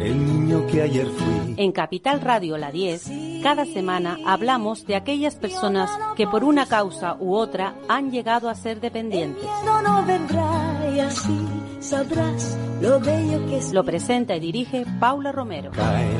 El 0.00 0.24
niño 0.24 0.66
que 0.66 0.82
ayer 0.82 1.06
fui. 1.06 1.54
En 1.56 1.72
Capital 1.72 2.20
Radio 2.20 2.56
La 2.58 2.70
10, 2.70 3.10
cada 3.42 3.64
semana 3.64 4.18
hablamos 4.26 4.86
de 4.86 4.94
aquellas 4.96 5.34
personas 5.36 5.90
que 6.16 6.26
por 6.26 6.44
una 6.44 6.66
causa 6.66 7.16
u 7.18 7.34
otra 7.34 7.74
han 7.88 8.10
llegado 8.10 8.48
a 8.48 8.54
ser 8.54 8.80
dependientes. 8.80 9.42
No, 9.64 9.82
no 9.82 10.04
vendrá 10.04 10.90
y 10.94 11.00
así 11.00 11.36
sabrás 11.80 12.56
lo 12.80 13.00
bello 13.00 13.46
que 13.46 13.58
es. 13.58 13.72
Lo 13.72 13.84
presenta 13.84 14.36
y 14.36 14.40
dirige 14.40 14.84
Paula 15.00 15.32
Romero. 15.32 15.70
Caen 15.72 16.16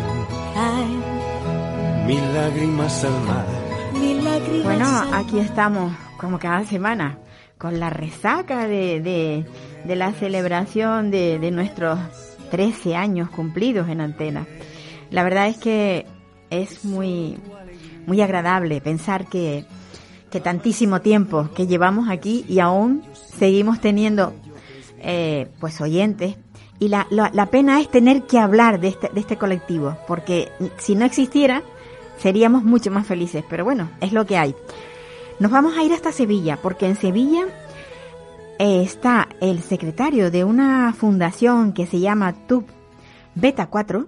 Ay, 0.56 2.06
mil 2.06 2.34
lágrimas 2.34 3.04
al 3.04 3.20
mar. 3.22 3.46
mil 3.92 4.24
lágrimas. 4.24 4.64
Bueno, 4.64 4.86
aquí 5.12 5.38
estamos 5.38 5.92
como 6.18 6.38
cada 6.38 6.64
semana 6.64 7.18
con 7.58 7.78
la 7.78 7.90
resaca 7.90 8.66
de, 8.66 9.00
de, 9.00 9.44
de 9.84 9.96
la 9.96 10.12
celebración 10.12 11.10
de, 11.10 11.38
de 11.38 11.50
nuestros 11.50 11.98
13 12.46 12.96
años 12.96 13.30
cumplidos 13.30 13.88
en 13.88 14.00
antena. 14.00 14.46
La 15.10 15.22
verdad 15.22 15.48
es 15.48 15.56
que 15.58 16.06
es 16.50 16.84
muy, 16.84 17.38
muy 18.06 18.20
agradable 18.20 18.80
pensar 18.80 19.26
que, 19.26 19.64
que 20.30 20.40
tantísimo 20.40 21.00
tiempo 21.00 21.48
que 21.54 21.66
llevamos 21.66 22.08
aquí 22.08 22.44
y 22.48 22.60
aún 22.60 23.02
seguimos 23.38 23.80
teniendo 23.80 24.32
eh, 25.00 25.48
pues 25.60 25.80
oyentes. 25.80 26.36
Y 26.78 26.88
la, 26.88 27.06
la, 27.10 27.30
la 27.32 27.46
pena 27.46 27.80
es 27.80 27.90
tener 27.90 28.24
que 28.24 28.38
hablar 28.38 28.80
de 28.80 28.88
este, 28.88 29.08
de 29.08 29.20
este 29.20 29.38
colectivo 29.38 29.96
porque 30.06 30.50
si 30.76 30.94
no 30.94 31.06
existiera 31.06 31.62
seríamos 32.18 32.64
mucho 32.64 32.90
más 32.90 33.06
felices. 33.06 33.44
Pero 33.48 33.64
bueno 33.64 33.90
es 34.00 34.12
lo 34.12 34.26
que 34.26 34.36
hay. 34.36 34.54
Nos 35.38 35.50
vamos 35.50 35.76
a 35.76 35.82
ir 35.82 35.92
hasta 35.92 36.12
Sevilla 36.12 36.58
porque 36.62 36.86
en 36.86 36.96
Sevilla 36.96 37.46
está 38.58 39.28
el 39.40 39.62
secretario 39.62 40.30
de 40.30 40.44
una 40.44 40.92
fundación 40.92 41.72
que 41.72 41.86
se 41.86 42.00
llama 42.00 42.32
TUB 42.32 42.64
Beta 43.34 43.66
4 43.66 44.06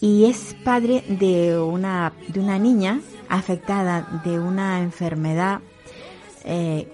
y 0.00 0.24
es 0.24 0.56
padre 0.64 1.04
de 1.08 1.58
una, 1.58 2.12
de 2.28 2.40
una 2.40 2.58
niña 2.58 3.00
afectada 3.28 4.20
de 4.24 4.38
una 4.38 4.80
enfermedad, 4.80 5.60
eh, 6.44 6.92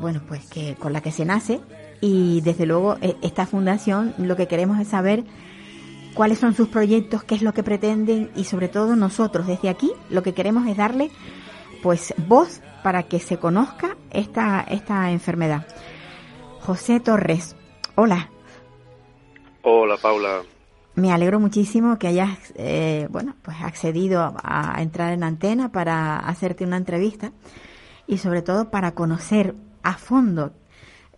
bueno, 0.00 0.22
pues 0.26 0.46
que 0.46 0.74
con 0.76 0.92
la 0.92 1.00
que 1.00 1.12
se 1.12 1.24
nace 1.24 1.60
y 2.00 2.40
desde 2.42 2.66
luego 2.66 2.98
eh, 3.00 3.16
esta 3.22 3.46
fundación 3.46 4.14
lo 4.18 4.36
que 4.36 4.48
queremos 4.48 4.78
es 4.80 4.88
saber 4.88 5.24
cuáles 6.14 6.38
son 6.38 6.54
sus 6.54 6.68
proyectos, 6.68 7.24
qué 7.24 7.34
es 7.34 7.42
lo 7.42 7.54
que 7.54 7.62
pretenden 7.62 8.30
y 8.36 8.44
sobre 8.44 8.68
todo 8.68 8.96
nosotros 8.96 9.46
desde 9.46 9.68
aquí 9.68 9.90
lo 10.10 10.22
que 10.22 10.34
queremos 10.34 10.66
es 10.68 10.76
darle 10.76 11.10
pues 11.82 12.14
voz 12.28 12.60
para 12.82 13.04
que 13.04 13.18
se 13.18 13.38
conozca 13.38 13.96
esta, 14.10 14.60
esta 14.62 15.10
enfermedad. 15.10 15.66
José 16.62 17.00
Torres, 17.00 17.56
hola. 17.96 18.28
Hola 19.62 19.96
Paula, 19.96 20.42
Me 20.96 21.12
alegro 21.12 21.38
muchísimo 21.40 21.98
que 21.98 22.08
hayas, 22.08 22.52
eh, 22.56 23.06
bueno, 23.10 23.34
pues 23.42 23.56
accedido 23.62 24.20
a, 24.42 24.76
a 24.76 24.82
entrar 24.82 25.12
en 25.12 25.22
antena 25.24 25.70
para 25.72 26.18
hacerte 26.18 26.64
una 26.64 26.76
entrevista 26.76 27.32
y 28.06 28.18
sobre 28.18 28.42
todo 28.42 28.70
para 28.70 28.92
conocer 28.92 29.54
a 29.82 29.94
fondo 29.94 30.52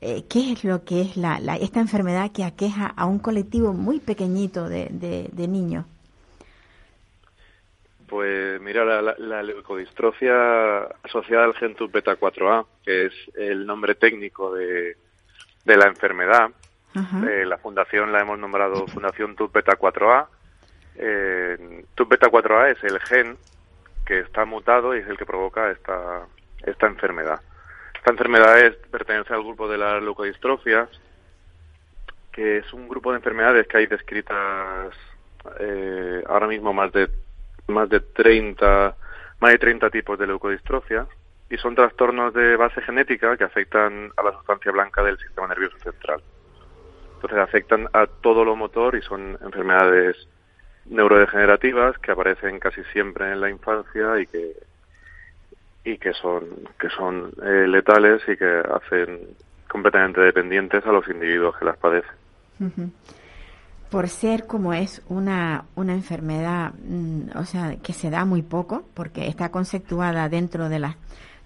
eh, 0.00 0.24
qué 0.28 0.52
es 0.52 0.64
lo 0.64 0.84
que 0.84 1.00
es 1.00 1.16
la, 1.16 1.40
la- 1.40 1.56
esta 1.56 1.80
enfermedad 1.80 2.30
que 2.32 2.44
aqueja 2.44 2.86
a 2.86 3.06
un 3.06 3.18
colectivo 3.18 3.72
muy 3.72 4.00
pequeñito 4.00 4.68
de, 4.68 4.88
de- 4.90 5.28
de 5.32 5.48
niños. 5.48 5.86
pues 8.06 8.60
mira, 8.60 8.84
la, 8.84 9.00
la- 9.02 9.16
la 9.18 9.42
leucodistrofia 9.42 10.82
asociada 11.02 11.44
al 11.46 11.54
gen 11.54 11.74
beta 11.90 12.16
4A, 12.16 12.66
que 12.84 13.06
es 13.06 13.12
el 13.34 13.66
nombre 13.66 13.94
técnico 13.96 14.54
de, 14.54 14.96
de 15.64 15.76
la 15.76 15.86
enfermedad, 15.86 16.50
eh, 16.94 17.44
la 17.44 17.58
fundación 17.58 18.12
la 18.12 18.20
hemos 18.20 18.38
nombrado 18.38 18.86
Fundación 18.86 19.34
TUB 19.34 19.52
beta 19.52 19.76
4A. 19.76 20.26
Eh, 20.96 21.84
TUB 21.94 22.08
beta 22.08 22.28
4A 22.28 22.70
es 22.70 22.84
el 22.84 23.00
gen 23.00 23.36
que 24.06 24.20
está 24.20 24.44
mutado 24.44 24.94
y 24.94 25.00
es 25.00 25.08
el 25.08 25.16
que 25.16 25.26
provoca 25.26 25.70
esta, 25.70 26.26
esta 26.62 26.86
enfermedad. 26.86 27.40
Esta 27.94 28.10
enfermedad 28.10 28.60
es, 28.60 28.76
pertenece 28.90 29.32
al 29.32 29.42
grupo 29.42 29.68
de 29.68 29.78
las 29.78 30.02
leucodistrofias, 30.02 30.88
que 32.30 32.58
es 32.58 32.72
un 32.72 32.88
grupo 32.88 33.10
de 33.10 33.16
enfermedades 33.16 33.66
que 33.66 33.78
hay 33.78 33.86
descritas 33.86 34.94
eh, 35.58 36.22
ahora 36.26 36.46
mismo 36.46 36.72
más 36.72 36.92
de 36.92 37.08
más 37.66 37.88
de 37.88 38.00
30 38.00 38.94
más 39.40 39.52
de 39.52 39.58
30 39.58 39.90
tipos 39.90 40.18
de 40.18 40.26
leucodistrofia 40.26 41.06
y 41.50 41.56
son 41.58 41.74
trastornos 41.74 42.32
de 42.34 42.56
base 42.56 42.80
genética 42.82 43.36
que 43.36 43.44
afectan 43.44 44.10
a 44.16 44.22
la 44.22 44.32
sustancia 44.32 44.72
blanca 44.72 45.02
del 45.02 45.18
sistema 45.18 45.48
nervioso 45.48 45.78
central. 45.78 46.22
Entonces 47.14 47.38
afectan 47.38 47.88
a 47.92 48.06
todo 48.06 48.44
lo 48.44 48.56
motor 48.56 48.96
y 48.96 49.02
son 49.02 49.38
enfermedades 49.42 50.16
neurodegenerativas 50.86 51.98
que 51.98 52.12
aparecen 52.12 52.58
casi 52.58 52.82
siempre 52.92 53.32
en 53.32 53.40
la 53.40 53.50
infancia 53.50 54.20
y 54.20 54.26
que 54.26 54.52
y 55.84 55.98
que 55.98 56.12
son 56.14 56.44
que 56.78 56.88
son 56.90 57.32
eh, 57.42 57.66
letales 57.66 58.22
y 58.28 58.36
que 58.36 58.62
hacen 58.72 59.20
completamente 59.68 60.20
dependientes 60.20 60.84
a 60.86 60.92
los 60.92 61.06
individuos 61.08 61.56
que 61.56 61.64
las 61.64 61.76
padecen. 61.76 62.14
Por 63.90 64.08
ser 64.08 64.46
como 64.46 64.72
es 64.72 65.02
una, 65.08 65.64
una 65.74 65.92
enfermedad, 65.92 66.72
mm, 66.84 67.36
o 67.36 67.44
sea, 67.44 67.76
que 67.82 67.92
se 67.92 68.08
da 68.10 68.24
muy 68.24 68.42
poco, 68.42 68.84
porque 68.94 69.26
está 69.26 69.50
conceptuada 69.50 70.28
dentro 70.28 70.68
de 70.68 70.78
las, 70.78 70.96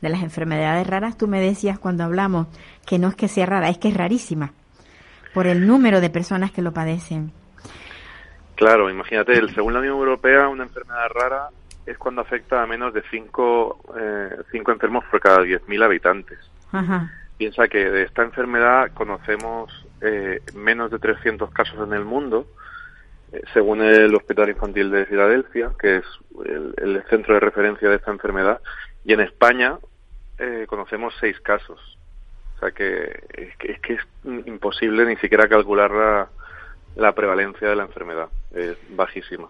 de 0.01 0.09
las 0.09 0.23
enfermedades 0.23 0.87
raras, 0.87 1.17
tú 1.19 1.27
me 1.29 1.41
decías 1.41 1.79
cuando 1.79 2.05
hablamos 2.05 2.47
que 2.87 2.99
no 2.99 3.09
es 3.09 3.17
que 3.17 3.29
sea 3.29 3.47
rara, 3.47 3.69
es 3.69 3.79
que 3.79 3.89
es 3.89 3.97
rarísima, 3.97 4.53
por 5.35 5.47
el 5.47 5.67
número 5.67 6.01
de 6.01 6.11
personas 6.11 6.51
que 6.53 6.63
lo 6.63 6.73
padecen. 6.73 7.33
Claro, 8.55 8.91
imagínate, 8.91 9.33
el- 9.39 9.55
según 9.55 9.73
la 9.75 9.81
Unión 9.81 9.97
Europea, 9.99 10.49
una 10.49 10.65
enfermedad 10.65 11.09
rara 11.15 11.49
es 11.87 11.97
cuando 11.97 12.23
afecta 12.23 12.63
a 12.63 12.67
menos 12.67 12.93
de 12.93 13.03
5 13.11 13.79
cinco 14.53 14.73
enfermos 14.73 15.05
por 15.11 15.21
cada 15.21 15.39
10.000 15.43 15.83
habitantes. 15.83 16.39
Ajá. 16.73 17.11
Piensa 17.39 17.69
que 17.69 17.79
de 17.91 18.03
esta 18.03 18.23
enfermedad 18.23 18.91
conocemos 18.95 19.87
eh, 20.01 20.41
menos 20.55 20.91
de 20.91 20.99
300 20.99 21.51
casos 21.53 21.79
en 21.87 21.93
el 21.95 22.05
mundo, 22.05 22.47
eh, 23.33 23.43
según 23.55 23.81
el 23.81 24.15
Hospital 24.15 24.51
Infantil 24.51 24.91
de 24.91 25.07
Filadelfia, 25.07 25.71
que 25.81 25.99
es 25.99 26.05
el, 26.45 26.75
el 26.77 27.03
centro 27.09 27.35
de 27.35 27.41
referencia 27.41 27.89
de 27.89 27.97
esta 27.97 28.11
enfermedad, 28.11 28.61
y 29.05 29.13
en 29.13 29.21
España 29.21 29.79
eh, 30.39 30.67
conocemos 30.69 31.15
seis 31.21 31.39
casos. 31.41 31.79
O 32.57 32.61
sea 32.61 32.71
que 32.73 33.23
es, 33.35 33.57
que 33.57 33.73
es 33.73 33.81
que 33.81 33.93
es 33.95 34.01
imposible 34.47 35.07
ni 35.07 35.17
siquiera 35.17 35.49
calcular 35.49 35.91
la, 35.91 36.29
la 36.97 37.13
prevalencia 37.15 37.69
de 37.69 37.77
la 37.77 37.85
enfermedad, 37.85 38.29
es 38.53 38.77
bajísima. 38.91 39.49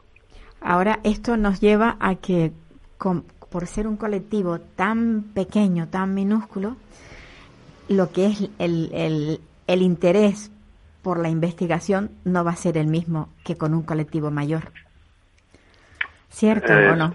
Ahora, 0.60 1.00
esto 1.04 1.36
nos 1.36 1.60
lleva 1.60 1.96
a 2.00 2.16
que, 2.16 2.52
con- 2.98 3.22
por 3.50 3.66
ser 3.66 3.86
un 3.86 3.96
colectivo 3.96 4.58
tan 4.60 5.22
pequeño, 5.34 5.88
tan 5.88 6.12
minúsculo, 6.14 6.76
lo 7.88 8.12
que 8.12 8.26
es 8.26 8.50
el, 8.58 8.90
el, 8.92 9.40
el 9.66 9.82
interés 9.82 10.50
por 11.00 11.18
la 11.18 11.30
investigación 11.30 12.10
no 12.24 12.44
va 12.44 12.50
a 12.50 12.56
ser 12.56 12.76
el 12.76 12.88
mismo 12.88 13.30
que 13.44 13.56
con 13.56 13.72
un 13.72 13.82
colectivo 13.84 14.30
mayor. 14.30 14.72
¿Cierto 16.28 16.72
Eh, 16.74 16.90
o 16.90 16.96
no? 16.96 17.14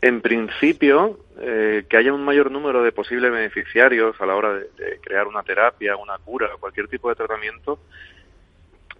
En 0.00 0.20
principio, 0.20 1.18
eh, 1.40 1.84
que 1.88 1.96
haya 1.96 2.12
un 2.12 2.24
mayor 2.24 2.50
número 2.52 2.82
de 2.82 2.92
posibles 2.92 3.32
beneficiarios 3.32 4.20
a 4.20 4.26
la 4.26 4.36
hora 4.36 4.54
de, 4.54 4.68
de 4.76 5.00
crear 5.00 5.26
una 5.26 5.42
terapia, 5.42 5.96
una 5.96 6.18
cura, 6.18 6.50
cualquier 6.60 6.86
tipo 6.88 7.08
de 7.08 7.16
tratamiento, 7.16 7.80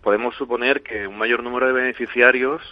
podemos 0.02 0.34
suponer 0.36 0.82
que 0.82 1.06
un 1.06 1.16
mayor 1.18 1.42
número 1.42 1.66
de 1.68 1.72
beneficiarios 1.72 2.62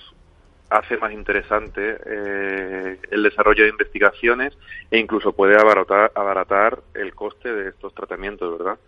hace 0.71 0.97
más 0.97 1.13
interesante 1.13 1.99
eh, 2.05 2.99
el 3.13 3.23
desarrollo 3.23 3.63
de 3.63 3.71
investigaciones 3.71 4.59
e 4.91 4.99
incluso 4.99 5.33
puede 5.33 5.55
abaratar, 5.57 6.11
abaratar 6.15 6.81
el 6.95 7.15
coste 7.15 7.53
de 7.55 7.69
estos 7.69 7.95
tratamientos, 7.95 8.59
¿verdad? 8.59 8.79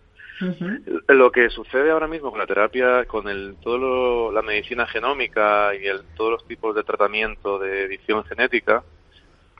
Lo 1.09 1.31
que 1.31 1.49
sucede 1.49 1.91
ahora 1.91 2.07
mismo 2.07 2.29
con 2.31 2.39
la 2.39 2.47
terapia, 2.47 3.05
con 3.05 3.27
el, 3.29 3.55
todo 3.61 3.77
lo- 3.77 4.31
la 4.31 4.41
medicina 4.41 4.85
genómica 4.87 5.73
y 5.75 5.85
el, 5.85 6.01
todos 6.15 6.31
los 6.31 6.47
tipos 6.47 6.75
de 6.75 6.83
tratamiento 6.83 7.59
de 7.59 7.83
edición 7.83 8.23
genética, 8.25 8.83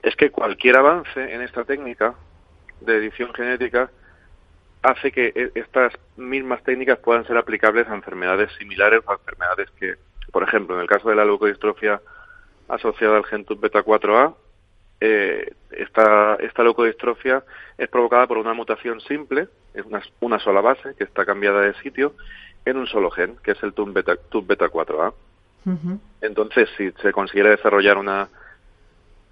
es 0.02 0.16
que 0.16 0.30
cualquier 0.30 0.76
avance 0.76 1.34
en 1.34 1.42
esta 1.42 1.64
técnica 1.64 2.14
de 2.80 2.96
edición 2.96 3.32
genética 3.34 3.90
hace 4.82 5.12
que 5.12 5.32
e- 5.34 5.52
estas 5.54 5.92
mismas 6.16 6.62
técnicas 6.62 6.98
puedan 6.98 7.26
ser 7.26 7.36
aplicables 7.36 7.86
a 7.88 7.94
enfermedades 7.94 8.50
similares 8.58 9.00
o 9.04 9.10
a 9.10 9.14
enfermedades 9.14 9.70
que, 9.78 9.96
por 10.32 10.42
ejemplo, 10.42 10.74
en 10.76 10.82
el 10.82 10.88
caso 10.88 11.08
de 11.08 11.16
la 11.16 11.24
leucodistrofia 11.24 12.00
asociada 12.68 13.16
al 13.16 13.24
gen 13.24 13.44
TUB 13.44 13.60
beta 13.60 13.82
4A, 13.82 14.34
eh, 15.02 15.52
esta, 15.70 16.36
esta 16.36 16.62
leucodistrofia 16.62 17.42
es 17.76 17.88
provocada 17.88 18.26
por 18.26 18.38
una 18.38 18.54
mutación 18.54 19.00
simple, 19.00 19.48
es 19.74 19.84
una, 19.84 20.02
una 20.20 20.38
sola 20.38 20.60
base 20.60 20.94
que 20.96 21.04
está 21.04 21.24
cambiada 21.24 21.62
de 21.62 21.74
sitio 21.82 22.14
en 22.64 22.76
un 22.76 22.86
solo 22.86 23.10
gen, 23.10 23.36
que 23.42 23.52
es 23.52 23.62
el 23.62 23.72
TUB 23.72 23.92
beta, 23.92 24.16
TUB 24.16 24.46
beta 24.46 24.68
4A. 24.68 25.12
Entonces, 26.22 26.68
si 26.76 26.90
se 27.02 27.12
consiguiera 27.12 27.50
desarrollar 27.50 27.98
una, 27.98 28.28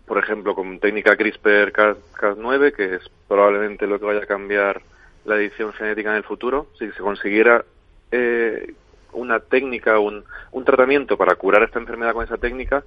por 0.09 0.19
ejemplo, 0.19 0.55
con 0.55 0.81
técnica 0.81 1.17
CRISPR-Cas9, 1.17 2.73
que 2.73 2.95
es 2.97 3.03
probablemente 3.29 3.87
lo 3.87 4.01
que 4.01 4.07
vaya 4.07 4.23
a 4.23 4.27
cambiar 4.27 4.81
la 5.27 5.37
edición 5.37 5.73
genética 5.75 6.11
en 6.11 6.17
el 6.17 6.25
futuro, 6.25 6.69
si 6.79 6.91
se 6.91 6.99
consiguiera 7.01 7.65
eh, 8.11 8.73
una 9.13 9.41
técnica, 9.41 9.99
un, 9.99 10.25
tratamiento 10.65 11.17
para 11.17 11.35
curar 11.37 11.63
esta 11.63 11.79
enfermedad 11.79 12.15
con 12.15 12.25
esa 12.25 12.39
técnica, 12.39 12.83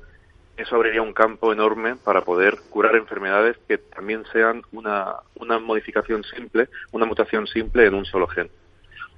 eso 0.58 0.76
abriría 0.76 1.02
un 1.02 1.14
campo 1.14 1.54
enorme 1.54 1.96
para 1.96 2.22
poder 2.22 2.58
curar 2.70 2.96
enfermedades 2.96 3.58
que 3.68 3.78
también 3.78 4.24
sean 4.34 4.64
una, 4.72 5.16
una 5.36 5.60
modificación 5.60 6.24
simple, 6.24 6.70
una 6.92 7.06
mutación 7.06 7.48
simple 7.48 7.86
en 7.86 7.94
un 7.94 8.06
solo 8.06 8.28
gen. 8.28 8.50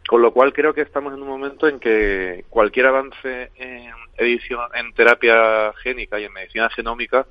Con 0.08 0.22
lo 0.22 0.32
cual 0.34 0.52
creo 0.52 0.74
que 0.74 0.82
estamos 0.82 1.14
en 1.14 1.22
un 1.22 1.28
momento 1.28 1.68
en 1.68 1.80
que 1.80 2.46
cualquier 2.50 2.88
avance 2.88 3.52
en 3.56 3.94
edición, 4.18 4.62
en 4.76 4.94
terapia 4.94 5.74
génica 5.82 6.20
y 6.20 6.26
en 6.26 6.34
medicina 6.34 6.70
genómica 6.70 7.26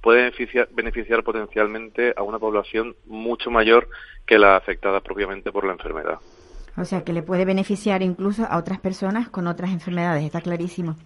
puede 0.00 0.22
beneficiar, 0.22 0.68
beneficiar 0.72 1.22
potencialmente 1.22 2.14
a 2.16 2.22
una 2.22 2.38
población 2.38 2.96
mucho 3.06 3.50
mayor 3.50 3.88
que 4.26 4.38
la 4.38 4.56
afectada 4.56 5.00
propiamente 5.00 5.52
por 5.52 5.64
la 5.64 5.72
enfermedad. 5.72 6.18
O 6.76 6.84
sea, 6.84 7.02
que 7.02 7.12
le 7.12 7.22
puede 7.22 7.44
beneficiar 7.44 8.02
incluso 8.02 8.44
a 8.44 8.56
otras 8.56 8.78
personas 8.78 9.28
con 9.28 9.46
otras 9.46 9.70
enfermedades, 9.70 10.24
está 10.24 10.40
clarísimo. 10.40 10.96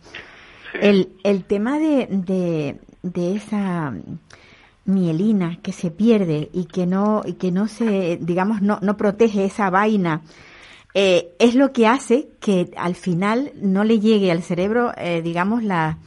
El, 0.75 1.13
el 1.25 1.45
tema 1.45 1.79
de, 1.79 2.07
de, 2.11 2.79
de 3.03 3.37
esa 3.37 3.93
mielina 4.85 5.59
que 5.63 5.73
se 5.73 5.91
pierde 5.91 6.51
y 6.53 6.65
que 6.65 6.87
no 6.87 7.23
y 7.25 7.35
que 7.35 7.53
no 7.53 7.69
se 7.69 8.19
digamos 8.21 8.63
no, 8.63 8.79
no 8.83 8.97
protege 8.97 9.45
esa 9.45 9.71
vaina 9.71 10.23
eh, 10.95 11.29
es 11.39 11.55
lo 11.55 11.73
que 11.73 11.87
hace 11.87 12.29
que 12.41 12.71
al 12.77 12.97
final 12.97 13.53
no 13.61 13.85
le 13.85 14.01
llegue 14.01 14.33
al 14.33 14.43
cerebro 14.43 14.93
eh, 14.97 15.23
digamos 15.23 15.63
la 15.63 15.99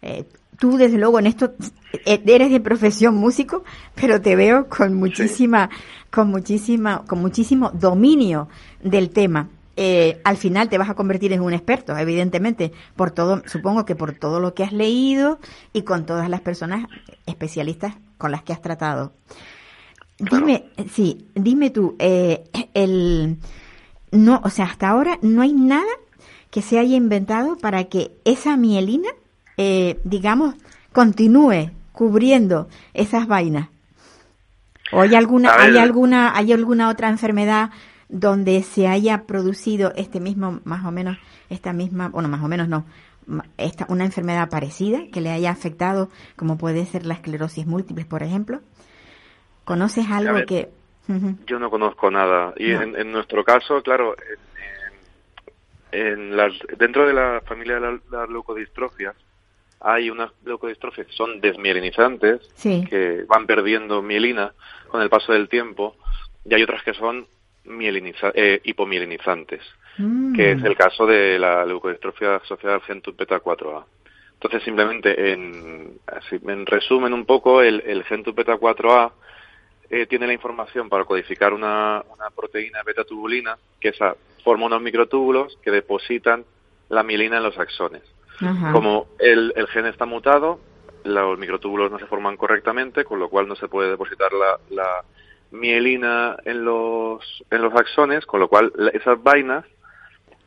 eh, 0.00 0.24
tú 0.58 0.76
desde 0.76 0.98
luego 0.98 1.18
en 1.18 1.26
esto 1.26 1.54
eh, 2.04 2.22
eres 2.26 2.50
de 2.50 2.60
profesión 2.60 3.14
músico 3.14 3.64
pero 3.94 4.20
te 4.20 4.36
veo 4.36 4.68
con 4.68 4.94
muchísima 4.94 5.70
con 6.10 6.28
muchísima 6.28 7.04
con 7.06 7.20
muchísimo 7.20 7.70
dominio 7.70 8.48
del 8.82 9.10
tema. 9.10 9.48
Eh, 9.76 10.20
al 10.22 10.36
final 10.36 10.68
te 10.68 10.78
vas 10.78 10.88
a 10.88 10.94
convertir 10.94 11.32
en 11.32 11.40
un 11.40 11.52
experto, 11.52 11.96
evidentemente, 11.96 12.72
por 12.94 13.10
todo, 13.10 13.42
supongo 13.46 13.84
que 13.84 13.96
por 13.96 14.14
todo 14.14 14.38
lo 14.38 14.54
que 14.54 14.62
has 14.62 14.72
leído 14.72 15.40
y 15.72 15.82
con 15.82 16.06
todas 16.06 16.28
las 16.30 16.40
personas 16.40 16.86
especialistas 17.26 17.96
con 18.16 18.30
las 18.30 18.44
que 18.44 18.52
has 18.52 18.62
tratado. 18.62 19.12
Dime, 20.18 20.66
sí, 20.92 21.26
dime 21.34 21.70
tú, 21.70 21.96
eh, 21.98 22.44
el, 22.72 23.38
no, 24.12 24.40
o 24.44 24.50
sea, 24.50 24.66
hasta 24.66 24.88
ahora 24.88 25.18
no 25.22 25.42
hay 25.42 25.52
nada 25.52 25.90
que 26.50 26.62
se 26.62 26.78
haya 26.78 26.94
inventado 26.94 27.56
para 27.56 27.84
que 27.84 28.16
esa 28.24 28.56
mielina, 28.56 29.08
eh, 29.56 30.00
digamos, 30.04 30.54
continúe 30.92 31.70
cubriendo 31.92 32.68
esas 32.92 33.26
vainas. 33.26 33.68
¿O 34.92 35.00
hay 35.00 35.14
alguna, 35.14 35.54
hay 35.54 35.78
alguna, 35.78 36.36
hay 36.36 36.52
alguna 36.52 36.88
otra 36.88 37.08
enfermedad 37.08 37.70
donde 38.08 38.62
se 38.62 38.86
haya 38.86 39.24
producido 39.24 39.92
este 39.96 40.20
mismo, 40.20 40.60
más 40.64 40.84
o 40.84 40.90
menos, 40.90 41.18
esta 41.50 41.72
misma, 41.72 42.08
bueno, 42.08 42.28
más 42.28 42.42
o 42.42 42.48
menos 42.48 42.68
no, 42.68 42.84
esta, 43.56 43.86
una 43.88 44.04
enfermedad 44.04 44.48
parecida 44.50 45.00
que 45.12 45.20
le 45.20 45.30
haya 45.30 45.50
afectado, 45.50 46.10
como 46.36 46.58
puede 46.58 46.84
ser 46.86 47.06
la 47.06 47.14
esclerosis 47.14 47.66
múltiple, 47.66 48.04
por 48.04 48.22
ejemplo? 48.22 48.60
¿Conoces 49.64 50.06
algo 50.10 50.44
que...? 50.46 50.68
Yo 51.46 51.58
no 51.58 51.70
conozco 51.70 52.10
nada. 52.10 52.54
Y 52.56 52.70
en, 52.72 53.12
nuestro 53.12 53.44
caso, 53.44 53.82
claro, 53.82 54.14
en, 55.92 56.36
las, 56.36 56.52
dentro 56.78 57.06
de 57.06 57.12
la 57.12 57.42
familia 57.44 57.78
de 57.78 58.00
las 58.10 58.28
leucodistrofias, 58.28 59.14
hay 59.84 60.08
unas 60.08 60.32
leucodistrofias 60.46 61.06
que 61.06 61.12
son 61.12 61.40
desmielinizantes, 61.42 62.40
que 62.62 63.24
van 63.28 63.46
perdiendo 63.46 64.00
mielina 64.00 64.54
con 64.88 65.02
el 65.02 65.10
paso 65.10 65.34
del 65.34 65.48
tiempo, 65.50 65.94
y 66.44 66.54
hay 66.54 66.62
otras 66.62 66.82
que 66.82 66.94
son 66.94 67.26
mieliniza 67.64 68.32
eh, 68.34 68.60
hipomielinizantes, 68.64 69.60
mm. 69.98 70.34
que 70.34 70.52
es 70.52 70.64
el 70.64 70.74
caso 70.74 71.04
de 71.06 71.38
la 71.38 71.66
leucodistrofia 71.66 72.36
asociada 72.36 72.76
al 72.76 72.82
gen 72.82 73.02
beta 73.16 73.42
4A. 73.42 73.84
Entonces, 74.32 74.62
simplemente, 74.62 75.32
en, 75.32 75.98
en 76.48 76.66
resumen 76.66 77.12
un 77.12 77.26
poco, 77.26 77.60
el, 77.60 77.82
el 77.86 78.04
gen 78.04 78.24
beta 78.34 78.56
4A 78.56 79.12
eh, 79.90 80.06
tiene 80.06 80.26
la 80.26 80.32
información 80.32 80.88
para 80.88 81.04
codificar 81.04 81.52
una, 81.52 82.02
una 82.08 82.30
proteína 82.30 82.82
beta-tubulina, 82.82 83.58
que 83.78 83.88
esa 83.88 84.16
forma 84.42 84.64
unos 84.66 84.80
microtúbulos 84.80 85.58
que 85.62 85.70
depositan 85.70 86.44
la 86.88 87.02
mielina 87.02 87.36
en 87.36 87.42
los 87.42 87.58
axones. 87.58 88.02
Como 88.72 89.06
el, 89.18 89.52
el 89.56 89.66
gen 89.68 89.86
está 89.86 90.06
mutado, 90.06 90.58
los 91.04 91.38
microtúbulos 91.38 91.90
no 91.90 91.98
se 91.98 92.06
forman 92.06 92.36
correctamente, 92.36 93.04
con 93.04 93.20
lo 93.20 93.28
cual 93.28 93.46
no 93.46 93.54
se 93.54 93.68
puede 93.68 93.90
depositar 93.90 94.32
la, 94.32 94.58
la 94.70 95.04
mielina 95.50 96.36
en 96.44 96.64
los, 96.64 97.44
en 97.50 97.62
los 97.62 97.74
axones, 97.74 98.26
con 98.26 98.40
lo 98.40 98.48
cual 98.48 98.72
esas 98.92 99.22
vainas 99.22 99.64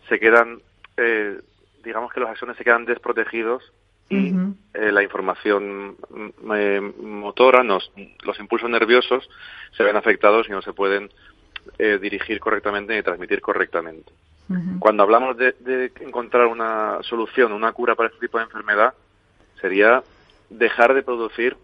se 0.09 0.19
quedan, 0.19 0.61
eh, 0.97 1.39
digamos 1.83 2.11
que 2.11 2.19
los 2.19 2.29
axones 2.29 2.57
se 2.57 2.63
quedan 2.63 2.85
desprotegidos 2.85 3.63
y 4.09 4.33
eh, 4.73 4.91
la 4.91 5.03
información 5.03 5.97
mm, 6.09 6.51
eh, 6.53 6.81
motora, 7.01 7.63
los 7.63 8.39
impulsos 8.39 8.69
nerviosos 8.69 9.29
se 9.75 9.83
ven 9.83 9.97
afectados 9.97 10.47
y 10.47 10.51
no 10.51 10.61
se 10.61 10.73
pueden 10.73 11.09
dirigir 11.77 12.39
correctamente 12.39 12.95
ni 12.95 13.03
transmitir 13.03 13.41
correctamente. 13.41 14.11
Cuando 14.79 15.03
hablamos 15.03 15.35
de, 15.35 15.53
de, 15.59 15.91
encontrar 15.99 16.47
una 16.47 16.99
solución, 17.03 17.51
una 17.51 17.73
cura 17.73 17.95
para 17.95 18.07
este 18.07 18.21
tipo 18.21 18.37
de 18.37 18.45
enfermedad, 18.45 18.93
sería 19.59 20.01
dejar 20.49 20.93
de 20.93 21.03
producir 21.03 21.57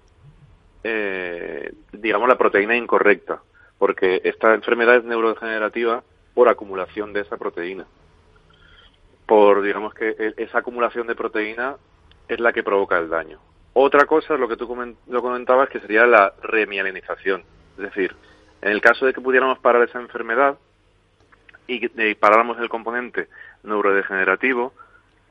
eh, 0.83 1.71
digamos, 1.93 2.27
la 2.27 2.37
proteína 2.37 2.75
incorrecta, 2.75 3.41
porque 3.77 4.21
esta 4.23 4.53
enfermedad 4.53 4.97
es 4.97 5.03
neurodegenerativa 5.05 6.03
por 6.33 6.49
acumulación 6.49 7.13
de 7.13 7.21
esa 7.21 7.37
proteína. 7.37 7.85
Por, 9.25 9.61
digamos 9.61 9.93
que 9.93 10.09
e, 10.09 10.33
esa 10.37 10.59
acumulación 10.59 11.07
de 11.07 11.15
proteína 11.15 11.77
es 12.27 12.39
la 12.39 12.51
que 12.51 12.63
provoca 12.63 12.97
el 12.99 13.09
daño. 13.09 13.39
Otra 13.73 14.05
cosa, 14.05 14.35
lo 14.35 14.47
que 14.47 14.57
tú 14.57 14.67
lo 15.07 15.21
comentabas, 15.21 15.69
que 15.69 15.79
sería 15.79 16.05
la 16.05 16.33
remielinización. 16.41 17.43
Es 17.77 17.83
decir, 17.83 18.15
en 18.63 18.71
el 18.71 18.81
caso 18.81 19.05
de 19.05 19.13
que 19.13 19.21
pudiéramos 19.21 19.59
parar 19.59 19.83
esa 19.83 19.99
enfermedad 19.99 20.57
y, 21.67 21.85
y 22.01 22.15
paráramos 22.15 22.57
el 22.59 22.69
componente 22.69 23.27
neurodegenerativo, 23.63 24.73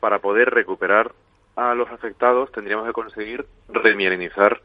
para 0.01 0.19
poder 0.19 0.51
recuperar 0.51 1.13
a 1.57 1.75
los 1.75 1.89
afectados 1.91 2.51
tendríamos 2.51 2.87
que 2.87 2.93
conseguir 2.93 3.47
remielinizar 3.69 4.61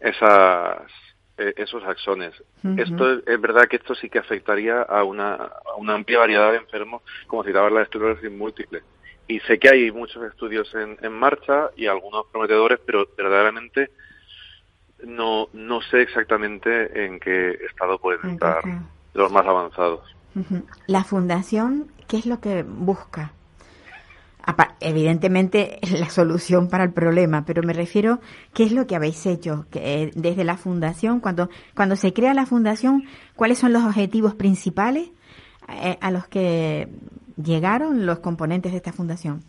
esas, 0.00 0.90
eh, 1.36 1.52
esos 1.56 1.84
axones. 1.84 2.32
Esto 2.78 3.20
es, 3.26 3.40
verdad 3.40 3.68
que 3.68 3.76
esto 3.76 3.94
sí 3.94 4.08
que 4.08 4.18
afectaría 4.18 4.82
a 4.82 5.04
una, 5.04 5.34
a 5.34 5.74
una 5.76 5.94
amplia 5.94 6.20
variedad 6.20 6.52
de 6.52 6.58
enfermos, 6.58 7.02
como 7.26 7.44
citaba 7.44 7.70
la 7.70 7.82
esclerosis 7.82 8.30
múltiple. 8.30 8.82
Y 9.28 9.40
sé 9.40 9.58
que 9.58 9.68
hay 9.68 9.90
muchos 9.92 10.22
estudios 10.24 10.74
en, 10.74 10.96
en 11.02 11.12
marcha 11.12 11.70
y 11.76 11.86
algunos 11.86 12.26
prometedores, 12.28 12.80
pero 12.84 13.06
verdaderamente 13.16 13.90
no, 15.06 15.48
no 15.52 15.80
sé 15.82 16.02
exactamente 16.02 17.04
en 17.04 17.20
qué 17.20 17.50
estado 17.68 17.98
pueden 17.98 18.32
estar 18.32 18.62
los 19.14 19.32
más 19.32 19.46
avanzados. 19.46 20.16
La 20.86 21.04
fundación, 21.04 21.88
¿qué 22.08 22.18
es 22.18 22.26
lo 22.26 22.40
que 22.40 22.62
busca? 22.62 23.32
evidentemente 24.80 25.78
la 25.98 26.10
solución 26.10 26.68
para 26.68 26.84
el 26.84 26.92
problema, 26.92 27.44
pero 27.46 27.62
me 27.62 27.72
refiero, 27.72 28.20
¿qué 28.54 28.64
es 28.64 28.72
lo 28.72 28.86
que 28.86 28.96
habéis 28.96 29.24
hecho 29.26 29.66
que, 29.70 30.02
eh, 30.02 30.10
desde 30.14 30.44
la 30.44 30.56
fundación? 30.56 31.20
Cuando, 31.20 31.48
cuando 31.74 31.96
se 31.96 32.12
crea 32.12 32.34
la 32.34 32.46
fundación, 32.46 33.04
¿cuáles 33.36 33.58
son 33.58 33.72
los 33.72 33.84
objetivos 33.84 34.34
principales 34.34 35.10
eh, 35.68 35.96
a 36.00 36.10
los 36.10 36.26
que 36.26 36.88
llegaron 37.36 38.04
los 38.06 38.18
componentes 38.18 38.72
de 38.72 38.78
esta 38.78 38.92
fundación? 38.92 39.42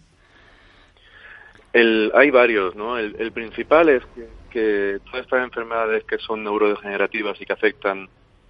El, 1.73 2.11
hay 2.13 2.29
varios, 2.29 2.75
¿no? 2.75 2.99
El, 2.99 3.31
principal 3.31 3.89
es 3.89 4.03
que, 4.13 4.27
que 4.53 4.99
todas 5.05 5.25
estas 5.25 5.43
enfermedades 5.43 6.03
que 6.03 6.19
son 6.19 6.43
neurodegenerativas 6.43 7.41
y 7.41 7.45
que 7.45 7.53
afectan 7.53 8.07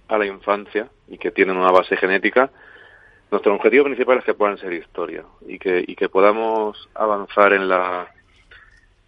a 0.08 0.18
la 0.18 0.26
infancia 0.26 0.88
y 1.08 1.16
que 1.16 1.30
tienen 1.30 1.56
una 1.56 1.70
base 1.70 1.96
genética, 1.96 2.50
nuestro 3.30 3.54
objetivo 3.54 3.84
principal 3.84 4.18
es 4.18 4.24
que 4.24 4.34
puedan 4.34 4.58
ser 4.58 4.74
historia 4.74 5.24
y 5.48 5.58
que, 5.58 5.82
y 5.86 5.96
que 5.96 6.10
podamos 6.10 6.88
avanzar 6.94 7.54
en 7.54 7.68
la 7.68 8.08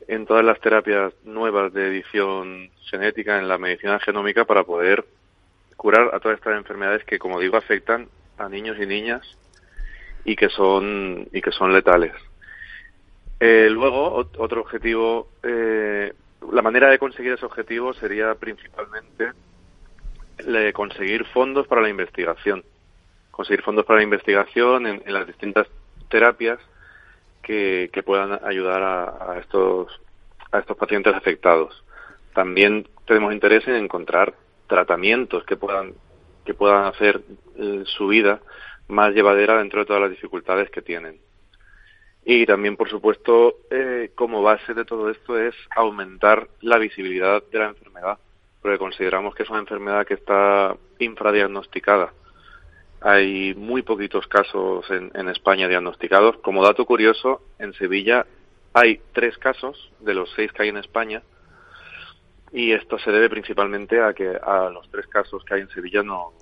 en 0.08 0.24
todas 0.24 0.44
las 0.44 0.60
terapias 0.60 1.12
nuevas 1.24 1.72
de 1.72 1.88
edición 1.88 2.70
genética 2.90 3.38
en 3.38 3.48
la 3.48 3.58
medicina 3.58 3.98
genómica 3.98 4.44
para 4.44 4.62
poder 4.62 5.04
curar 5.76 6.14
a 6.14 6.20
todas 6.20 6.38
estas 6.38 6.56
enfermedades 6.56 7.04
que 7.04 7.18
como 7.18 7.40
digo 7.40 7.56
afectan 7.56 8.08
a 8.38 8.48
niños 8.48 8.78
y 8.80 8.86
niñas 8.86 9.22
y 10.24 10.36
que 10.36 10.48
son 10.48 11.28
y 11.32 11.42
que 11.42 11.52
son 11.52 11.72
letales. 11.72 12.14
Eh, 13.38 13.68
luego 13.70 14.14
otro 14.38 14.62
objetivo 14.62 15.28
eh, 15.42 16.12
la 16.52 16.62
manera 16.62 16.88
de 16.90 16.98
conseguir 16.98 17.32
ese 17.32 17.46
objetivo 17.46 17.92
sería 17.94 18.34
principalmente 18.34 19.32
le- 20.44 20.72
conseguir 20.72 21.24
fondos 21.26 21.66
para 21.66 21.82
la 21.82 21.88
investigación. 21.88 22.64
Conseguir 23.30 23.62
fondos 23.62 23.84
para 23.84 23.98
la 23.98 24.04
investigación 24.04 24.86
en, 24.86 25.02
las 25.06 25.26
distintas 25.26 25.66
terapias 26.08 26.58
que, 27.42 27.90
que 27.92 28.02
puedan 28.02 28.40
ayudar 28.44 28.82
a, 28.82 29.32
a 29.32 29.38
estos 29.38 29.88
a 30.52 30.58
estos 30.60 30.76
pacientes 30.76 31.14
afectados. 31.14 31.84
También 32.32 32.86
tenemos 33.06 33.32
interés 33.32 33.66
en 33.66 33.74
encontrar 33.74 34.34
tratamientos 34.68 35.44
que 35.44 35.56
puedan 35.56 35.94
que 36.44 36.54
puedan 36.54 36.84
hacer 36.84 37.20
eh, 37.56 37.82
su 37.86 38.06
vida 38.06 38.40
más 38.88 39.12
llevadera 39.12 39.58
dentro 39.58 39.80
de 39.80 39.86
todas 39.86 40.02
las 40.02 40.10
dificultades 40.10 40.70
que 40.70 40.80
tienen. 40.82 41.18
Y 42.28 42.44
también, 42.44 42.76
por 42.76 42.90
supuesto, 42.90 43.58
eh, 43.70 44.10
como 44.16 44.42
base 44.42 44.74
de 44.74 44.84
todo 44.84 45.10
esto 45.10 45.38
es 45.38 45.54
aumentar 45.76 46.48
la 46.60 46.76
visibilidad 46.76 47.40
de 47.52 47.58
la 47.60 47.68
enfermedad, 47.68 48.18
porque 48.60 48.78
consideramos 48.78 49.32
que 49.36 49.44
es 49.44 49.48
una 49.50 49.60
enfermedad 49.60 50.04
que 50.04 50.14
está 50.14 50.76
infradiagnosticada. 50.98 52.12
Hay 53.00 53.54
muy 53.54 53.82
poquitos 53.82 54.26
casos 54.26 54.90
en, 54.90 55.12
en 55.14 55.28
España 55.28 55.68
diagnosticados. 55.68 56.38
Como 56.38 56.64
dato 56.64 56.84
curioso, 56.84 57.42
en 57.60 57.72
Sevilla 57.74 58.26
hay 58.72 59.00
tres 59.12 59.38
casos 59.38 59.92
de 60.00 60.14
los 60.14 60.28
seis 60.34 60.50
que 60.50 60.64
hay 60.64 60.70
en 60.70 60.78
España 60.78 61.22
y 62.52 62.72
esto 62.72 62.98
se 62.98 63.10
debe 63.10 63.28
principalmente 63.28 64.00
a 64.00 64.14
que 64.14 64.28
a 64.28 64.70
los 64.70 64.88
tres 64.90 65.06
casos 65.06 65.44
que 65.44 65.54
hay 65.54 65.60
en 65.62 65.68
Sevilla 65.68 66.02
nos 66.02 66.32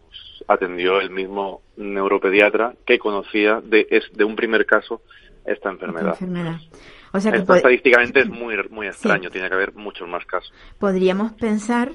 atendió 0.47 1.01
el 1.01 1.11
mismo 1.11 1.63
neuropediatra 1.77 2.75
que 2.87 2.99
conocía 2.99 3.61
de, 3.63 3.87
es, 3.91 4.11
de 4.13 4.25
un 4.25 4.37
primer 4.37 4.67
caso 4.67 5.03
esta 5.45 5.71
enfermedad. 5.71 6.13
Esta 6.13 6.25
enfermedad. 6.25 6.61
O 7.13 7.21
sea 7.21 7.31
que 7.33 7.39
Esto 7.39 7.55
estadísticamente 7.55 8.21
es 8.21 8.29
muy, 8.29 8.57
muy 8.71 8.87
extraño, 8.89 9.31
tiene 9.31 9.49
que 9.49 9.55
haber 9.55 9.75
muchos 9.75 10.09
más 10.09 10.25
casos. 10.27 10.53
podríamos 10.79 11.33
pensar 11.33 11.93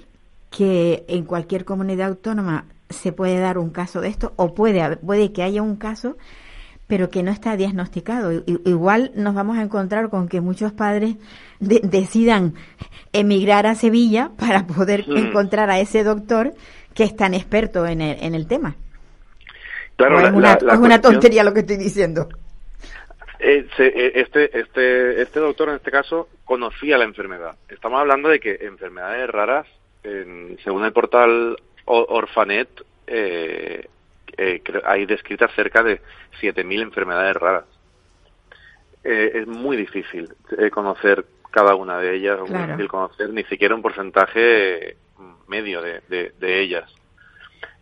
que 0.50 1.04
en 1.08 1.26
cualquier 1.26 1.66
comunidad 1.66 2.08
autónoma 2.10 2.66
se 2.90 3.12
puede 3.12 3.38
dar 3.40 3.58
un 3.58 3.70
caso 3.70 4.02
de 4.02 4.08
esto 4.08 4.34
o 4.36 4.56
puede 4.56 4.98
puede 4.98 5.32
que 5.32 5.44
haya 5.44 5.62
un 5.62 5.76
caso 5.76 6.18
pero 6.88 7.12
que 7.12 7.22
no 7.22 7.30
está 7.30 7.56
diagnosticado. 7.56 8.32
Igual 8.66 9.12
nos 9.14 9.36
vamos 9.36 9.60
a 9.60 9.62
encontrar 9.62 10.10
con 10.10 10.28
que 10.28 10.42
muchos 10.42 10.72
padres 10.72 11.18
de- 11.60 11.82
decidan 11.84 12.56
emigrar 13.14 13.68
a 13.68 13.76
Sevilla 13.76 14.32
para 14.40 14.66
poder 14.66 15.06
Mm. 15.08 15.18
encontrar 15.18 15.70
a 15.70 15.80
ese 15.80 16.04
doctor 16.04 16.54
que 16.96 17.04
es 17.04 17.16
tan 17.16 17.36
experto 17.36 17.86
en 17.86 18.02
el, 18.02 18.18
en 18.24 18.34
el 18.34 18.48
tema. 18.48 18.76
Claro, 19.98 20.18
O 20.18 20.22
la- 20.22 20.28
es 20.30 20.34
una, 20.34 20.48
la- 20.56 20.60
la 20.62 20.74
es 20.74 20.80
una 20.80 21.00
tontería 21.02 21.44
lo 21.44 21.54
que 21.54 21.60
estoy 21.60 21.78
diciendo. 21.78 22.28
Eh, 23.40 23.68
se- 23.78 23.88
eh, 23.88 24.12
este, 24.16 24.60
este, 24.60 25.22
este 25.22 25.40
doctor 25.40 25.70
en 25.70 25.76
este 25.76 25.92
caso 25.92 26.28
conocía 26.44 26.98
la 26.98 27.06
enfermedad. 27.06 27.56
Estamos 27.70 28.00
hablando 28.02 28.28
de 28.30 28.40
que 28.40 28.58
enfermedades 28.62 29.30
raras, 29.30 29.66
en- 30.04 30.58
según 30.64 30.84
el 30.84 30.92
portal 30.92 31.56
Orfanet, 31.86 32.70
eh, 33.08 33.88
eh, 34.38 34.62
hay 34.86 35.06
descritas 35.06 35.52
cerca 35.56 35.82
de 35.84 36.02
7.000 36.40 36.82
enfermedades 36.82 37.36
raras. 37.36 37.66
Eh, 39.04 39.32
es 39.36 39.48
muy 39.48 39.78
difícil 39.78 40.30
eh, 40.58 40.70
conocer 40.70 41.26
cada 41.52 41.74
una 41.76 41.98
de 42.00 42.16
ellas, 42.16 42.36
es 42.36 42.42
muy 42.42 42.50
Claro. 42.50 42.68
difícil 42.68 42.88
conocer 42.90 43.30
ni 43.30 43.44
siquiera 43.46 43.74
un 43.74 43.82
porcentaje 43.82 44.98
medio 45.48 45.82
de, 45.82 46.02
de- 46.10 46.32
de 46.40 46.60
ellas. 46.60 46.94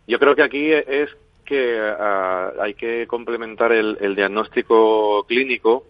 Yo 0.06 0.18
creo 0.18 0.34
que 0.34 0.42
aquí 0.42 0.72
es 0.72 1.10
que 1.48 1.80
ah, 1.80 2.52
hay 2.60 2.74
que 2.74 3.06
complementar 3.06 3.72
el, 3.72 3.96
el 4.00 4.14
diagnóstico 4.14 5.24
clínico 5.26 5.84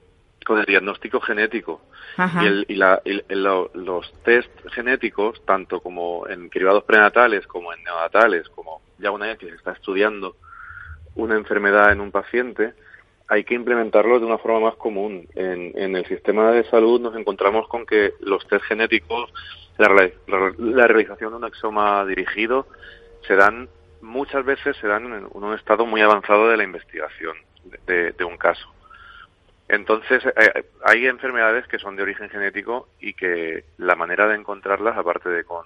con 0.46 0.58
el 0.60 0.64
diagnóstico 0.64 1.20
genético. 1.20 1.80
Ajá. 2.16 2.42
Y, 2.42 2.46
el- 2.46 2.64
y 2.68 2.74
la- 2.76 3.00
y 3.04 3.10
el- 3.28 3.42
lo- 3.42 3.70
los 3.74 4.04
test 4.22 4.50
genéticos, 4.72 5.44
tanto 5.44 5.80
como 5.80 6.26
en 6.28 6.48
cribados 6.48 6.84
prenatales 6.84 7.46
como 7.46 7.72
en 7.72 7.82
neonatales, 7.84 8.48
como 8.50 8.80
ya 8.98 9.10
una 9.10 9.26
vez 9.26 9.38
que 9.38 9.48
se 9.50 9.56
está 9.56 9.72
estudiando 9.72 10.36
una 11.16 11.34
enfermedad 11.36 11.90
en 11.92 12.00
un 12.00 12.10
paciente, 12.12 12.74
hay 13.28 13.44
que 13.44 13.54
implementarlos 13.54 14.20
de 14.20 14.26
una 14.26 14.38
forma 14.38 14.60
más 14.60 14.76
común. 14.76 15.26
En, 15.34 15.72
en 15.76 15.96
el 15.96 16.06
sistema 16.06 16.50
de 16.52 16.64
salud 16.70 17.00
nos 17.00 17.14
encontramos 17.16 17.68
con 17.68 17.84
que 17.84 18.14
los 18.20 18.46
test 18.48 18.64
genéticos, 18.64 19.30
la, 19.76 19.88
la- 19.88 20.52
la 20.58 20.86
realización 20.86 21.30
de 21.32 21.36
un 21.36 21.44
exoma 21.44 22.04
dirigido, 22.06 22.66
se 23.26 23.34
dan 23.36 23.68
muchas 24.00 24.44
veces 24.44 24.76
se 24.76 24.86
dan 24.86 25.12
en 25.12 25.28
un 25.30 25.54
estado 25.54 25.86
muy 25.86 26.00
avanzado 26.00 26.48
de 26.48 26.56
la 26.56 26.64
investigación 26.64 27.36
de, 27.86 28.12
de 28.12 28.24
un 28.24 28.36
caso. 28.36 28.72
Entonces, 29.68 30.24
eh, 30.24 30.64
hay 30.82 31.06
enfermedades 31.06 31.66
que 31.66 31.78
son 31.78 31.94
de 31.94 32.02
origen 32.02 32.30
genético 32.30 32.88
y 33.00 33.12
que 33.12 33.64
la 33.76 33.96
manera 33.96 34.26
de 34.26 34.36
encontrarlas, 34.36 34.96
aparte 34.96 35.28
de 35.28 35.44
con 35.44 35.64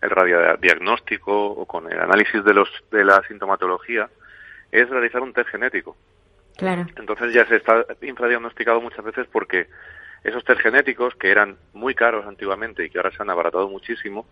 el 0.00 0.10
radiodiagnóstico 0.10 1.48
o 1.48 1.66
con 1.66 1.90
el 1.92 2.00
análisis 2.00 2.42
de, 2.44 2.54
los, 2.54 2.68
de 2.90 3.04
la 3.04 3.22
sintomatología, 3.28 4.08
es 4.70 4.88
realizar 4.88 5.20
un 5.20 5.34
test 5.34 5.50
genético. 5.50 5.96
Claro. 6.56 6.86
Entonces 6.96 7.32
ya 7.32 7.46
se 7.46 7.56
está 7.56 7.84
infradiagnosticado 8.00 8.80
muchas 8.80 9.04
veces 9.04 9.26
porque 9.30 9.68
esos 10.24 10.44
test 10.44 10.60
genéticos, 10.60 11.14
que 11.16 11.30
eran 11.30 11.56
muy 11.74 11.94
caros 11.94 12.26
antiguamente 12.26 12.84
y 12.84 12.90
que 12.90 12.98
ahora 12.98 13.10
se 13.10 13.22
han 13.22 13.30
abaratado 13.30 13.68
muchísimo, 13.68 14.26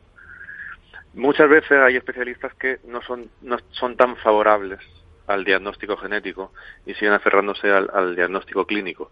muchas 1.15 1.49
veces 1.49 1.73
hay 1.73 1.97
especialistas 1.97 2.55
que 2.55 2.79
no 2.87 3.03
son, 3.03 3.29
no 3.43 3.57
son 3.71 3.97
tan 3.97 4.17
favorables 4.17 4.81
al 5.27 5.45
diagnóstico 5.45 5.97
genético 5.97 6.53
y 6.87 6.95
siguen 6.95 7.13
aferrándose 7.15 7.71
al, 7.71 7.89
al 7.95 8.17
diagnóstico 8.17 8.67
clínico. 8.67 9.11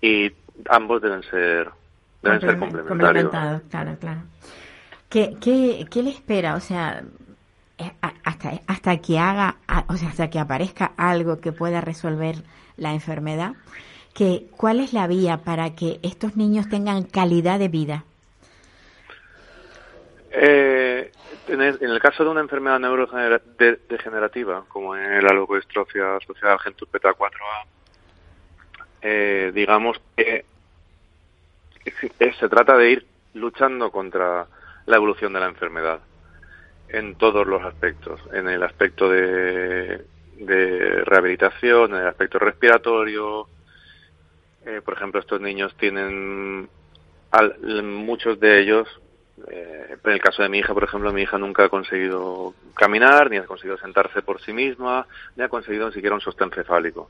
Y 0.00 0.32
ambos 0.68 1.00
deben 1.02 1.22
ser, 1.24 1.70
deben 2.22 2.40
ser 2.40 2.50
Complemen- 2.58 2.58
complementarios. 2.58 3.24
complementados, 3.30 3.62
claro, 3.70 3.96
claro. 4.00 4.20
¿Qué, 5.08 5.36
qué, 5.40 5.86
qué 5.90 6.02
le 6.02 6.10
espera? 6.10 6.56
O 6.56 6.60
sea, 6.60 7.02
eh, 7.78 7.92
hasta, 8.24 8.52
hasta 8.66 8.96
que 8.98 9.18
haga, 9.18 9.56
o 9.88 9.96
sea, 9.96 10.08
hasta 10.08 10.28
que 10.30 10.38
aparezca 10.40 10.92
algo 10.96 11.40
que 11.40 11.52
pueda 11.52 11.80
resolver 11.80 12.36
la 12.76 12.92
enfermedad, 12.92 13.52
que, 14.12 14.46
¿cuál 14.56 14.80
es 14.80 14.92
la 14.92 15.06
vía 15.06 15.38
para 15.38 15.74
que 15.74 15.98
estos 16.02 16.36
niños 16.36 16.68
tengan 16.68 17.04
calidad 17.04 17.58
de 17.58 17.68
vida? 17.68 18.04
Eh, 20.36 21.12
en, 21.46 21.60
el, 21.60 22.00
caso 22.00 22.24
de 22.24 22.30
una 22.30 22.40
enfermedad 22.40 22.80
neurodegenerativa, 22.80 24.64
como 24.68 24.96
en 24.96 25.22
la 25.22 25.32
leucodistrofia 25.32 26.16
asociada 26.16 26.54
al 26.54 26.60
gen 26.60 26.74
beta 26.92 27.12
4A, 27.12 27.66
eh, 29.02 29.52
digamos 29.54 30.00
que 30.16 30.44
se 32.38 32.48
trata 32.48 32.76
de 32.76 32.90
ir 32.90 33.06
luchando 33.34 33.90
contra 33.90 34.46
la 34.86 34.96
evolución 34.96 35.32
de 35.32 35.40
la 35.40 35.46
enfermedad 35.46 36.00
en 36.88 37.14
todos 37.16 37.46
los 37.46 37.62
aspectos, 37.62 38.20
en 38.32 38.48
el 38.48 38.62
aspecto 38.62 39.08
de, 39.08 40.04
de 40.38 41.04
rehabilitación, 41.04 41.94
en 41.94 42.00
el 42.02 42.08
aspecto 42.08 42.38
respiratorio. 42.38 43.46
Eh, 44.66 44.80
por 44.84 44.94
ejemplo, 44.94 45.20
estos 45.20 45.40
niños 45.40 45.74
tienen, 45.76 46.68
al- 47.30 47.82
muchos 47.82 48.40
de 48.40 48.60
ellos, 48.60 48.88
en 50.04 50.12
el 50.12 50.20
caso 50.20 50.42
de 50.42 50.48
mi 50.48 50.58
hija, 50.58 50.74
por 50.74 50.84
ejemplo, 50.84 51.12
mi 51.12 51.22
hija 51.22 51.38
nunca 51.38 51.64
ha 51.64 51.68
conseguido 51.68 52.54
caminar, 52.74 53.30
ni 53.30 53.38
ha 53.38 53.46
conseguido 53.46 53.78
sentarse 53.78 54.22
por 54.22 54.40
sí 54.42 54.52
misma, 54.52 55.06
ni 55.36 55.44
ha 55.44 55.48
conseguido 55.48 55.86
ni 55.86 55.94
siquiera 55.94 56.14
un 56.14 56.20
sostén 56.20 56.50
cefálico. 56.50 57.08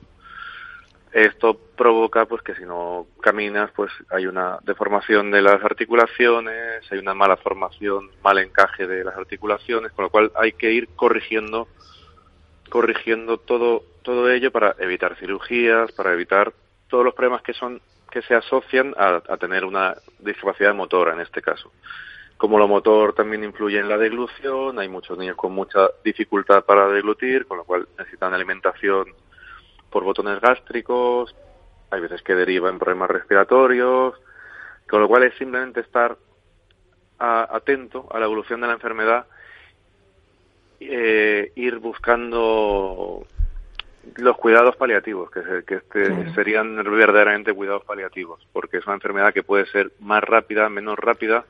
Esto 1.12 1.56
provoca 1.76 2.26
pues 2.26 2.42
que 2.42 2.56
si 2.56 2.64
no 2.64 3.06
caminas 3.20 3.70
pues 3.70 3.92
hay 4.10 4.26
una 4.26 4.58
deformación 4.62 5.30
de 5.30 5.42
las 5.42 5.62
articulaciones, 5.62 6.90
hay 6.90 6.98
una 6.98 7.14
mala 7.14 7.36
formación, 7.36 8.10
mal 8.22 8.38
encaje 8.38 8.86
de 8.88 9.04
las 9.04 9.16
articulaciones, 9.16 9.92
con 9.92 10.04
lo 10.04 10.10
cual 10.10 10.32
hay 10.34 10.52
que 10.52 10.72
ir 10.72 10.88
corrigiendo 10.96 11.68
corrigiendo 12.68 13.38
todo 13.38 13.84
todo 14.02 14.28
ello 14.28 14.50
para 14.50 14.74
evitar 14.80 15.16
cirugías, 15.16 15.92
para 15.92 16.12
evitar 16.12 16.52
todos 16.88 17.04
los 17.04 17.14
problemas 17.14 17.42
que 17.42 17.54
son 17.54 17.80
que 18.10 18.22
se 18.22 18.34
asocian 18.34 18.92
a, 18.96 19.22
a 19.28 19.36
tener 19.36 19.64
una 19.64 19.94
discapacidad 20.18 20.74
motora 20.74 21.12
en 21.12 21.20
este 21.20 21.40
caso. 21.40 21.70
Como 22.44 22.58
lo 22.58 22.68
motor 22.68 23.14
también 23.14 23.42
influye 23.42 23.78
en 23.78 23.88
la 23.88 23.96
deglución, 23.96 24.78
hay 24.78 24.86
muchos 24.86 25.16
niños 25.16 25.34
con 25.34 25.52
mucha 25.52 25.88
dificultad 26.04 26.62
para 26.66 26.88
deglutir, 26.88 27.46
con 27.46 27.56
lo 27.56 27.64
cual 27.64 27.88
necesitan 27.98 28.34
alimentación 28.34 29.06
por 29.88 30.04
botones 30.04 30.42
gástricos, 30.42 31.34
hay 31.88 32.02
veces 32.02 32.20
que 32.20 32.34
deriva 32.34 32.68
en 32.68 32.78
problemas 32.78 33.08
respiratorios, 33.10 34.14
con 34.86 35.00
lo 35.00 35.08
cual 35.08 35.22
es 35.22 35.34
simplemente 35.38 35.80
estar 35.80 36.18
a- 37.18 37.48
atento 37.56 38.08
a 38.12 38.18
la 38.18 38.26
evolución 38.26 38.60
de 38.60 38.66
la 38.66 38.74
enfermedad, 38.74 39.26
eh, 40.80 41.50
ir 41.54 41.78
buscando 41.78 43.26
los 44.16 44.36
cuidados 44.36 44.76
paliativos, 44.76 45.30
que, 45.30 45.42
se- 45.44 45.64
que 45.64 45.74
este- 45.76 46.08
Claro. 46.14 46.34
serían 46.34 46.76
verdaderamente 46.76 47.54
cuidados 47.54 47.84
paliativos, 47.86 48.46
porque 48.52 48.76
es 48.76 48.84
una 48.86 48.96
enfermedad 48.96 49.32
que 49.32 49.42
puede 49.42 49.64
ser 49.64 49.92
más 50.00 50.22
rápida, 50.22 50.68
menos 50.68 50.98
rápida, 50.98 51.46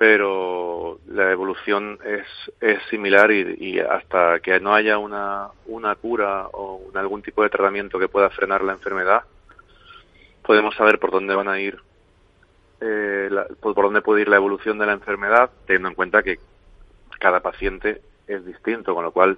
pero 0.00 0.98
la 1.08 1.30
evolución 1.30 1.98
es, 2.02 2.26
es 2.58 2.82
similar 2.88 3.30
y, 3.30 3.54
y 3.58 3.80
hasta 3.80 4.40
que 4.40 4.58
no 4.58 4.74
haya 4.74 4.96
una, 4.96 5.48
una 5.66 5.94
cura 5.94 6.46
o 6.52 6.90
algún 6.94 7.20
tipo 7.20 7.42
de 7.42 7.50
tratamiento 7.50 7.98
que 7.98 8.08
pueda 8.08 8.30
frenar 8.30 8.62
la 8.64 8.72
enfermedad, 8.72 9.24
podemos 10.42 10.74
saber 10.74 10.98
por 10.98 11.10
dónde 11.10 11.34
van 11.34 11.48
a 11.48 11.60
ir 11.60 11.78
eh, 12.80 13.28
la- 13.30 13.44
por 13.60 13.74
dónde 13.74 14.00
puede 14.00 14.22
ir 14.22 14.30
la 14.30 14.36
evolución 14.36 14.78
de 14.78 14.86
la 14.86 14.94
enfermedad, 14.94 15.50
teniendo 15.66 15.88
en 15.90 15.94
cuenta 15.94 16.22
que 16.22 16.38
cada 17.18 17.40
paciente 17.40 18.00
es 18.26 18.42
distinto, 18.46 18.94
con 18.94 19.04
lo 19.04 19.12
cual 19.12 19.36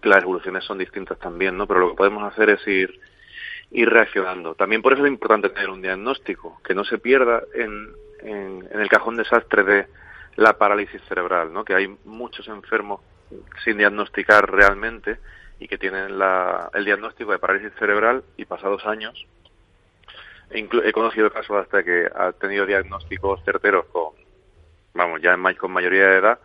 las 0.00 0.22
evoluciones 0.22 0.64
son 0.64 0.78
distintas 0.78 1.18
también, 1.18 1.58
¿no? 1.58 1.66
Pero 1.66 1.80
lo 1.80 1.90
que 1.90 1.96
podemos 1.96 2.24
hacer 2.24 2.48
es 2.48 2.66
ir 2.66 2.98
ir 3.70 3.90
reaccionando. 3.90 4.54
También 4.54 4.80
por 4.80 4.94
eso 4.94 5.04
es 5.04 5.12
importante 5.12 5.50
tener 5.50 5.68
un 5.68 5.82
diagnóstico, 5.82 6.58
que 6.64 6.74
no 6.74 6.84
se 6.84 6.96
pierda 6.96 7.42
en, 7.52 7.90
en, 8.20 8.68
en 8.70 8.80
el 8.80 8.88
cajón 8.88 9.16
desastre 9.16 9.64
de 9.64 9.86
la 10.36 10.54
parálisis 10.54 11.02
cerebral, 11.08 11.52
¿no? 11.52 11.64
Que 11.64 11.74
hay 11.74 11.96
muchos 12.04 12.46
enfermos 12.48 13.00
sin 13.64 13.78
diagnosticar 13.78 14.50
realmente 14.50 15.18
y 15.58 15.68
que 15.68 15.78
tienen 15.78 16.18
la, 16.18 16.70
el 16.74 16.84
diagnóstico 16.84 17.32
de 17.32 17.38
parálisis 17.38 17.72
cerebral 17.78 18.22
y 18.36 18.44
pasados 18.44 18.86
años 18.86 19.26
he 20.50 20.92
conocido 20.92 21.30
casos 21.30 21.56
hasta 21.56 21.82
que 21.82 22.08
ha 22.14 22.32
tenido 22.32 22.66
diagnósticos 22.66 23.42
certeros 23.44 23.86
con, 23.86 24.12
vamos, 24.94 25.20
ya 25.20 25.34
en 25.34 25.54
con 25.54 25.72
mayoría 25.72 26.06
de 26.06 26.18
edad, 26.18 26.38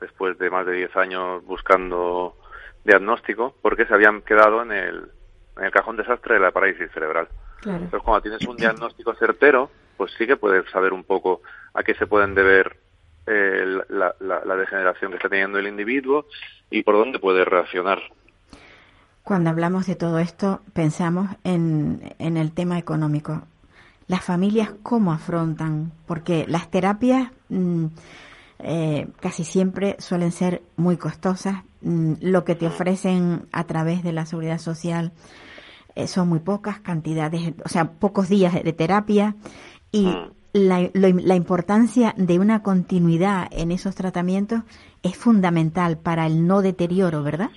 después 0.00 0.38
de 0.38 0.50
más 0.50 0.66
de 0.66 0.72
10 0.72 0.96
años 0.96 1.44
buscando 1.44 2.36
diagnóstico, 2.84 3.54
porque 3.62 3.86
se 3.86 3.94
habían 3.94 4.22
quedado 4.22 4.62
en 4.62 4.72
el, 4.72 5.10
en 5.56 5.64
el 5.64 5.70
cajón 5.70 5.96
desastre 5.96 6.34
de 6.34 6.40
la 6.40 6.50
parálisis 6.50 6.90
cerebral. 6.92 7.28
Claro. 7.60 7.78
Entonces, 7.78 8.02
cuando 8.04 8.22
tienes 8.22 8.46
un 8.46 8.56
diagnóstico 8.56 9.14
certero, 9.14 9.70
pues 9.96 10.12
sí 10.18 10.26
que 10.26 10.36
puedes 10.36 10.68
saber 10.70 10.92
un 10.92 11.04
poco 11.04 11.42
a 11.74 11.82
qué 11.82 11.94
se 11.94 12.06
pueden 12.06 12.34
deber 12.34 12.78
eh, 13.26 13.64
la, 13.88 14.14
la- 14.20 14.44
la 14.44 14.56
degeneración 14.56 15.10
que 15.10 15.16
está 15.16 15.28
teniendo 15.28 15.58
el 15.58 15.66
individuo 15.66 16.26
y 16.70 16.82
por 16.82 16.94
dónde 16.96 17.18
puede 17.18 17.44
reaccionar. 17.44 17.98
Cuando 19.22 19.50
hablamos 19.50 19.86
de 19.86 19.96
todo 19.96 20.18
esto, 20.20 20.60
pensamos 20.72 21.28
en, 21.42 22.14
en 22.18 22.36
el 22.36 22.52
tema 22.52 22.78
económico. 22.78 23.42
Las 24.06 24.24
familias, 24.24 24.70
¿cómo 24.84 25.12
afrontan? 25.12 25.90
Porque 26.06 26.44
las 26.46 26.70
terapias 26.70 27.30
mm, 27.48 27.86
eh, 28.60 29.08
casi 29.20 29.42
siempre 29.44 29.96
suelen 29.98 30.30
ser 30.30 30.62
muy 30.76 30.96
costosas. 30.96 31.64
Mm, 31.80 32.14
lo 32.20 32.44
que 32.44 32.54
te 32.54 32.68
ofrecen 32.68 33.48
a 33.50 33.64
través 33.64 34.04
de 34.04 34.12
la 34.12 34.26
seguridad 34.26 34.58
social 34.58 35.10
eh, 35.96 36.06
son 36.06 36.28
muy 36.28 36.38
pocas 36.38 36.78
cantidades, 36.78 37.52
o 37.64 37.68
sea, 37.68 37.90
pocos 37.90 38.28
días 38.28 38.54
de 38.54 38.72
terapia 38.72 39.34
y 39.96 40.06
Mm. 40.06 40.30
la, 40.52 40.80
lo- 40.94 41.20
la 41.22 41.34
importancia 41.36 42.14
de 42.16 42.38
una 42.38 42.62
continuidad 42.62 43.48
en 43.50 43.70
esos 43.72 43.94
tratamientos 43.94 44.60
es 45.02 45.16
fundamental 45.16 45.98
para 45.98 46.26
el 46.26 46.46
no 46.46 46.62
deterioro, 46.62 47.22
¿verdad? 47.22 47.50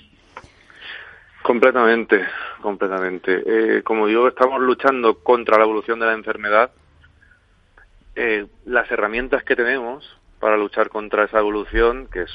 Completamente, 1.44 2.22
completamente. 2.62 3.44
Eh, 3.46 3.84
como 3.84 4.08
digo, 4.08 4.28
estamos 4.28 4.62
luchando 4.62 5.20
contra 5.20 5.58
la 5.58 5.64
evolución 5.64 6.00
de 6.00 6.06
la 6.06 6.14
enfermedad. 6.14 6.72
Eh, 8.16 8.46
las 8.66 8.92
herramientas 8.92 9.44
que 9.44 9.56
tenemos 9.56 10.06
para 10.40 10.58
luchar 10.58 10.90
contra 10.90 11.24
esa 11.26 11.40
evolución, 11.40 12.08
que 12.12 12.24
es 12.24 12.32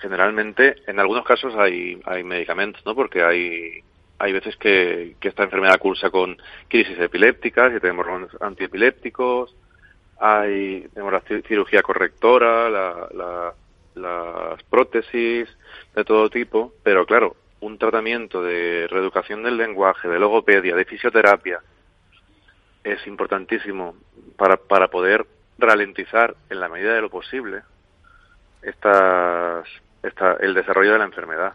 generalmente, 0.00 0.76
en 0.86 1.00
algunos 1.00 1.24
casos 1.24 1.54
hay, 1.56 2.00
hay 2.04 2.22
medicamentos, 2.24 2.82
¿no? 2.84 2.94
Porque 2.94 3.22
hay, 3.22 3.80
hay 4.18 4.32
veces 4.32 4.56
que, 4.56 5.16
que 5.20 5.28
esta 5.28 5.42
enfermedad 5.44 5.78
cursa 5.78 6.10
con 6.10 6.36
crisis 6.68 6.98
epilépticas 6.98 7.72
y 7.74 7.80
tenemos 7.80 8.06
antiepilépticos, 8.40 9.54
hay, 10.18 10.88
tenemos 10.94 11.12
la 11.12 11.22
ci- 11.24 11.46
cirugía 11.46 11.82
correctora, 11.82 12.70
la- 12.70 13.08
la- 13.14 13.54
las 13.94 14.62
prótesis 14.64 15.48
de 15.94 16.04
todo 16.04 16.28
tipo, 16.30 16.72
pero 16.82 17.06
claro, 17.06 17.36
un 17.60 17.78
tratamiento 17.78 18.42
de 18.42 18.86
reeducación 18.90 19.42
del 19.42 19.56
lenguaje, 19.56 20.08
de 20.08 20.18
logopedia, 20.18 20.76
de 20.76 20.84
fisioterapia, 20.84 21.60
es 22.84 23.06
importantísimo 23.06 23.96
para, 24.36 24.56
para 24.58 24.88
poder 24.88 25.26
ralentizar 25.58 26.34
en 26.50 26.60
la 26.60 26.68
medida 26.68 26.94
de 26.94 27.00
lo 27.00 27.08
posible 27.10 27.62
estas, 28.62 29.66
esta, 30.02 30.34
el 30.40 30.54
desarrollo 30.54 30.92
de 30.92 30.98
la 30.98 31.04
enfermedad. 31.04 31.54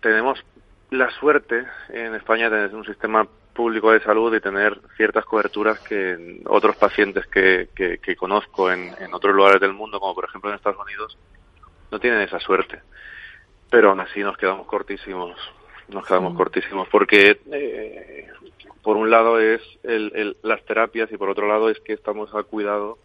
Tenemos 0.00 0.42
la 0.90 1.10
suerte 1.12 1.64
en 1.90 2.14
España 2.14 2.50
de 2.50 2.56
tener 2.56 2.74
un 2.76 2.84
sistema 2.84 3.26
público 3.54 3.92
de 3.92 4.00
salud 4.00 4.34
y 4.34 4.40
tener 4.40 4.80
ciertas 4.96 5.24
coberturas 5.24 5.78
que 5.80 6.40
otros 6.46 6.76
pacientes 6.76 7.26
que, 7.26 7.68
que, 7.74 7.98
que 7.98 8.16
conozco 8.16 8.70
en, 8.70 8.94
en 9.00 9.12
otros 9.14 9.34
lugares 9.34 9.60
del 9.60 9.72
mundo, 9.72 10.00
como 10.00 10.14
por 10.14 10.24
ejemplo 10.24 10.50
en 10.50 10.56
Estados 10.56 10.80
Unidos, 10.84 11.18
no 11.90 11.98
tienen 11.98 12.20
esa 12.22 12.38
suerte. 12.40 12.80
Pero 13.70 13.90
aún 13.90 14.00
así 14.00 14.20
nos 14.20 14.36
quedamos 14.36 14.66
cortísimos, 14.66 15.36
nos 15.88 16.06
quedamos 16.06 16.34
cortísimos, 16.36 16.88
porque 16.88 17.40
eh, 17.52 18.28
por 18.82 18.96
un 18.96 19.10
lado 19.10 19.38
es 19.38 19.60
el, 19.82 20.12
el- 20.14 20.36
las 20.42 20.64
terapias 20.64 21.10
y 21.12 21.16
por 21.16 21.28
otro 21.30 21.46
lado 21.46 21.70
es 21.70 21.78
que 21.80 21.92
estamos 21.92 22.34
a 22.34 22.42
cuidado, 22.44 22.98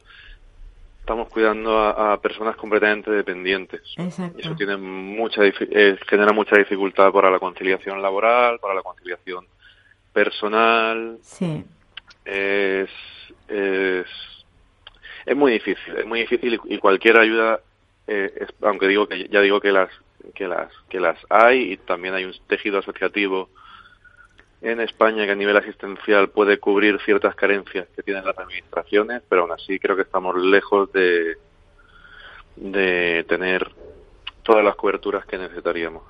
estamos 1.05 1.29
cuidando 1.29 1.77
a, 1.77 2.13
a 2.13 2.19
personas 2.19 2.55
completamente 2.55 3.11
dependientes. 3.11 3.81
Exacto. 3.95 4.39
Y 4.39 4.41
eso 4.41 4.55
tiene 4.55 4.75
mucha, 4.75 5.41
eh, 5.45 5.99
genera 6.09 6.33
mucha 6.33 6.55
dificultad 6.57 7.11
para 7.11 7.29
la 7.29 7.37
conciliación 7.37 8.01
laboral, 8.01 8.57
para 8.59 8.73
la 8.73 8.81
conciliación 8.81 9.45
personal. 10.11 11.19
Sí. 11.21 11.63
Es, 12.25 12.89
es, 13.47 14.07
es 15.27 15.35
muy 15.37 15.51
difícil, 15.51 15.95
es 15.95 16.05
muy 16.07 16.21
difícil 16.21 16.59
y, 16.65 16.73
y 16.73 16.77
cualquier 16.79 17.19
ayuda, 17.19 17.59
eh, 18.07 18.33
es- 18.41 18.53
aunque 18.63 18.87
digo 18.87 19.07
que 19.07 19.27
ya 19.29 19.41
digo 19.41 19.61
que 19.61 19.71
las 19.71 19.89
que 20.33 20.47
las 20.47 20.71
que 20.89 20.99
las 20.99 21.19
hay 21.29 21.73
y 21.73 21.77
también 21.77 22.15
hay 22.15 22.25
un 22.25 22.33
tejido 22.47 22.79
asociativo 22.79 23.47
en 24.71 24.82
España 24.82 25.25
que 25.25 25.32
a 25.32 25.36
nivel 25.36 25.58
asistencial 25.58 26.30
puede 26.30 26.60
cubrir 26.60 26.99
ciertas 27.06 27.36
carencias 27.36 27.88
que 27.95 28.04
tienen 28.04 28.25
las 28.25 28.38
administraciones, 28.38 29.21
pero 29.30 29.43
aún 29.43 29.51
así 29.51 29.80
creo 29.80 29.95
que 29.95 30.01
estamos 30.04 30.36
lejos 30.38 30.91
de 30.91 31.38
de 32.56 33.25
tener 33.28 33.71
todas 34.43 34.63
las 34.63 34.75
coberturas 34.75 35.25
que 35.25 35.38
necesitaríamos. 35.38 36.04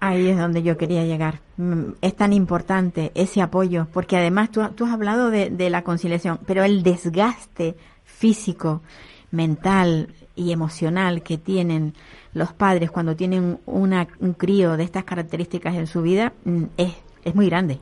Ahí 0.00 0.28
es 0.28 0.36
donde 0.36 0.62
yo 0.62 0.76
quería 0.76 1.04
llegar. 1.04 1.40
Mm, 1.56 1.92
Es 2.00 2.16
tan 2.16 2.32
importante 2.32 3.12
ese 3.14 3.40
apoyo, 3.40 3.86
porque 3.92 4.16
además 4.16 4.50
tú, 4.50 4.60
has 4.60 4.92
hablado 4.92 5.30
de, 5.30 5.50
de 5.50 5.70
la 5.70 5.82
conciliación, 5.82 6.40
pero 6.46 6.64
el 6.64 6.82
desgaste 6.82 7.76
físico, 8.04 8.82
mental 9.30 10.08
y 10.34 10.52
emocional 10.52 11.22
que 11.22 11.38
tienen 11.38 11.94
los 12.34 12.52
padres 12.52 12.90
cuando 12.90 13.14
tienen 13.14 13.60
una, 13.66 14.08
un 14.18 14.32
crío 14.32 14.76
de 14.76 14.84
estas 14.84 15.04
características 15.04 15.76
en 15.76 15.86
su 15.86 16.02
vida 16.02 16.32
mm, 16.44 16.64
es, 16.76 16.96
es 17.24 17.34
muy 17.34 17.48
grande. 17.48 17.78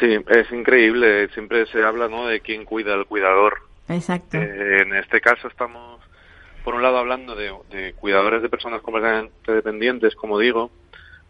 Sí, 0.00 0.16
es 0.28 0.50
increíble. 0.52 1.28
Siempre 1.28 1.66
se 1.66 1.82
habla 1.82 2.08
¿no? 2.08 2.26
de 2.26 2.40
quién 2.40 2.64
cuida 2.64 2.94
al 2.94 3.06
cuidador. 3.06 3.58
Exacto. 3.88 4.36
Eh, 4.38 4.82
en 4.82 4.94
este 4.94 5.20
caso 5.20 5.48
estamos, 5.48 6.00
por 6.64 6.74
un 6.74 6.82
lado, 6.82 6.98
hablando 6.98 7.34
de, 7.36 7.52
de 7.70 7.92
cuidadores 7.94 8.42
de 8.42 8.48
personas 8.48 8.80
completamente 8.80 9.52
dependientes, 9.52 10.14
como 10.14 10.38
digo, 10.38 10.70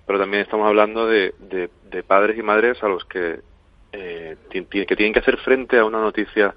pero 0.07 0.19
también 0.19 0.43
estamos 0.43 0.67
hablando 0.67 1.07
de, 1.07 1.35
de- 1.41 1.71
de 1.91 2.03
padres 2.03 2.39
y 2.39 2.43
madres 2.43 2.83
a 2.83 2.89
los 2.89 3.05
que, 3.05 3.41
eh, 3.93 4.37
que 4.51 4.63
tienen 4.97 5.13
que 5.13 5.19
hacer 5.21 5.39
frente 5.39 5.79
a 5.79 5.85
una 5.85 6.01
noticia 6.01 6.55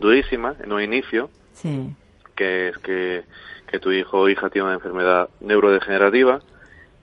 durísima 0.00 0.54
en 0.62 0.72
un 0.72 0.82
inicio, 0.82 1.30
Sí. 1.52 1.94
que 2.34 2.68
es 2.68 2.78
que, 2.78 3.22
que 3.68 3.78
tu 3.78 3.90
hijo 3.92 4.20
o 4.20 4.28
hija 4.28 4.50
tiene 4.50 4.66
una 4.66 4.74
enfermedad 4.74 5.28
neurodegenerativa, 5.40 6.40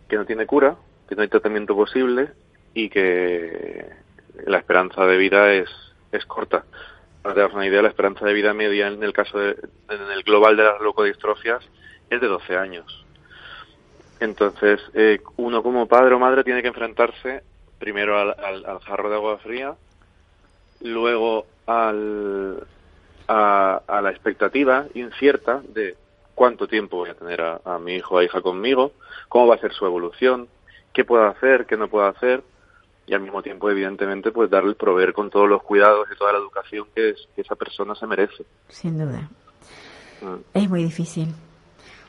que 0.10 0.18
no 0.18 0.26
tiene 0.26 0.46
cura, 0.46 0.76
que 1.12 1.16
no 1.18 1.24
hay 1.24 1.28
tratamiento 1.28 1.76
posible 1.76 2.30
y 2.74 2.88
que 2.88 3.86
la 4.46 4.60
esperanza 4.60 5.06
de 5.06 5.18
vida 5.18 5.52
es, 5.54 5.70
es 6.14 6.26
corta. 6.26 6.64
Para 7.22 7.36
hagas 7.44 7.54
una 7.54 7.68
idea, 7.68 7.82
la 7.82 7.90
esperanza 7.90 8.26
de 8.26 8.32
vida 8.32 8.54
media 8.54 8.88
en 8.88 9.04
el 9.04 9.12
caso 9.12 9.38
de, 9.38 9.58
global 10.26 10.56
de 10.56 10.64
las 10.64 10.80
leucodistrofias 10.80 11.62
es 12.10 12.22
de 12.22 12.28
12 12.28 12.56
años. 12.56 13.06
Entonces, 14.22 14.80
eh, 14.94 15.20
uno 15.36 15.62
como 15.62 15.86
padre 15.86 16.16
o 16.16 16.20
madre 16.20 16.46
tiene 16.46 16.62
que 16.62 16.70
enfrentarse 16.70 17.44
primero 17.78 18.18
al, 18.18 18.34
al- 18.42 18.66
al 18.66 18.80
jarro 18.80 19.10
de 19.10 19.16
agua 19.16 19.38
fría, 19.40 19.76
luego 20.80 21.46
al, 21.66 22.64
a, 23.28 23.82
a 23.86 24.02
la 24.02 24.12
expectativa 24.12 24.86
incierta 24.94 25.62
de 25.74 25.98
cuánto 26.36 26.68
tiempo 26.70 26.96
voy 26.98 27.10
a 27.10 27.16
tener 27.16 27.42
a, 27.42 27.60
a 27.66 27.80
mi 27.80 27.96
hijo 27.96 28.16
o 28.16 28.22
hija 28.22 28.40
conmigo, 28.42 28.94
cómo 29.28 29.48
va 29.48 29.56
a 29.56 29.60
ser 29.60 29.74
su 29.74 29.86
evolución, 29.86 30.48
qué 30.94 31.04
puedo 31.06 31.26
hacer, 31.28 31.66
qué 31.66 31.78
no 31.78 31.88
puedo 31.88 32.06
hacer, 32.08 32.44
y 33.08 33.14
al 33.14 33.22
mismo 33.22 33.42
tiempo, 33.42 33.70
evidentemente, 33.70 34.32
pues 34.32 34.50
darle, 34.50 34.76
proveer 34.76 35.14
con 35.14 35.30
todos 35.30 35.50
los 35.50 35.64
cuidados 35.64 36.08
y 36.14 36.18
toda 36.18 36.34
la 36.34 36.40
educación 36.40 36.86
que, 36.96 37.10
es- 37.12 37.28
que 37.36 37.42
esa 37.42 37.56
persona 37.56 37.96
se 37.96 38.08
merece. 38.08 38.46
Sin 38.70 38.98
duda. 38.98 39.30
Mm, 40.22 40.36
Es 40.54 40.70
muy 40.70 40.84
difícil. 40.84 41.28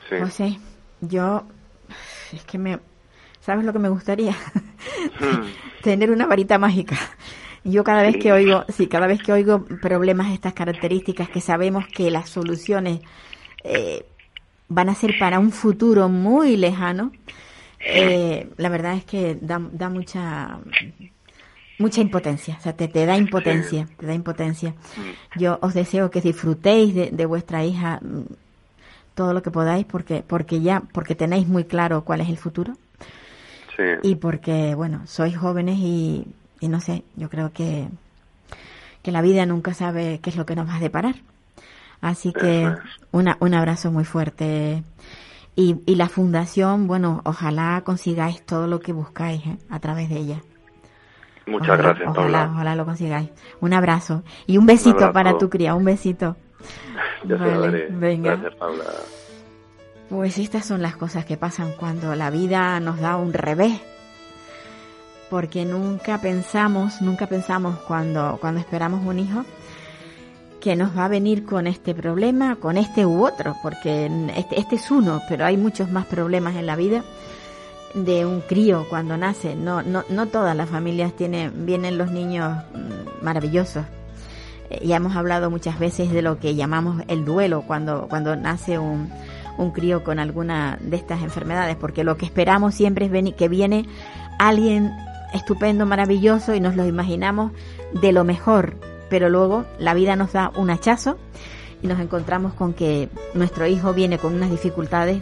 Sí. 0.09 0.15
José, 0.19 0.59
yo 1.01 1.43
es 2.31 2.43
que 2.45 2.57
me 2.57 2.79
¿sabes 3.41 3.65
lo 3.65 3.73
que 3.73 3.79
me 3.79 3.89
gustaría? 3.89 4.33
Tener 5.81 6.11
una 6.11 6.25
varita 6.27 6.57
mágica. 6.57 6.95
Yo 7.65 7.83
cada 7.83 8.01
vez 8.01 8.13
Sí. 8.13 8.19
que 8.19 8.31
oigo, 8.33 8.65
sí, 8.69 8.87
cada 8.87 9.07
vez 9.07 9.21
que 9.21 9.31
oigo 9.33 9.65
problemas 9.81 10.27
de 10.29 10.33
estas 10.35 10.53
características 10.53 11.29
que 11.29 11.41
sabemos 11.41 11.85
que 11.87 12.11
las 12.11 12.29
soluciones 12.29 12.99
eh, 13.63 14.05
van 14.67 14.89
a 14.89 14.95
ser 14.95 15.15
para 15.19 15.39
un 15.39 15.51
futuro 15.51 16.09
muy 16.09 16.57
lejano, 16.57 17.11
eh, 17.85 18.49
la 18.57 18.69
verdad 18.69 18.95
es 18.95 19.05
que 19.05 19.37
da, 19.39 19.61
da 19.71 19.89
mucha 19.89 20.59
mucha 21.79 22.01
impotencia, 22.01 22.55
o 22.59 22.61
sea, 22.61 22.73
te, 22.73 22.87
te 22.87 23.05
da 23.05 23.17
impotencia, 23.17 23.87
te 23.97 24.05
da 24.05 24.13
impotencia. 24.13 24.71
Mm. 24.71 25.39
Yo 25.39 25.57
os 25.61 25.73
deseo 25.73 26.11
que 26.11 26.21
disfrutéis 26.21 26.93
de, 26.95 27.09
de 27.11 27.25
vuestra 27.25 27.65
hija 27.65 27.99
mm, 28.01 28.23
todo 29.15 29.33
lo 29.33 29.41
que 29.41 29.51
podáis 29.51 29.85
porque 29.85 30.23
porque 30.25 30.61
ya 30.61 30.81
porque 30.91 31.15
tenéis 31.15 31.47
muy 31.47 31.65
claro 31.65 32.03
cuál 32.03 32.21
es 32.21 32.29
el 32.29 32.37
futuro. 32.37 32.77
Sí. 33.75 33.83
Y 34.03 34.15
porque 34.15 34.75
bueno, 34.75 35.01
sois 35.07 35.35
jóvenes 35.35 35.77
y, 35.79 36.25
y 36.59 36.67
no 36.67 36.79
sé, 36.79 37.03
yo 37.15 37.29
creo 37.29 37.51
que 37.51 37.87
que 39.01 39.11
la 39.11 39.21
vida 39.21 39.45
nunca 39.45 39.73
sabe 39.73 40.19
qué 40.23 40.29
es 40.29 40.37
lo 40.37 40.45
que 40.45 40.55
nos 40.55 40.67
va 40.67 40.75
a 40.75 40.79
deparar. 40.79 41.15
Así 42.01 42.33
que 42.33 42.69
una, 43.11 43.37
un 43.39 43.53
abrazo 43.53 43.91
muy 43.91 44.03
fuerte. 44.03 44.83
Y, 45.55 45.81
y 45.85 45.95
la 45.95 46.09
fundación, 46.09 46.87
bueno, 46.87 47.21
ojalá 47.25 47.81
consigáis 47.85 48.43
todo 48.43 48.67
lo 48.67 48.79
que 48.79 48.91
buscáis 48.91 49.45
¿eh? 49.45 49.57
a 49.69 49.79
través 49.79 50.09
de 50.09 50.17
ella. 50.17 50.41
Muchas 51.45 51.77
gracias, 51.77 52.09
ojalá, 52.09 52.49
Ojalá 52.51 52.75
lo 52.75 52.85
consigáis. 52.85 53.29
Un 53.59 53.73
abrazo. 53.73 54.23
Y 54.47 54.57
un 54.57 54.65
besito 54.65 55.11
para 55.11 55.37
tu 55.37 55.49
cría, 55.49 55.75
un 55.75 55.83
besito. 55.83 56.37
Venga. 57.23 58.35
Gracias, 58.35 58.55
Paula. 58.55 58.83
Pues 60.09 60.37
estas 60.37 60.65
son 60.65 60.81
las 60.81 60.95
cosas 60.95 61.25
que 61.25 61.37
pasan 61.37 61.73
cuando 61.77 62.15
la 62.15 62.29
vida 62.29 62.79
nos 62.79 62.99
da 62.99 63.17
un 63.17 63.33
revés. 63.33 63.81
Porque 65.29 65.65
nunca 65.65 66.19
pensamos, 66.19 67.01
nunca 67.01 67.27
pensamos 67.27 67.77
cuando, 67.79 68.37
cuando 68.39 68.59
esperamos 68.59 69.05
un 69.05 69.19
hijo 69.19 69.43
que 70.63 70.77
nos 70.77 70.97
va 70.97 71.05
a 71.05 71.09
venir 71.09 71.43
con 71.43 71.67
este 71.67 71.93
problema, 71.93 72.55
con 72.55 72.77
este 72.77 73.05
u 73.05 73.25
otro, 73.25 73.57
porque 73.61 74.09
este, 74.37 74.61
este 74.61 74.77
es 74.77 74.91
uno, 74.91 75.21
pero 75.27 75.43
hay 75.43 75.57
muchos 75.57 75.91
más 75.91 76.05
problemas 76.05 76.55
en 76.55 76.65
la 76.65 76.77
vida 76.77 77.03
de 77.93 78.25
un 78.25 78.39
crío 78.39 78.85
cuando 78.89 79.17
nace. 79.17 79.55
No, 79.55 79.81
no, 79.81 80.05
no 80.07 80.27
todas 80.27 80.55
las 80.55 80.69
familias 80.69 81.11
tienen, 81.17 81.65
vienen 81.65 81.97
los 81.97 82.11
niños 82.11 82.55
mm, 82.73 83.25
maravillosos. 83.25 83.83
Eh, 84.69 84.87
ya 84.87 84.95
hemos 84.95 85.17
hablado 85.17 85.51
muchas 85.51 85.79
veces 85.79 86.13
de 86.13 86.21
lo 86.21 86.39
que 86.39 86.55
llamamos 86.55 87.03
el 87.09 87.25
duelo 87.25 87.63
cuando, 87.67 88.07
cuando 88.07 88.37
nace 88.37 88.79
un, 88.79 89.09
un 89.57 89.71
crío 89.71 90.05
con 90.05 90.17
alguna 90.17 90.77
de 90.79 90.95
estas 90.95 91.23
enfermedades, 91.23 91.75
porque 91.75 92.05
lo 92.05 92.15
que 92.15 92.25
esperamos 92.25 92.73
siempre 92.73 93.11
es 93.13 93.33
que 93.35 93.49
viene 93.49 93.85
alguien 94.39 94.93
estupendo, 95.33 95.85
maravilloso 95.85 96.55
y 96.55 96.61
nos 96.61 96.77
lo 96.77 96.85
imaginamos 96.85 97.51
de 97.91 98.13
lo 98.13 98.23
mejor, 98.23 98.77
pero 99.13 99.29
luego 99.29 99.63
la 99.77 99.93
vida 99.93 100.15
nos 100.15 100.33
da 100.33 100.51
un 100.55 100.71
hachazo 100.71 101.19
y 101.83 101.87
nos 101.87 101.99
encontramos 101.99 102.55
con 102.55 102.73
que 102.73 103.09
nuestro 103.35 103.67
hijo 103.67 103.93
viene 103.93 104.17
con 104.17 104.33
unas 104.33 104.49
dificultades 104.49 105.21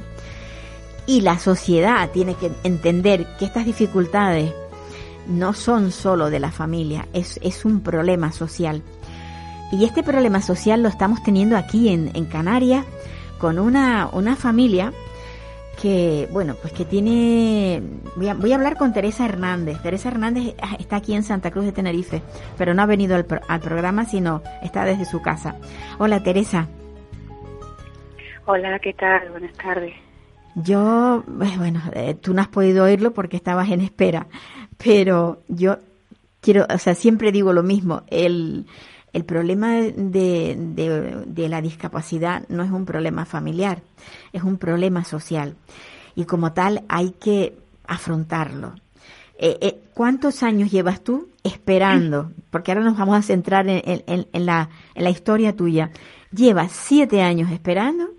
y 1.06 1.20
la 1.20 1.38
sociedad 1.38 2.10
tiene 2.12 2.36
que 2.36 2.54
entender 2.64 3.28
que 3.38 3.44
estas 3.44 3.66
dificultades 3.66 4.54
no 5.28 5.52
son 5.52 5.92
solo 5.92 6.30
de 6.30 6.40
la 6.40 6.52
familia, 6.52 7.10
es, 7.12 7.38
es 7.44 7.66
un 7.66 7.82
problema 7.82 8.32
social. 8.32 8.82
Y 9.74 9.84
este 9.84 10.04
problema 10.04 10.42
social 10.42 10.82
lo 10.82 10.88
estamos 10.88 11.22
teniendo 11.22 11.58
aquí 11.58 11.90
en, 11.90 12.12
en 12.14 12.24
Canarias 12.28 12.86
con 13.40 13.60
una, 13.60 14.08
una 14.14 14.38
familia 14.38 14.94
que, 15.82 16.28
bueno, 16.32 16.56
pues 16.62 16.74
que 16.74 16.86
tiene... 16.86 17.82
Voy 18.16 18.30
a, 18.30 18.34
voy 18.36 18.52
a, 18.52 18.56
hablar 18.56 18.78
con 18.78 18.94
Teresa 18.94 19.26
Hernández. 19.26 19.82
Teresa 19.82 20.10
Hernández 20.10 20.56
está 20.80 20.98
aquí 20.98 21.14
en 21.14 21.24
Santa 21.24 21.50
Cruz 21.50 21.66
de 21.66 21.72
Tenerife, 21.72 22.22
pero 22.58 22.74
no 22.74 22.82
ha 22.82 22.86
venido 22.86 23.16
al, 23.16 23.26
al 23.48 23.60
programa, 23.60 24.06
sino 24.06 24.44
está 24.62 24.86
desde 24.86 25.06
su 25.06 25.22
casa. 25.22 25.56
Hola, 25.98 26.22
Teresa. 26.22 26.68
Hola, 28.46 28.78
¿qué 28.80 28.94
tal? 28.94 29.30
Buenas 29.32 29.54
tardes. 29.54 29.94
Yo, 30.56 31.24
eh, 31.42 31.58
bueno, 31.58 31.82
eh, 31.94 32.14
tú 32.14 32.34
no 32.34 32.42
has 32.42 32.50
podido 32.50 32.84
oírlo 32.84 33.12
porque 33.14 33.38
estabas 33.38 33.70
en 33.70 33.82
espera, 33.82 34.28
pero 34.78 35.42
yo 35.48 35.78
quiero, 36.42 36.68
o 36.70 36.78
sea, 36.78 36.94
siempre 36.94 37.32
digo 37.32 37.54
lo 37.54 37.64
mismo, 37.64 38.04
el, 38.08 38.66
el 39.14 39.26
problema 39.26 39.74
de, 39.74 40.56
de, 40.58 41.24
de, 41.26 41.50
la 41.50 41.62
discapacidad 41.62 42.48
no 42.48 42.64
es 42.64 42.72
un 42.72 42.86
problema 42.86 43.26
familiar, 43.26 43.82
es 44.32 44.44
un 44.44 44.58
problema 44.58 45.04
social. 45.04 45.56
Y 46.16 46.26
como 46.26 46.54
tal 46.54 46.84
hay 46.88 47.12
que 47.12 47.58
afrontarlo. 47.88 48.76
Eh, 49.38 49.82
¿Cuántos 49.94 50.44
años 50.44 50.72
llevas 50.72 51.04
tú 51.04 51.30
esperando? 51.44 52.32
Porque 52.52 52.72
ahora 52.72 52.84
nos 52.84 52.98
vamos 52.98 53.18
a 53.18 53.22
centrar 53.22 53.68
en, 53.68 53.82
en, 53.86 54.28
en, 54.32 54.46
la, 54.46 54.70
en 54.96 55.04
la 55.04 55.10
historia 55.10 55.56
tuya. 55.56 55.92
Llevas 56.32 56.72
siete 56.72 57.22
años 57.22 57.52
esperando 57.52 58.12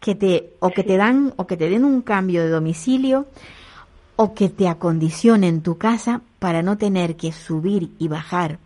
que 0.00 0.14
te 0.14 0.50
o 0.60 0.70
que 0.70 0.84
te 0.84 0.96
dan 0.96 1.34
o 1.36 1.46
que 1.46 1.56
te 1.56 1.68
den 1.68 1.84
un 1.84 2.02
cambio 2.02 2.42
de 2.42 2.48
domicilio 2.48 3.26
o 4.16 4.34
que 4.34 4.48
te 4.48 4.68
acondicionen 4.68 5.62
tu 5.62 5.76
casa 5.78 6.22
para 6.38 6.62
no 6.62 6.78
tener 6.78 7.16
que 7.16 7.32
subir 7.32 7.90
y 7.98 8.08
bajar 8.08 8.58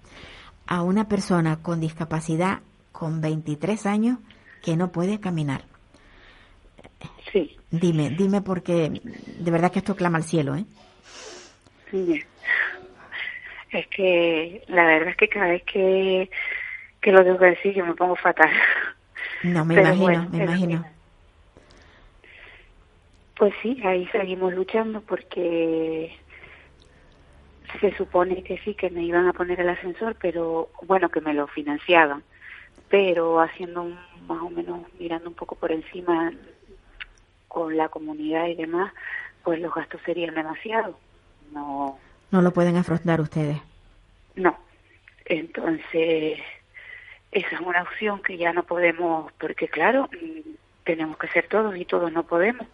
a 0.66 0.82
una 0.82 1.08
persona 1.08 1.62
con 1.62 1.80
discapacidad 1.80 2.60
con 2.92 3.20
23 3.20 3.86
años 3.86 4.18
que 4.62 4.76
no 4.76 4.92
puede 4.92 5.20
caminar. 5.20 5.64
Sí. 7.32 7.56
Dime, 7.70 8.10
dime 8.10 8.42
porque 8.42 8.90
de 8.90 9.50
verdad 9.50 9.72
que 9.72 9.80
esto 9.80 9.96
clama 9.96 10.18
al 10.18 10.24
cielo, 10.24 10.54
¿eh? 10.54 10.64
Sí. 11.90 12.22
Es 13.70 13.86
que 13.88 14.62
la 14.68 14.84
verdad 14.84 15.08
es 15.08 15.16
que 15.16 15.28
cada 15.28 15.48
vez 15.48 15.62
que, 15.64 16.30
que 17.00 17.12
lo 17.12 17.24
tengo 17.24 17.38
que 17.38 17.46
decir 17.46 17.74
yo 17.74 17.86
me 17.86 17.94
pongo 17.94 18.16
fatal. 18.16 18.50
No, 19.42 19.64
me 19.64 19.74
imagino, 19.74 20.28
me 20.30 20.44
imagino. 20.44 20.84
Pues 23.36 23.52
sí, 23.62 23.80
ahí 23.84 24.06
seguimos 24.12 24.52
luchando 24.52 25.00
porque 25.00 26.16
se 27.80 27.94
supone 27.96 28.42
que 28.42 28.58
sí, 28.58 28.74
que 28.74 28.90
me 28.90 29.02
iban 29.02 29.26
a 29.28 29.32
poner 29.32 29.60
el 29.60 29.68
ascensor, 29.68 30.16
pero 30.20 30.70
bueno, 30.82 31.08
que 31.08 31.20
me 31.20 31.34
lo 31.34 31.46
financiaban, 31.46 32.22
pero 32.88 33.40
haciendo 33.40 33.82
un, 33.82 33.98
más 34.26 34.42
o 34.42 34.50
menos, 34.50 34.80
mirando 34.98 35.28
un 35.28 35.34
poco 35.34 35.54
por 35.54 35.72
encima 35.72 36.32
con 37.48 37.76
la 37.76 37.88
comunidad 37.88 38.46
y 38.46 38.54
demás, 38.54 38.92
pues 39.42 39.60
los 39.60 39.74
gastos 39.74 40.00
serían 40.04 40.34
demasiado. 40.34 40.98
No, 41.52 41.98
no 42.30 42.42
lo 42.42 42.52
pueden 42.52 42.76
afrontar 42.76 43.20
ustedes. 43.20 43.58
No. 44.36 44.56
Entonces, 45.26 46.40
esa 47.30 47.54
es 47.54 47.60
una 47.60 47.82
opción 47.82 48.22
que 48.22 48.36
ya 48.36 48.52
no 48.52 48.64
podemos, 48.64 49.32
porque 49.34 49.68
claro, 49.68 50.08
mm, 50.12 50.50
tenemos 50.84 51.16
que 51.18 51.28
ser 51.28 51.48
todos 51.48 51.76
y 51.76 51.84
todos 51.84 52.12
no 52.12 52.24
podemos. 52.24 52.66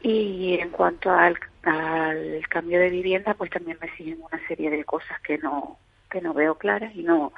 Y 0.00 0.58
en 0.60 0.70
cuanto 0.70 1.10
al, 1.10 1.38
al 1.62 2.42
cambio 2.48 2.80
de 2.80 2.90
vivienda, 2.90 3.34
pues 3.34 3.50
también 3.50 3.78
me 3.80 3.94
siguen 3.96 4.18
una 4.20 4.46
serie 4.48 4.70
de 4.70 4.84
cosas 4.84 5.20
que 5.20 5.38
no 5.38 5.78
que 6.10 6.20
no 6.20 6.34
veo 6.34 6.56
claras 6.56 6.94
y 6.94 7.02
no 7.02 7.32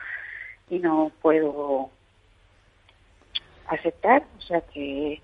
y 0.68 0.78
no 0.78 1.12
puedo 1.20 1.90
aceptar, 3.68 4.24
o 4.38 4.40
sea 4.42 4.60
que 4.72 5.20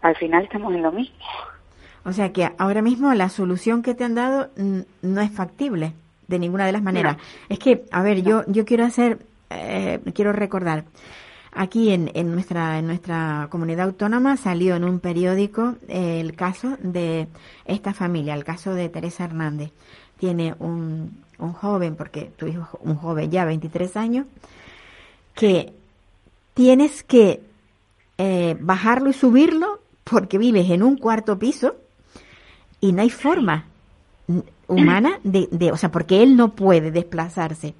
al 0.00 0.16
final 0.16 0.44
estamos 0.44 0.74
en 0.74 0.82
lo 0.82 0.92
mismo. 0.92 1.16
O 2.04 2.12
sea 2.12 2.32
que 2.32 2.50
ahora 2.58 2.82
mismo 2.82 3.12
la 3.14 3.28
solución 3.28 3.82
que 3.82 3.94
te 3.94 4.04
han 4.04 4.14
dado 4.14 4.50
no 4.56 5.20
es 5.20 5.30
factible 5.30 5.92
de 6.26 6.38
ninguna 6.38 6.66
de 6.66 6.72
las 6.72 6.82
maneras. 6.82 7.16
Es 7.48 7.58
que, 7.58 7.84
a 7.92 8.02
ver, 8.02 8.22
yo 8.22 8.42
yo 8.48 8.64
quiero 8.64 8.84
hacer, 8.84 9.18
eh, 9.50 10.00
quiero 10.14 10.32
recordar, 10.32 10.84
Aquí 11.54 11.90
en, 11.90 12.10
en, 12.14 12.32
nuestra, 12.32 12.78
en 12.78 12.86
nuestra 12.86 13.48
comunidad 13.50 13.86
autónoma 13.86 14.38
salió 14.38 14.74
en 14.74 14.84
un 14.84 15.00
periódico 15.00 15.76
el 15.88 16.34
caso 16.34 16.78
de 16.82 17.28
esta 17.66 17.92
familia, 17.92 18.34
el 18.34 18.44
caso 18.44 18.74
de 18.74 18.88
Teresa 18.88 19.24
Hernández. 19.24 19.70
Tiene 20.18 20.54
un, 20.58 21.22
un 21.38 21.52
joven, 21.52 21.94
porque 21.94 22.30
tu 22.36 22.46
hijo 22.46 22.78
un 22.82 22.96
joven 22.96 23.30
ya, 23.30 23.44
23 23.44 23.96
años, 23.96 24.26
que 25.34 25.72
tienes 26.54 27.02
que 27.02 27.42
eh, 28.18 28.56
bajarlo 28.60 29.10
y 29.10 29.12
subirlo 29.12 29.80
porque 30.04 30.38
vives 30.38 30.70
en 30.70 30.82
un 30.82 30.96
cuarto 30.96 31.38
piso 31.38 31.76
y 32.80 32.92
no 32.92 33.02
hay 33.02 33.10
forma 33.10 33.66
humana 34.68 35.18
de, 35.22 35.48
de, 35.50 35.72
o 35.72 35.76
sea, 35.76 35.90
porque 35.90 36.22
él 36.22 36.36
no 36.36 36.54
puede 36.54 36.90
desplazarse. 36.90 37.74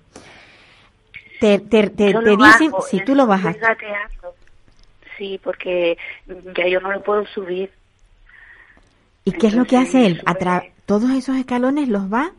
Te, 1.43 1.59
te, 1.59 1.91
te, 1.91 2.13
dicen 2.37 2.73
si 2.89 3.05
tú 3.05 3.17
lo 3.17 3.27
bajas. 3.27 3.57
Sí, 5.19 5.41
porque 5.43 5.99
ya 6.57 6.69
yo 6.69 6.79
no 6.79 6.93
lo 6.93 7.03
puedo 7.03 7.27
subir. 7.27 7.69
¿Y 9.25 9.33
qué 9.33 9.49
es 9.49 9.55
lo 9.55 9.65
que 9.65 9.77
hace 9.77 10.07
él? 10.07 10.23
Atra 10.25 10.63
todos 10.87 11.11
esos 11.11 11.35
escalones 11.35 11.89
los 11.89 12.13
va 12.13 12.31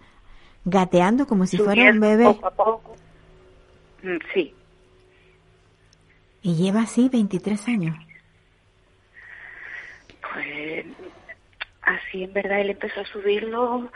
gateando 0.63 1.27
como 1.27 1.45
si 1.47 1.57
fuera 1.57 1.91
un 1.91 1.99
bebé. 1.99 2.23
Poco 2.23 2.47
a 2.47 2.51
poco. 2.51 2.95
Mm, 4.03 4.17
sí. 4.33 4.55
Y 6.41 6.55
lleva 6.55 6.83
así 6.83 7.09
23 7.09 7.67
años. 7.67 7.97
Pues 10.33 10.85
así 11.81 12.23
en 12.23 12.31
verdad 12.31 12.61
él 12.61 12.69
empezó 12.69 13.01
a 13.01 13.05
subirlo 13.05 13.91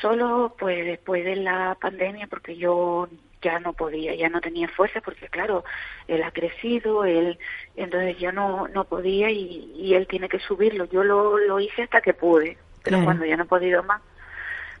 solo 0.00 0.56
pues 0.58 0.84
después 0.84 1.24
de 1.24 1.36
la 1.36 1.76
pandemia 1.80 2.26
porque 2.26 2.56
yo 2.56 3.08
ya 3.42 3.60
no 3.60 3.72
podía, 3.72 4.14
ya 4.14 4.28
no 4.28 4.40
tenía 4.40 4.68
fuerza 4.68 5.00
porque 5.00 5.28
claro, 5.28 5.64
él 6.06 6.22
ha 6.22 6.30
crecido, 6.30 7.04
él, 7.04 7.38
entonces 7.76 8.18
yo 8.18 8.32
no, 8.32 8.68
no 8.68 8.84
podía 8.84 9.30
y, 9.30 9.94
él 9.94 10.06
tiene 10.06 10.28
que 10.28 10.38
subirlo. 10.38 10.84
Yo 10.86 11.04
lo, 11.04 11.38
lo 11.38 11.60
hice 11.60 11.82
hasta 11.82 12.00
que 12.00 12.14
pude, 12.14 12.58
pero 12.82 13.02
cuando 13.04 13.24
ya 13.24 13.36
no 13.36 13.44
he 13.44 13.46
podido 13.46 13.82
más, 13.82 14.02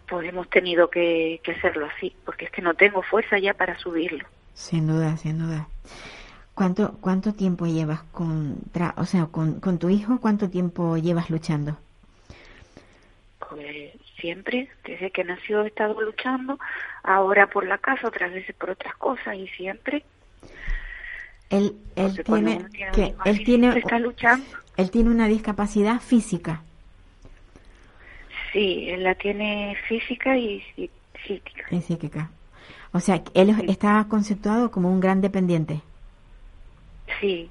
pues 0.08 0.28
hemos 0.28 0.48
tenido 0.48 0.90
que, 0.90 1.40
que 1.42 1.52
hacerlo 1.52 1.86
así, 1.86 2.14
porque 2.24 2.46
es 2.46 2.50
que 2.50 2.62
no 2.62 2.74
tengo 2.74 3.02
fuerza 3.02 3.38
ya 3.38 3.54
para 3.54 3.78
subirlo. 3.78 4.24
Sin 4.54 4.86
duda, 4.86 5.16
sin 5.16 5.38
duda. 5.38 5.68
¿Cuánto, 6.54 6.96
cuánto 7.00 7.32
tiempo 7.34 7.66
llevas 7.66 8.02
contra, 8.10 8.94
o 8.96 9.04
sea, 9.04 9.26
con, 9.26 9.60
con 9.60 9.78
tu 9.78 9.90
hijo? 9.90 10.18
¿Cuánto 10.20 10.50
tiempo 10.50 10.96
llevas 10.96 11.30
luchando? 11.30 11.76
Pues 13.38 13.94
siempre, 14.20 14.68
desde 14.84 15.10
que 15.10 15.24
nació 15.24 15.62
he 15.64 15.68
estado 15.68 16.00
luchando, 16.00 16.58
ahora 17.02 17.46
por 17.48 17.66
la 17.66 17.78
casa, 17.78 18.08
otras 18.08 18.32
veces 18.32 18.54
por 18.56 18.70
otras 18.70 18.94
cosas 18.96 19.36
y 19.36 19.48
siempre. 19.48 20.04
Él, 21.50 21.76
él 21.96 22.22
Porque 22.26 22.42
tiene, 22.44 22.64
tiene 22.70 22.92
que, 22.92 23.14
él 23.24 23.44
tiene, 23.44 23.78
está 23.78 23.98
luchando. 23.98 24.44
él 24.76 24.90
tiene 24.90 25.10
una 25.10 25.28
discapacidad 25.28 26.00
física. 26.00 26.62
Sí, 28.52 28.88
él 28.90 29.04
la 29.04 29.14
tiene 29.14 29.76
física 29.88 30.36
y 30.36 30.62
psíquica. 31.26 31.66
y 31.70 31.80
psíquica. 31.80 32.30
O 32.92 33.00
sea, 33.00 33.22
él 33.34 33.54
está 33.68 34.06
conceptuado 34.08 34.70
como 34.70 34.90
un 34.90 35.00
gran 35.00 35.20
dependiente. 35.20 35.80
Sí. 37.20 37.50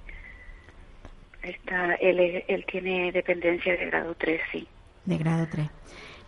Está, 1.44 1.94
él, 1.96 2.44
él 2.48 2.66
tiene 2.70 3.12
dependencia 3.12 3.76
de 3.78 3.86
grado 3.86 4.16
3, 4.16 4.42
sí. 4.52 4.68
de 5.06 5.18
grado 5.18 5.48
3. 5.50 5.70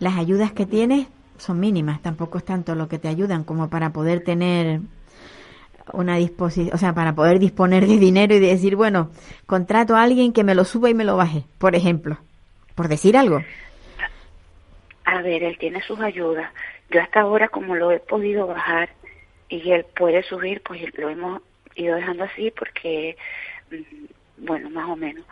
Las 0.00 0.16
ayudas 0.16 0.52
que 0.52 0.64
tienes 0.64 1.06
son 1.36 1.60
mínimas, 1.60 2.00
tampoco 2.00 2.38
es 2.38 2.44
tanto 2.44 2.74
lo 2.74 2.88
que 2.88 2.98
te 2.98 3.08
ayudan 3.08 3.44
como 3.44 3.68
para 3.68 3.92
poder 3.92 4.24
tener 4.24 4.80
una 5.92 6.16
disposición, 6.16 6.74
o 6.74 6.78
sea, 6.78 6.94
para 6.94 7.14
poder 7.14 7.38
disponer 7.38 7.86
de 7.86 7.98
dinero 7.98 8.34
y 8.34 8.38
decir, 8.38 8.76
bueno, 8.76 9.10
contrato 9.46 9.96
a 9.96 10.02
alguien 10.02 10.32
que 10.32 10.42
me 10.42 10.54
lo 10.54 10.64
suba 10.64 10.88
y 10.88 10.94
me 10.94 11.04
lo 11.04 11.16
baje, 11.16 11.44
por 11.58 11.74
ejemplo, 11.74 12.18
por 12.74 12.88
decir 12.88 13.16
algo. 13.16 13.42
A 15.04 15.20
ver, 15.20 15.42
él 15.42 15.58
tiene 15.58 15.82
sus 15.82 16.00
ayudas. 16.00 16.50
Yo 16.90 17.02
hasta 17.02 17.20
ahora, 17.20 17.48
como 17.48 17.74
lo 17.74 17.92
he 17.92 18.00
podido 18.00 18.46
bajar 18.46 18.88
y 19.50 19.70
él 19.70 19.84
puede 19.96 20.22
subir, 20.22 20.62
pues 20.62 20.80
lo 20.96 21.10
hemos 21.10 21.42
ido 21.74 21.96
dejando 21.96 22.24
así 22.24 22.50
porque, 22.56 23.16
mm, 23.70 24.46
bueno, 24.46 24.70
más 24.70 24.88
o 24.88 24.96
menos. 24.96 25.24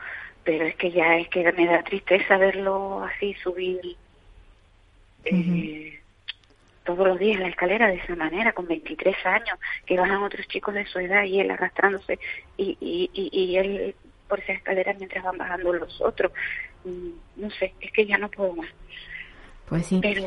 Pero 0.44 0.66
es 0.66 0.76
que 0.76 0.90
ya 0.90 1.16
es 1.16 1.28
que 1.28 1.50
me 1.52 1.66
da 1.66 1.82
tristeza 1.82 2.36
verlo 2.36 3.04
así 3.04 3.34
subir 3.42 3.96
eh, 5.24 6.00
todos 6.84 7.06
los 7.06 7.18
días 7.18 7.38
la 7.40 7.48
escalera 7.48 7.88
de 7.88 7.96
esa 7.96 8.16
manera, 8.16 8.52
con 8.52 8.66
23 8.66 9.14
años, 9.26 9.58
que 9.84 9.96
bajan 9.98 10.22
otros 10.22 10.46
chicos 10.48 10.74
de 10.74 10.86
su 10.86 10.98
edad 10.98 11.24
y 11.24 11.40
él 11.40 11.50
arrastrándose 11.50 12.18
y, 12.56 12.76
y, 12.80 13.10
y, 13.12 13.30
y 13.32 13.56
él 13.56 13.94
por 14.28 14.40
esa 14.40 14.52
escalera 14.52 14.94
mientras 14.98 15.24
van 15.24 15.38
bajando 15.38 15.72
los 15.72 16.00
otros. 16.00 16.32
Mm, 16.84 17.42
No 17.42 17.50
sé, 17.50 17.74
es 17.80 17.92
que 17.92 18.06
ya 18.06 18.16
no 18.18 18.30
puedo 18.30 18.54
más. 18.54 18.68
Pues 19.68 19.86
sí. 19.86 19.98
Pero 20.00 20.22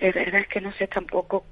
de 0.00 0.12
verdad 0.12 0.40
es 0.42 0.48
que 0.48 0.60
no 0.60 0.72
sé 0.74 0.86
tampoco 0.86 1.44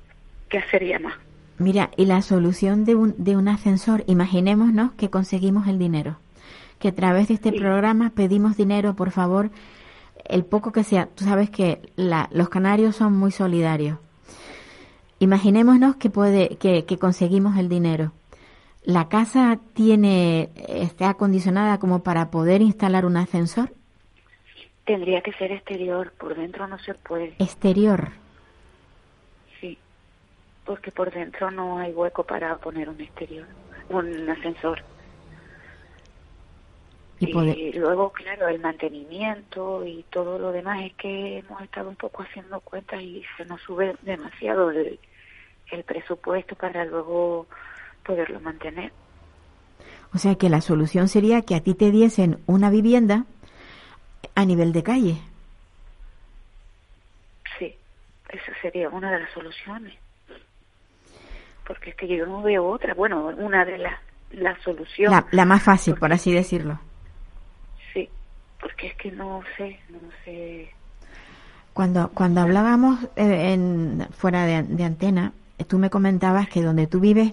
qué 0.49 0.59
hacería 0.59 0.99
más. 1.01 1.15
Mira, 1.59 1.91
y 1.97 2.07
la 2.07 2.23
solución 2.23 2.85
de 2.85 2.95
un, 2.97 3.15
de 3.19 3.37
un 3.37 3.49
ascensor, 3.49 4.05
imaginémonos 4.07 4.93
que 4.95 5.11
conseguimos 5.11 5.67
el 5.69 5.79
dinero, 5.79 6.19
que 6.81 6.89
a 6.89 6.95
través 6.95 7.29
de 7.29 7.35
este 7.35 7.51
Sí. 7.51 7.59
programa 7.59 8.11
pedimos 8.15 8.57
dinero, 8.57 8.95
por 8.95 9.11
favor, 9.13 9.51
el 10.25 10.45
poco 10.45 10.73
que 10.73 10.85
sea. 10.85 11.07
Tú 11.15 11.25
sabes 11.25 11.51
que 11.51 11.81
la, 11.97 12.29
los 12.33 12.49
canarios 12.49 12.97
son 12.97 13.13
muy 13.17 13.31
solidarios. 13.31 13.99
Imaginémonos 15.19 15.97
que 15.97 16.11
puede, 16.11 16.57
que, 16.57 16.85
que 16.85 16.99
conseguimos 16.99 17.57
el 17.57 17.69
dinero. 17.69 18.13
La 18.83 19.09
casa 19.09 19.59
tiene, 19.73 20.51
está 20.69 21.11
acondicionada 21.11 21.79
como 21.79 22.03
para 22.03 22.31
poder 22.31 22.61
instalar 22.61 23.07
un 23.07 23.17
ascensor 23.17 23.73
Tendría 24.85 25.23
que 25.23 25.33
ser 25.33 25.51
exterior, 25.51 26.13
por 26.13 26.37
dentro 26.37 26.67
no 26.67 26.79
se 26.79 26.93
puede, 26.95 27.35
exterior. 27.39 28.11
sí. 29.61 29.79
Porque 30.67 30.91
por 30.91 31.11
dentro 31.11 31.51
no 31.51 31.79
hay 31.79 31.93
hueco 31.93 32.25
para 32.25 32.57
poner 32.59 32.91
un 32.91 33.01
exterior, 33.01 33.47
un 33.89 34.29
ascensor. 34.29 34.83
Y 37.27 37.73
luego, 37.73 38.13
claro, 38.13 38.49
el 38.49 38.61
mantenimiento 38.61 39.85
y 39.85 40.05
todo 40.11 40.39
lo 40.39 40.53
demás 40.53 40.83
es 40.85 40.95
que 40.95 41.39
hemos 41.39 41.61
estado 41.63 41.89
un 41.89 41.97
poco 41.97 42.23
haciendo 42.23 42.61
cuentas 42.61 43.01
y 43.01 43.23
se 43.37 43.45
nos 43.45 43.61
sube 43.63 43.95
demasiado 44.03 44.71
el, 44.71 44.99
el 45.71 45.85
presupuesto 45.85 46.55
para 46.57 46.85
luego 46.85 47.47
poderlo 48.05 48.41
mantener. 48.41 48.93
o 50.13 50.19
sea 50.19 50.35
que 50.37 50.49
la 50.49 50.61
solución 50.61 51.09
sería 51.09 51.43
que 51.43 51.55
a 51.55 51.61
ti 51.61 51.75
te 51.75 51.91
diesen 51.91 52.39
una 52.47 52.71
vivienda 52.71 53.25
a 54.35 54.45
nivel 54.45 54.73
de 54.73 54.83
calle. 54.83 55.17
Sí, 57.59 57.75
esa 58.29 58.53
sería 58.63 58.89
una 58.89 59.11
de 59.11 59.21
las 59.21 59.33
soluciones. 59.33 59.95
Porque 61.67 61.91
es 61.91 61.97
que 61.97 62.07
yo 62.07 62.27
no 62.27 62.43
veo 62.43 62.67
otra. 62.67 62.93
Bueno, 62.95 63.29
una 63.39 63.65
de 63.65 63.79
las 63.79 63.99
la 64.33 64.61
solución. 64.63 65.11
La, 65.13 65.27
la 65.31 65.45
más 65.45 65.63
fácil, 65.63 65.95
por 65.95 66.13
así 66.13 66.33
decirlo. 66.33 66.79
Porque 68.75 68.89
es 68.89 68.97
que 68.97 69.13
no 69.13 69.41
sé, 69.57 69.79
no 69.89 70.01
sé. 70.25 70.69
Cuando, 71.73 72.09
cuando 72.09 72.41
hablábamos 72.41 73.05
eh, 73.15 73.53
en, 73.53 74.05
fuera 74.11 74.47
de, 74.47 74.65
de 74.65 74.83
antena, 74.83 75.33
eh, 75.59 75.65
tú 75.65 75.79
me 75.79 75.91
comentabas 75.91 76.49
que 76.49 76.61
donde 76.61 76.89
tú 76.89 76.99
vives 76.99 77.33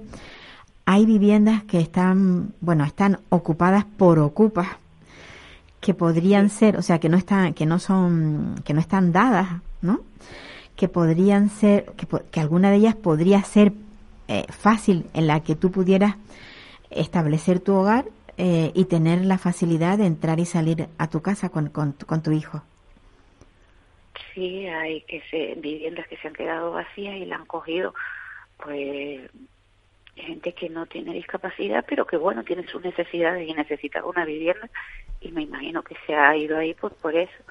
hay 0.85 1.07
viviendas 1.07 1.63
que 1.63 1.79
están, 1.79 2.53
bueno, 2.61 2.83
están 2.83 3.19
ocupadas 3.29 3.85
por 3.85 4.19
ocupas, 4.19 4.67
que 5.79 5.95
podrían 5.95 6.49
ser, 6.49 6.77
o 6.77 6.83
sea, 6.83 6.99
que 6.99 7.09
no 7.09 7.17
están, 7.17 7.55
que 7.55 7.65
no 7.65 7.79
son, 7.79 8.61
que 8.63 8.75
no 8.75 8.79
están 8.79 9.11
dadas, 9.11 9.47
¿no? 9.81 10.01
Que 10.75 10.87
podrían 10.87 11.49
ser, 11.49 11.85
que 12.29 12.39
alguna 12.39 12.69
de 12.69 12.77
ellas 12.77 12.95
podría 12.95 13.43
ser 13.43 13.73
eh, 14.27 14.45
fácil 14.49 15.07
en 15.15 15.25
la 15.25 15.39
que 15.39 15.55
tú 15.55 15.71
pudieras 15.71 16.15
establecer 16.91 17.59
tu 17.59 17.73
hogar 17.73 18.05
eh, 18.43 18.71
y 18.73 18.85
tener 18.85 19.23
la 19.23 19.37
facilidad 19.37 19.99
de 19.99 20.07
entrar 20.07 20.39
y 20.39 20.45
salir 20.45 20.87
a 20.97 21.07
tu 21.09 21.21
casa 21.21 21.49
con, 21.49 21.69
con, 21.69 21.93
tu- 21.93 22.07
con 22.07 22.23
tu 22.23 22.31
hijo. 22.31 22.63
Sí, 24.33 24.65
hay 24.67 25.01
que 25.01 25.21
se, 25.29 25.53
viviendas 25.59 26.07
que 26.07 26.17
se 26.17 26.27
han 26.27 26.33
quedado 26.33 26.71
vacías 26.71 27.15
y 27.17 27.25
la 27.25 27.35
han 27.35 27.45
cogido, 27.45 27.93
pues, 28.63 29.29
gente 30.15 30.53
que 30.53 30.69
no 30.69 30.85
tiene 30.87 31.13
discapacidad, 31.13 31.85
pero 31.87 32.05
que, 32.07 32.17
bueno, 32.17 32.43
tiene 32.43 32.65
sus 32.67 32.81
necesidades 32.83 33.47
y 33.47 33.53
necesita 33.53 34.03
una 34.03 34.25
vivienda, 34.25 34.69
y 35.19 35.31
me 35.31 35.43
imagino 35.43 35.83
que 35.83 35.95
se 36.07 36.15
ha 36.15 36.35
ido 36.35 36.57
ahí 36.57 36.73
por, 36.73 36.93
por 36.95 37.15
eso. 37.15 37.43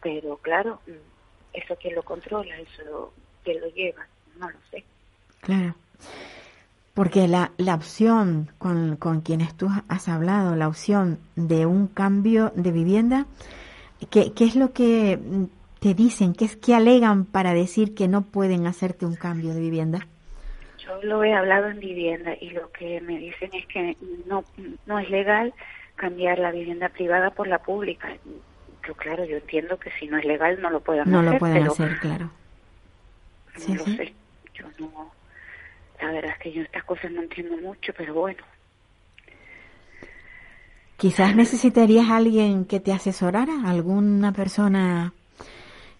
Pero, 0.00 0.36
claro, 0.38 0.80
mm, 0.86 0.92
eso 1.52 1.76
quién 1.80 1.94
lo 1.94 2.02
controla, 2.02 2.56
eso 2.58 3.12
quién 3.44 3.60
lo 3.60 3.68
lleva, 3.68 4.06
no 4.38 4.48
lo 4.48 4.58
sé. 4.70 4.84
Claro. 5.42 5.74
Porque 6.94 7.26
la, 7.26 7.52
la 7.56 7.74
opción 7.74 8.50
con, 8.58 8.96
con 8.96 9.22
quienes 9.22 9.54
tú 9.54 9.68
has 9.88 10.08
hablado, 10.08 10.56
la 10.56 10.68
opción 10.68 11.18
de 11.36 11.64
un 11.64 11.86
cambio 11.86 12.52
de 12.54 12.70
vivienda, 12.70 13.26
¿qué, 14.10 14.32
qué 14.34 14.44
es 14.44 14.56
lo 14.56 14.72
que 14.72 15.18
te 15.80 15.94
dicen? 15.94 16.34
¿Qué 16.34 16.44
es 16.44 16.56
que 16.56 16.74
alegan 16.74 17.24
para 17.24 17.54
decir 17.54 17.94
que 17.94 18.08
no 18.08 18.22
pueden 18.22 18.66
hacerte 18.66 19.06
un 19.06 19.16
cambio 19.16 19.54
de 19.54 19.60
vivienda? 19.60 20.06
Yo 20.86 21.00
lo 21.02 21.24
he 21.24 21.32
hablado 21.32 21.68
en 21.68 21.80
vivienda 21.80 22.32
y 22.40 22.50
lo 22.50 22.70
que 22.72 23.00
me 23.00 23.16
dicen 23.18 23.50
es 23.54 23.64
que 23.66 23.96
no, 24.26 24.44
no 24.84 24.98
es 24.98 25.08
legal 25.08 25.54
cambiar 25.96 26.38
la 26.40 26.50
vivienda 26.50 26.88
privada 26.90 27.30
por 27.30 27.46
la 27.46 27.58
pública. 27.60 28.08
Yo, 28.86 28.94
claro, 28.94 29.24
yo 29.24 29.36
entiendo 29.36 29.78
que 29.78 29.90
si 29.98 30.08
no 30.08 30.18
es 30.18 30.24
legal 30.24 30.60
no 30.60 30.68
lo 30.68 30.80
puedan 30.80 31.10
No 31.10 31.20
hacer. 31.20 31.32
lo 31.32 31.38
pueden 31.38 31.58
pero 31.58 31.72
hacer, 31.72 31.98
claro. 32.00 32.30
No 33.54 33.60
Sí, 33.60 33.74
lo 33.74 33.84
sí. 33.84 33.96
sé. 33.96 34.12
Yo 34.54 34.66
no. 34.78 35.10
La 36.02 36.10
verdad 36.10 36.32
es 36.32 36.38
que 36.38 36.52
yo 36.52 36.62
estas 36.62 36.82
cosas 36.82 37.12
no 37.12 37.22
entiendo 37.22 37.56
mucho, 37.58 37.92
pero 37.96 38.12
bueno. 38.12 38.42
Quizás 40.96 41.36
necesitarías 41.36 42.10
a 42.10 42.16
alguien 42.16 42.64
que 42.64 42.80
te 42.80 42.92
asesorara, 42.92 43.52
alguna 43.66 44.32
persona 44.32 45.12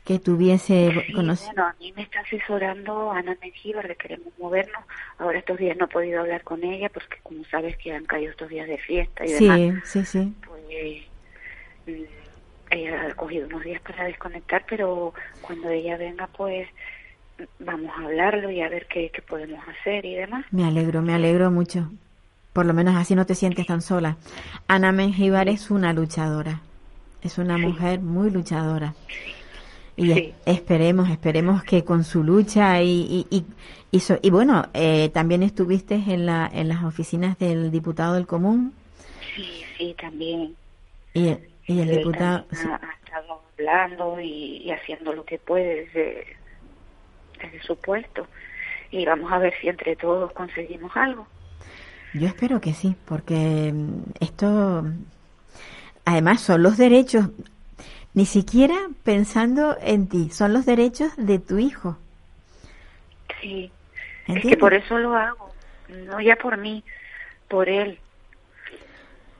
que 0.04 0.18
tuviese 0.18 0.90
Sí, 0.90 1.12
bueno, 1.14 1.34
a 1.56 1.74
mí 1.78 1.92
me 1.94 2.02
está 2.02 2.18
asesorando 2.20 3.12
Ana 3.12 3.36
Mengíbar 3.40 3.86
de 3.86 3.94
Queremos 3.94 4.36
Movernos. 4.38 4.82
Ahora 5.18 5.38
estos 5.38 5.56
días 5.58 5.76
no 5.76 5.84
he 5.84 5.88
podido 5.88 6.20
hablar 6.20 6.42
con 6.42 6.64
ella 6.64 6.88
porque 6.88 7.18
como 7.22 7.44
sabes 7.44 7.76
que 7.76 7.92
han 7.92 8.04
caído 8.04 8.32
estos 8.32 8.48
días 8.48 8.66
de 8.66 8.78
fiesta 8.78 9.24
y 9.24 9.32
demás. 9.32 9.82
Sí, 9.84 10.04
sí, 10.04 10.04
sí. 10.04 10.34
pues 10.44 11.02
mm, 11.86 12.02
ella 12.70 13.06
ha 13.06 13.14
cogido 13.14 13.46
unos 13.46 13.62
días 13.62 13.80
para 13.82 14.04
desconectar, 14.06 14.64
pero 14.68 15.14
cuando 15.40 15.70
ella 15.70 15.96
venga, 15.96 16.26
pues 16.26 16.68
vamos 17.58 17.90
a 17.98 18.04
hablarlo 18.04 18.50
y 18.50 18.60
a 18.60 18.68
ver 18.68 18.86
qué, 18.86 19.10
qué 19.14 19.22
podemos 19.22 19.60
hacer 19.68 20.04
y 20.04 20.14
demás. 20.14 20.44
Me 20.50 20.64
alegro, 20.64 21.02
me 21.02 21.14
alegro 21.14 21.50
mucho. 21.50 21.90
Por 22.52 22.66
lo 22.66 22.74
menos 22.74 22.94
así 22.96 23.14
no 23.14 23.24
te 23.26 23.34
sientes 23.34 23.66
tan 23.66 23.80
sola. 23.80 24.16
Ana 24.68 24.92
Mengíbar 24.92 25.48
es 25.48 25.70
una 25.70 25.92
luchadora. 25.92 26.60
Es 27.22 27.38
una 27.38 27.56
Sí. 27.56 27.62
mujer 27.62 28.00
muy 28.00 28.30
luchadora. 28.30 28.94
Y 29.96 30.12
Sí. 30.12 30.34
esperemos, 30.46 31.08
esperemos 31.10 31.62
que 31.64 31.84
con 31.84 32.02
su 32.04 32.22
lucha 32.24 32.82
y, 32.82 33.26
y, 33.30 33.36
y, 33.36 33.44
y, 33.90 34.00
so- 34.00 34.18
y 34.22 34.30
bueno, 34.30 34.66
eh, 34.74 35.10
también 35.10 35.42
estuviste 35.42 35.94
en, 35.94 36.26
la, 36.26 36.50
en 36.52 36.68
las 36.68 36.82
oficinas 36.82 37.38
del 37.38 37.70
diputado 37.70 38.14
del 38.14 38.26
común 38.26 38.72
Sí, 39.36 39.62
sí, 39.78 39.94
también. 40.00 40.54
y, 41.14 41.36
y 41.66 41.80
el 41.80 41.88
diputado... 41.90 42.46
ha, 42.50 42.74
ha 42.74 42.92
estado 43.04 43.42
hablando 43.58 44.18
y, 44.20 44.62
y 44.64 44.70
haciendo 44.72 45.12
lo 45.12 45.24
que 45.24 45.38
puede 45.38 45.84
desde, 45.84 46.26
de 47.50 47.62
su 47.62 47.76
puesto. 47.76 48.26
Y 48.90 49.06
vamos 49.06 49.32
a 49.32 49.38
ver 49.38 49.54
si 49.60 49.68
entre 49.68 49.96
todos 49.96 50.32
conseguimos 50.32 50.92
algo. 50.96 51.26
Yo 52.14 52.26
espero 52.26 52.60
que 52.60 52.74
sí, 52.74 52.94
porque 53.06 53.72
mm, 53.72 54.02
esto, 54.20 54.84
además, 56.04 56.42
son 56.42 56.62
los 56.62 56.76
derechos, 56.76 57.30
ni 58.14 58.26
siquiera 58.26 58.76
pensando 59.02 59.76
en 59.80 60.08
ti, 60.08 60.28
son 60.30 60.52
los 60.52 60.66
derechos 60.66 61.12
de 61.16 61.38
tu 61.38 61.58
hijo. 61.58 61.96
Sí, 63.40 63.72
es 64.28 64.42
que 64.42 64.56
por 64.56 64.74
eso 64.74 64.98
lo 64.98 65.16
hago, 65.16 65.50
no 65.88 66.20
ya 66.20 66.36
por 66.36 66.58
mí, 66.58 66.84
por 67.48 67.68
él. 67.68 67.98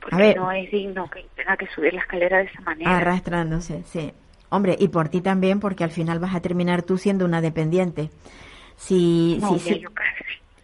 Porque 0.01 0.35
no 0.35 0.51
es 0.51 0.69
digno 0.69 1.09
que 1.09 1.25
tenga 1.35 1.55
que 1.55 1.67
subir 1.67 1.93
la 1.93 2.01
escalera 2.01 2.39
de 2.39 2.45
esa 2.45 2.61
manera. 2.61 2.97
Arrastrándose, 2.97 3.83
sí. 3.83 4.11
Hombre, 4.53 4.75
y 4.79 4.89
por 4.89 5.09
ti 5.09 5.19
también, 5.19 5.59
porque 5.59 5.83
al 5.83 5.89
final 5.89 6.19
vas 6.19 6.35
a 6.35 6.39
terminar 6.39 6.83
tú 6.83 6.99
siendo 6.99 7.25
una 7.25 7.41
dependiente. 7.41 8.11
Si, 8.77 9.39
no, 9.41 9.57
si. 9.57 9.83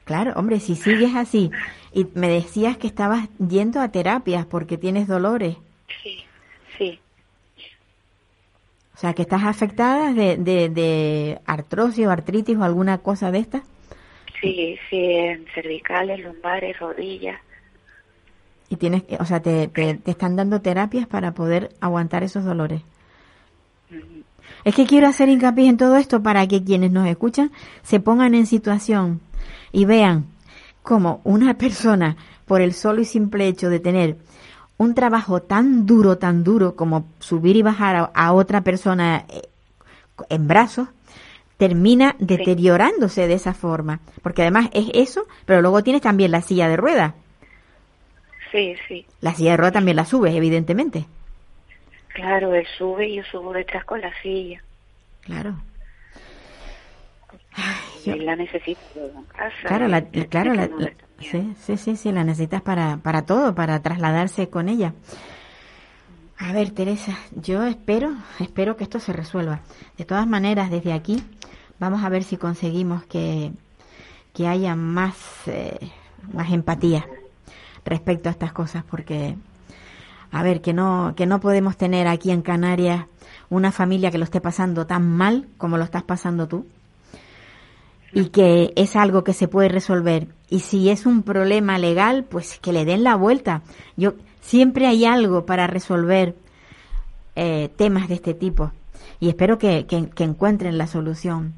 Claro, 0.05 0.33
hombre, 0.35 0.59
si 0.59 0.75
sigues 0.75 1.15
así 1.15 1.49
y 1.91 2.05
me 2.13 2.29
decías 2.29 2.77
que 2.77 2.85
estabas 2.85 3.29
yendo 3.39 3.81
a 3.81 3.89
terapias 3.89 4.45
porque 4.45 4.77
tienes 4.77 5.07
dolores. 5.07 5.57
Sí, 6.03 6.23
sí. 6.77 6.99
O 8.93 8.97
sea, 8.99 9.13
que 9.13 9.23
estás 9.23 9.43
afectada 9.43 10.13
de, 10.13 10.37
de, 10.37 10.69
de 10.69 11.39
artrosis 11.47 12.05
o 12.05 12.11
artritis 12.11 12.57
o 12.57 12.63
alguna 12.63 12.99
cosa 12.99 13.31
de 13.31 13.39
esta. 13.39 13.63
Sí, 14.39 14.77
sí, 14.87 14.97
en 14.99 15.47
cervicales, 15.55 16.19
lumbares, 16.19 16.77
rodillas. 16.77 17.41
Y 18.69 18.75
tienes, 18.75 19.01
o 19.19 19.25
sea, 19.25 19.39
te, 19.39 19.67
te, 19.67 19.95
te 19.95 20.11
están 20.11 20.35
dando 20.35 20.61
terapias 20.61 21.07
para 21.07 21.31
poder 21.33 21.71
aguantar 21.81 22.21
esos 22.21 22.45
dolores. 22.45 22.83
Es 24.63 24.75
que 24.75 24.85
quiero 24.85 25.07
hacer 25.07 25.29
hincapié 25.29 25.69
en 25.69 25.77
todo 25.77 25.97
esto 25.97 26.21
para 26.21 26.47
que 26.47 26.63
quienes 26.63 26.91
nos 26.91 27.07
escuchan 27.07 27.51
se 27.83 27.99
pongan 27.99 28.35
en 28.35 28.45
situación 28.45 29.21
y 29.71 29.85
vean 29.85 30.25
cómo 30.81 31.21
una 31.23 31.57
persona, 31.57 32.17
por 32.45 32.61
el 32.61 32.73
solo 32.73 33.01
y 33.01 33.05
simple 33.05 33.47
hecho 33.47 33.69
de 33.69 33.79
tener 33.79 34.17
un 34.77 34.95
trabajo 34.95 35.41
tan 35.41 35.85
duro, 35.85 36.17
tan 36.17 36.43
duro 36.43 36.75
como 36.75 37.05
subir 37.19 37.55
y 37.55 37.61
bajar 37.61 38.11
a, 38.13 38.33
otra 38.33 38.61
persona 38.61 39.25
eh, 39.29 39.41
en 40.29 40.47
brazos, 40.47 40.87
termina 41.57 42.15
deteriorándose 42.17 43.27
de 43.27 43.33
esa 43.33 43.53
forma. 43.53 43.99
Porque 44.23 44.41
además 44.41 44.69
es 44.73 44.87
eso, 44.93 45.27
pero 45.45 45.61
luego 45.61 45.83
tienes 45.83 46.01
también 46.01 46.31
la 46.31 46.41
silla 46.41 46.69
de 46.69 46.77
ruedas. 46.77 47.13
Sí, 48.51 48.75
sí. 48.87 49.05
La 49.21 49.35
silla 49.35 49.51
de 49.51 49.57
ruedas 49.57 49.73
también 49.73 49.97
la 49.97 50.05
subes, 50.05 50.33
evidentemente. 50.33 51.05
Claro, 52.09 52.53
él 52.53 52.67
sube 52.77 53.07
y 53.07 53.15
yo 53.17 53.23
subo 53.31 53.53
detrás 53.53 53.85
con 53.85 54.01
la 54.01 54.11
silla. 54.21 54.61
Claro. 55.21 55.55
Ay, 57.53 58.19
la 58.19 58.33
en 58.33 59.23
casa. 59.27 59.55
Claro, 59.65 59.87
la, 59.87 60.01
claro 60.01 60.53
la, 60.53 60.69
sí, 61.19 61.53
sí, 61.59 61.77
sí, 61.77 61.95
sí, 61.95 62.11
la 62.11 62.23
necesitas 62.23 62.61
para, 62.61 62.97
para 62.97 63.25
todo, 63.25 63.53
para 63.53 63.81
trasladarse 63.81 64.49
con 64.49 64.69
ella. 64.69 64.93
A 66.37 66.53
ver, 66.53 66.71
Teresa, 66.71 67.17
yo 67.35 67.65
espero, 67.65 68.13
espero 68.39 68.77
que 68.77 68.85
esto 68.85 68.99
se 68.99 69.11
resuelva. 69.11 69.59
De 69.97 70.05
todas 70.05 70.25
maneras, 70.25 70.71
desde 70.71 70.93
aquí, 70.93 71.21
vamos 71.79 72.03
a 72.03 72.09
ver 72.09 72.23
si 72.23 72.37
conseguimos 72.37 73.03
que, 73.05 73.51
que 74.33 74.47
haya 74.47 74.73
más, 74.75 75.47
eh, 75.47 75.91
más 76.31 76.51
empatía 76.51 77.05
respecto 77.83 78.29
a 78.29 78.31
estas 78.31 78.53
cosas, 78.53 78.85
porque, 78.85 79.35
a 80.31 80.43
ver, 80.43 80.61
que 80.61 80.73
no, 80.73 81.13
que 81.15 81.25
no 81.25 81.39
podemos 81.39 81.77
tener 81.77 82.07
aquí 82.07 82.31
en 82.31 82.41
Canarias 82.41 83.05
una 83.49 83.71
familia 83.71 84.11
que 84.11 84.17
lo 84.17 84.23
esté 84.23 84.41
pasando 84.41 84.85
tan 84.85 85.09
mal 85.09 85.47
como 85.57 85.77
lo 85.77 85.83
estás 85.83 86.03
pasando 86.03 86.47
tú 86.47 86.65
y 88.13 88.25
que 88.29 88.73
es 88.75 88.95
algo 88.95 89.23
que 89.23 89.33
se 89.33 89.47
puede 89.47 89.69
resolver. 89.69 90.27
Y 90.49 90.61
si 90.61 90.89
es 90.89 91.05
un 91.05 91.23
problema 91.23 91.77
legal, 91.77 92.23
pues 92.23 92.59
que 92.59 92.73
le 92.73 92.85
den 92.85 93.03
la 93.03 93.15
vuelta. 93.15 93.61
Yo 93.97 94.13
siempre 94.41 94.87
hay 94.87 95.05
algo 95.05 95.45
para 95.45 95.67
resolver 95.67 96.35
eh, 97.35 97.69
temas 97.75 98.07
de 98.07 98.15
este 98.15 98.33
tipo 98.33 98.71
y 99.19 99.29
espero 99.29 99.57
que, 99.57 99.85
que, 99.85 100.23
encuentren 100.23 100.77
la 100.77 100.87
solución. 100.87 101.53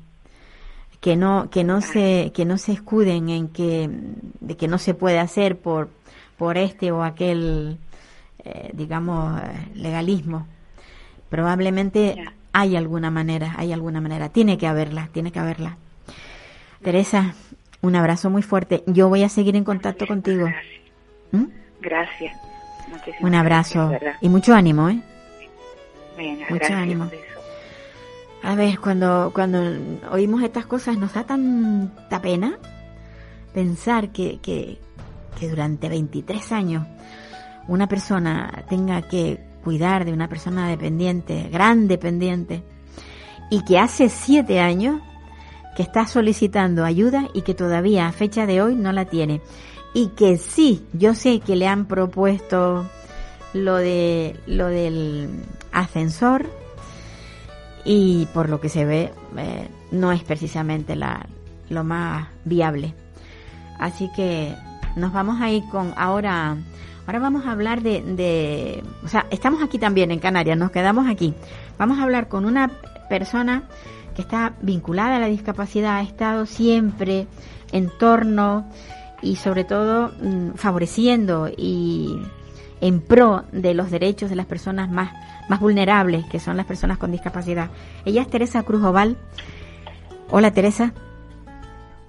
Que 0.99 1.15
no 1.15 1.49
que 1.49 1.63
no 1.63 1.81
se 1.81 2.31
que 2.31 2.45
no 2.45 2.59
se 2.59 2.73
escuden 2.73 3.29
en 3.29 3.47
que 3.47 3.89
de 4.39 4.55
que 4.55 4.67
no 4.67 4.77
se 4.77 4.93
puede 4.93 5.17
hacer 5.17 5.57
por 5.57 5.89
por 6.37 6.59
este 6.59 6.91
o 6.91 7.01
aquel 7.01 7.79
eh, 8.43 8.71
digamos 8.73 9.41
legalismo. 9.75 10.47
Probablemente 11.29 12.15
hay 12.53 12.75
alguna 12.75 13.11
manera, 13.11 13.53
hay 13.57 13.71
alguna 13.71 14.01
manera. 14.01 14.29
Tiene 14.29 14.57
que 14.57 14.67
haberla, 14.67 15.09
tiene 15.11 15.31
que 15.31 15.39
haberla. 15.39 15.77
Teresa, 16.83 17.35
un 17.81 17.95
abrazo 17.95 18.29
muy 18.29 18.41
fuerte. 18.41 18.83
Yo 18.87 19.09
voy 19.09 19.23
a 19.23 19.29
seguir 19.29 19.55
en 19.55 19.63
contacto 19.63 20.07
contigo. 20.07 20.47
¿Mm? 21.31 21.45
Gracias. 21.81 22.35
un 23.21 23.35
abrazo 23.35 23.91
y 24.19 24.29
mucho 24.29 24.53
ánimo, 24.53 24.89
¿eh? 24.89 25.01
mucho 26.49 26.73
ánimo. 26.73 27.09
A 28.43 28.55
ver, 28.55 28.79
cuando, 28.79 29.31
cuando 29.33 29.59
oímos 30.11 30.43
estas 30.43 30.65
cosas 30.65 30.97
nos 30.97 31.13
da 31.13 31.23
tanta 31.23 32.21
pena 32.21 32.57
pensar 33.53 34.09
que, 34.09 34.39
que, 34.39 34.79
que 35.39 35.47
durante 35.47 35.89
23 35.89 36.51
años 36.51 36.85
una 37.67 37.87
persona 37.87 38.63
tenga 38.69 39.01
que 39.03 39.39
cuidar 39.63 40.05
de 40.05 40.13
una 40.13 40.27
persona 40.27 40.67
dependiente, 40.67 41.49
gran 41.51 41.87
dependiente, 41.87 42.63
y 43.49 43.63
que 43.63 43.79
hace 43.79 44.09
siete 44.09 44.59
años 44.59 45.01
que 45.75 45.83
está 45.83 46.07
solicitando 46.07 46.83
ayuda 46.83 47.27
y 47.33 47.41
que 47.41 47.53
todavía 47.53 48.07
a 48.07 48.11
fecha 48.11 48.45
de 48.45 48.61
hoy 48.61 48.75
no 48.75 48.91
la 48.91 49.05
tiene. 49.05 49.41
Y 49.93 50.07
que 50.09 50.37
sí, 50.37 50.85
yo 50.93 51.15
sé 51.15 51.39
que 51.41 51.55
le 51.55 51.67
han 51.67 51.85
propuesto 51.85 52.89
lo 53.53 53.75
de 53.75 54.39
lo 54.47 54.67
del 54.67 55.29
ascensor 55.73 56.45
y 57.83 58.27
por 58.33 58.49
lo 58.49 58.61
que 58.61 58.69
se 58.69 58.85
ve 58.85 59.11
eh, 59.37 59.67
no 59.91 60.11
es 60.11 60.23
precisamente 60.23 60.95
la, 60.95 61.25
lo 61.69 61.83
más 61.83 62.27
viable. 62.45 62.93
Así 63.79 64.09
que 64.15 64.55
nos 64.95 65.11
vamos 65.11 65.41
a 65.41 65.49
ir 65.49 65.63
con 65.69 65.93
ahora 65.97 66.57
ahora 67.11 67.19
vamos 67.19 67.45
a 67.45 67.51
hablar 67.51 67.81
de, 67.81 68.01
de 68.01 68.81
o 69.03 69.07
sea, 69.09 69.25
estamos 69.31 69.61
aquí 69.61 69.77
también 69.77 70.11
en 70.11 70.19
Canarias, 70.19 70.57
nos 70.57 70.71
quedamos 70.71 71.09
aquí. 71.09 71.33
Vamos 71.77 71.99
a 71.99 72.03
hablar 72.03 72.29
con 72.29 72.45
una 72.45 72.71
persona 73.09 73.63
que 74.15 74.21
está 74.21 74.53
vinculada 74.61 75.17
a 75.17 75.19
la 75.19 75.25
discapacidad, 75.25 75.97
ha 75.97 76.03
estado 76.03 76.45
siempre 76.45 77.27
en 77.73 77.89
torno 77.99 78.65
y 79.21 79.35
sobre 79.35 79.65
todo 79.65 80.13
mm, 80.21 80.51
favoreciendo 80.55 81.49
y 81.49 82.17
en 82.79 83.01
pro 83.01 83.43
de 83.51 83.73
los 83.73 83.91
derechos 83.91 84.29
de 84.29 84.37
las 84.37 84.45
personas 84.45 84.89
más, 84.89 85.11
más 85.49 85.59
vulnerables, 85.59 86.25
que 86.27 86.39
son 86.39 86.55
las 86.55 86.65
personas 86.65 86.97
con 86.97 87.11
discapacidad. 87.11 87.71
Ella 88.05 88.21
es 88.21 88.29
Teresa 88.29 88.63
Cruz 88.63 88.85
Oval. 88.85 89.17
Hola 90.29 90.51
Teresa. 90.51 90.93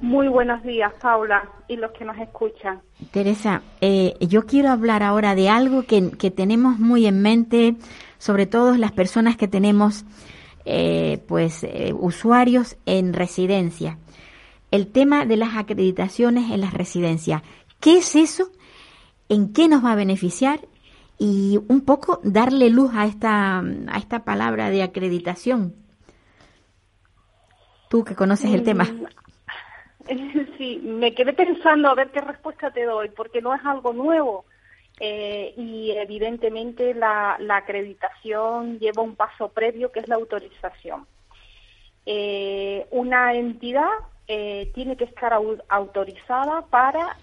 Muy 0.02 0.26
buenos 0.26 0.64
días, 0.64 0.92
Paula, 1.00 1.48
y 1.68 1.76
los 1.76 1.92
que 1.92 2.04
nos 2.04 2.18
escuchan. 2.18 2.82
Teresa, 3.12 3.62
eh, 3.80 4.16
yo 4.18 4.46
quiero 4.46 4.70
hablar 4.70 5.04
ahora 5.04 5.36
de 5.36 5.48
algo 5.48 5.84
que, 5.84 6.10
que 6.10 6.32
tenemos 6.32 6.80
muy 6.80 7.06
en 7.06 7.22
mente, 7.22 7.76
sobre 8.18 8.46
todo 8.46 8.76
las 8.76 8.90
personas 8.90 9.36
que 9.36 9.46
tenemos 9.46 10.04
eh, 10.64 11.22
pues 11.28 11.62
eh, 11.62 11.94
usuarios 11.96 12.76
en 12.84 13.12
residencia. 13.12 13.98
El 14.72 14.88
tema 14.88 15.24
de 15.24 15.36
las 15.36 15.56
acreditaciones 15.56 16.50
en 16.50 16.62
las 16.62 16.74
residencias. 16.74 17.42
¿Qué 17.78 17.98
es 17.98 18.16
eso? 18.16 18.50
¿En 19.28 19.52
qué 19.52 19.68
nos 19.68 19.84
va 19.84 19.92
a 19.92 19.96
beneficiar? 19.96 20.66
Y 21.16 21.60
un 21.68 21.80
poco 21.80 22.20
darle 22.24 22.70
luz 22.70 22.90
a 22.92 23.06
esta, 23.06 23.60
a 23.60 23.98
esta 23.98 24.24
palabra 24.24 24.68
de 24.70 24.82
acreditación. 24.82 25.76
Tú 27.88 28.02
que 28.02 28.16
conoces 28.16 28.52
el 28.52 28.64
tema. 28.64 28.84
Mm, 28.84 29.06
sí, 30.58 30.80
me 30.82 31.14
quedé 31.14 31.32
pensando 31.32 31.88
a 31.88 31.94
ver 31.94 32.10
qué 32.10 32.20
respuesta 32.20 32.70
te 32.70 32.84
doy, 32.84 33.08
porque 33.10 33.40
no 33.40 33.54
es 33.54 33.64
algo 33.64 33.92
nuevo. 33.92 34.44
Eh, 35.00 35.54
y 35.56 35.90
evidentemente 35.92 36.94
la, 36.94 37.36
acreditación 37.50 38.78
lleva 38.78 39.02
un 39.02 39.16
paso 39.16 39.48
previo 39.48 39.90
que 39.90 40.00
es 40.00 40.08
la 40.08 40.16
autorización. 40.16 41.06
Eh, 42.04 42.86
una 42.90 43.34
entidad 43.34 43.90
eh, 44.28 44.70
tiene 44.74 44.96
que 44.96 45.04
estar 45.04 45.32
autorizada 45.68 46.62
para 46.66 47.16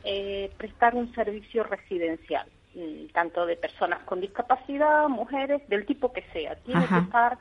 prestar 0.57 0.95
un 0.95 1.13
servicio 1.13 1.63
residencial, 1.63 2.47
mm, 2.75 3.07
tanto 3.13 3.45
de 3.45 3.55
personas 3.55 4.03
con 4.03 4.19
discapacidad, 4.19 5.07
mujeres, 5.07 5.67
del 5.69 5.85
tipo 5.85 6.11
que 6.11 6.23
sea. 6.33 6.55
Tiene 6.55 6.85
que 6.87 6.97
estar, 6.97 7.37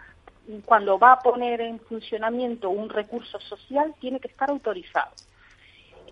cuando 0.65 0.99
va 0.99 1.13
a 1.13 1.21
poner 1.21 1.61
en 1.61 1.81
funcionamiento 1.81 2.71
un 2.71 2.91
recurso 2.91 3.41
social, 3.41 3.95
tiene 4.01 4.21
que 4.21 4.29
estar 4.29 4.51
autorizado. 4.51 5.11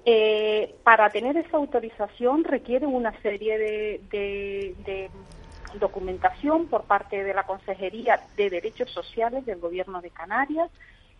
Eh, 0.08 0.76
para 0.84 1.10
tener 1.10 1.36
esa 1.36 1.56
autorización 1.56 2.44
requiere 2.44 2.86
una 2.86 3.12
serie 3.22 3.58
de, 3.58 5.10
documentación 5.80 6.68
por 6.68 6.84
parte 6.84 7.24
de 7.24 7.34
la 7.34 7.42
Consejería 7.42 8.20
de 8.36 8.48
Derechos 8.48 8.88
Sociales 8.92 9.44
del 9.44 9.58
Gobierno 9.58 10.00
de 10.00 10.10
Canarias, 10.10 10.70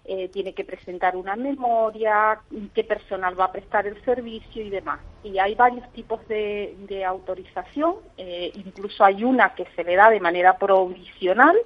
eh, 0.04 0.28
tiene 0.28 0.54
que 0.54 0.64
presentar 0.64 1.16
una 1.16 1.34
memoria, 1.34 2.38
qué 2.72 2.84
personal 2.84 3.38
va 3.38 3.46
a 3.46 3.52
prestar 3.52 3.88
el 3.88 4.02
servicio 4.04 4.64
y 4.64 4.70
demás. 4.70 5.00
Y 5.24 5.40
hay 5.40 5.56
varios 5.56 5.92
tipos 5.92 6.26
de, 6.28 7.04
autorización, 7.04 7.96
eh, 8.16 8.52
incluso 8.54 9.04
hay 9.04 9.24
una 9.24 9.52
que 9.56 9.66
se 9.74 9.82
le 9.82 9.96
da 9.96 10.10
de 10.10 10.20
manera 10.20 10.56
provisional 10.56 11.56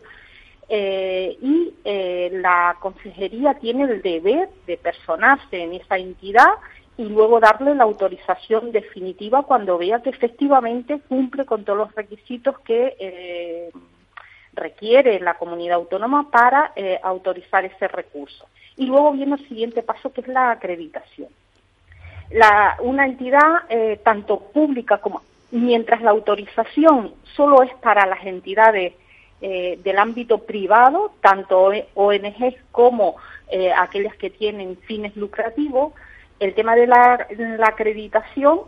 y 0.72 1.74
la 2.30 2.76
consejería 2.80 3.54
tiene 3.54 3.84
el 3.84 4.02
deber 4.02 4.48
de 4.66 4.76
personarse 4.76 5.64
en 5.64 5.74
esa 5.74 5.98
entidad 5.98 6.54
y 7.00 7.08
luego 7.08 7.40
darle 7.40 7.74
la 7.74 7.84
autorización 7.84 8.72
definitiva 8.72 9.42
cuando 9.44 9.78
vea 9.78 10.02
que 10.02 10.10
efectivamente 10.10 11.00
cumple 11.08 11.44
con 11.46 11.64
todos 11.64 11.78
los 11.78 11.94
requisitos 11.94 12.58
que 12.60 13.70
requiere 14.52 15.20
la 15.20 15.34
comunidad 15.34 15.76
autónoma 15.76 16.30
para 16.30 16.72
eh, 16.76 16.98
autorizar 17.02 17.64
ese 17.64 17.88
recurso. 17.88 18.46
Y 18.76 18.86
luego 18.86 19.12
viene 19.12 19.36
el 19.36 19.48
siguiente 19.48 19.82
paso, 19.82 20.12
que 20.12 20.22
es 20.22 20.28
la 20.28 20.50
acreditación. 20.50 21.28
La, 22.30 22.76
una 22.80 23.06
entidad, 23.06 23.62
eh, 23.68 23.98
tanto 24.02 24.38
pública 24.38 24.98
como, 24.98 25.22
mientras 25.50 26.00
la 26.02 26.10
autorización 26.10 27.14
solo 27.34 27.62
es 27.62 27.72
para 27.76 28.06
las 28.06 28.24
entidades 28.24 28.94
eh, 29.40 29.78
del 29.82 29.98
ámbito 29.98 30.38
privado, 30.38 31.12
tanto 31.20 31.72
ONGs 31.94 32.56
como 32.70 33.16
aquellas 33.76 34.14
que 34.14 34.30
tienen 34.30 34.76
fines 34.76 35.16
lucrativos, 35.16 35.92
el 36.40 36.54
tema 36.54 36.74
de 36.74 36.86
la, 36.86 37.26
la 37.38 37.66
acreditación 37.66 38.60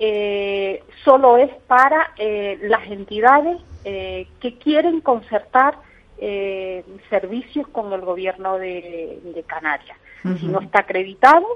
eh, 0.00 0.82
solo 1.04 1.36
es 1.36 1.50
para 1.66 2.12
eh, 2.16 2.58
las 2.62 2.90
entidades 2.90 3.58
eh, 3.84 4.26
que 4.40 4.56
quieren 4.58 5.00
concertar 5.00 5.76
eh, 6.18 6.84
servicios 7.08 7.68
con 7.68 7.92
el 7.92 8.00
gobierno 8.00 8.58
de, 8.58 9.44
Canarias. 9.46 9.96
Si 10.38 10.46
no 10.46 10.60
está 10.60 10.80
acreditado, 10.80 11.46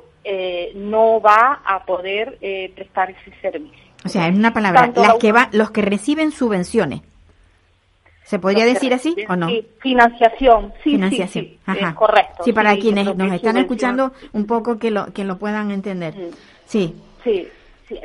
no 0.74 1.20
va 1.20 1.60
a 1.66 1.84
poder 1.84 2.38
prestar 2.74 3.10
ese 3.10 3.30
servicio. 3.42 3.84
O 4.06 4.08
sea, 4.08 4.26
en 4.26 4.36
una 4.36 4.54
palabra, 4.54 4.90
las 4.94 5.14
que 5.16 5.32
va, 5.32 5.50
los 5.52 5.70
que 5.70 5.82
reciben 5.82 6.30
subvenciones. 6.30 7.02
¿Se 8.24 8.38
podría 8.38 8.64
decir 8.64 8.92
así 8.94 9.14
o 9.28 9.36
no? 9.36 9.48
Sí, 9.48 9.66
financiación, 9.80 10.72
sí, 10.82 10.92
financiación. 10.92 11.44
sí, 11.44 11.58
correcto. 11.94 12.42
Sí, 12.42 12.52
para 12.52 12.74
quienes 12.76 13.14
nos 13.14 13.32
están 13.32 13.58
escuchando, 13.58 14.12
un 14.32 14.46
poco 14.46 14.78
que 14.78 14.90
lo, 14.90 15.12
que 15.12 15.24
lo 15.24 15.38
puedan 15.38 15.70
entender. 15.70 16.14
Sí. 16.64 16.94
Sí, 17.22 17.48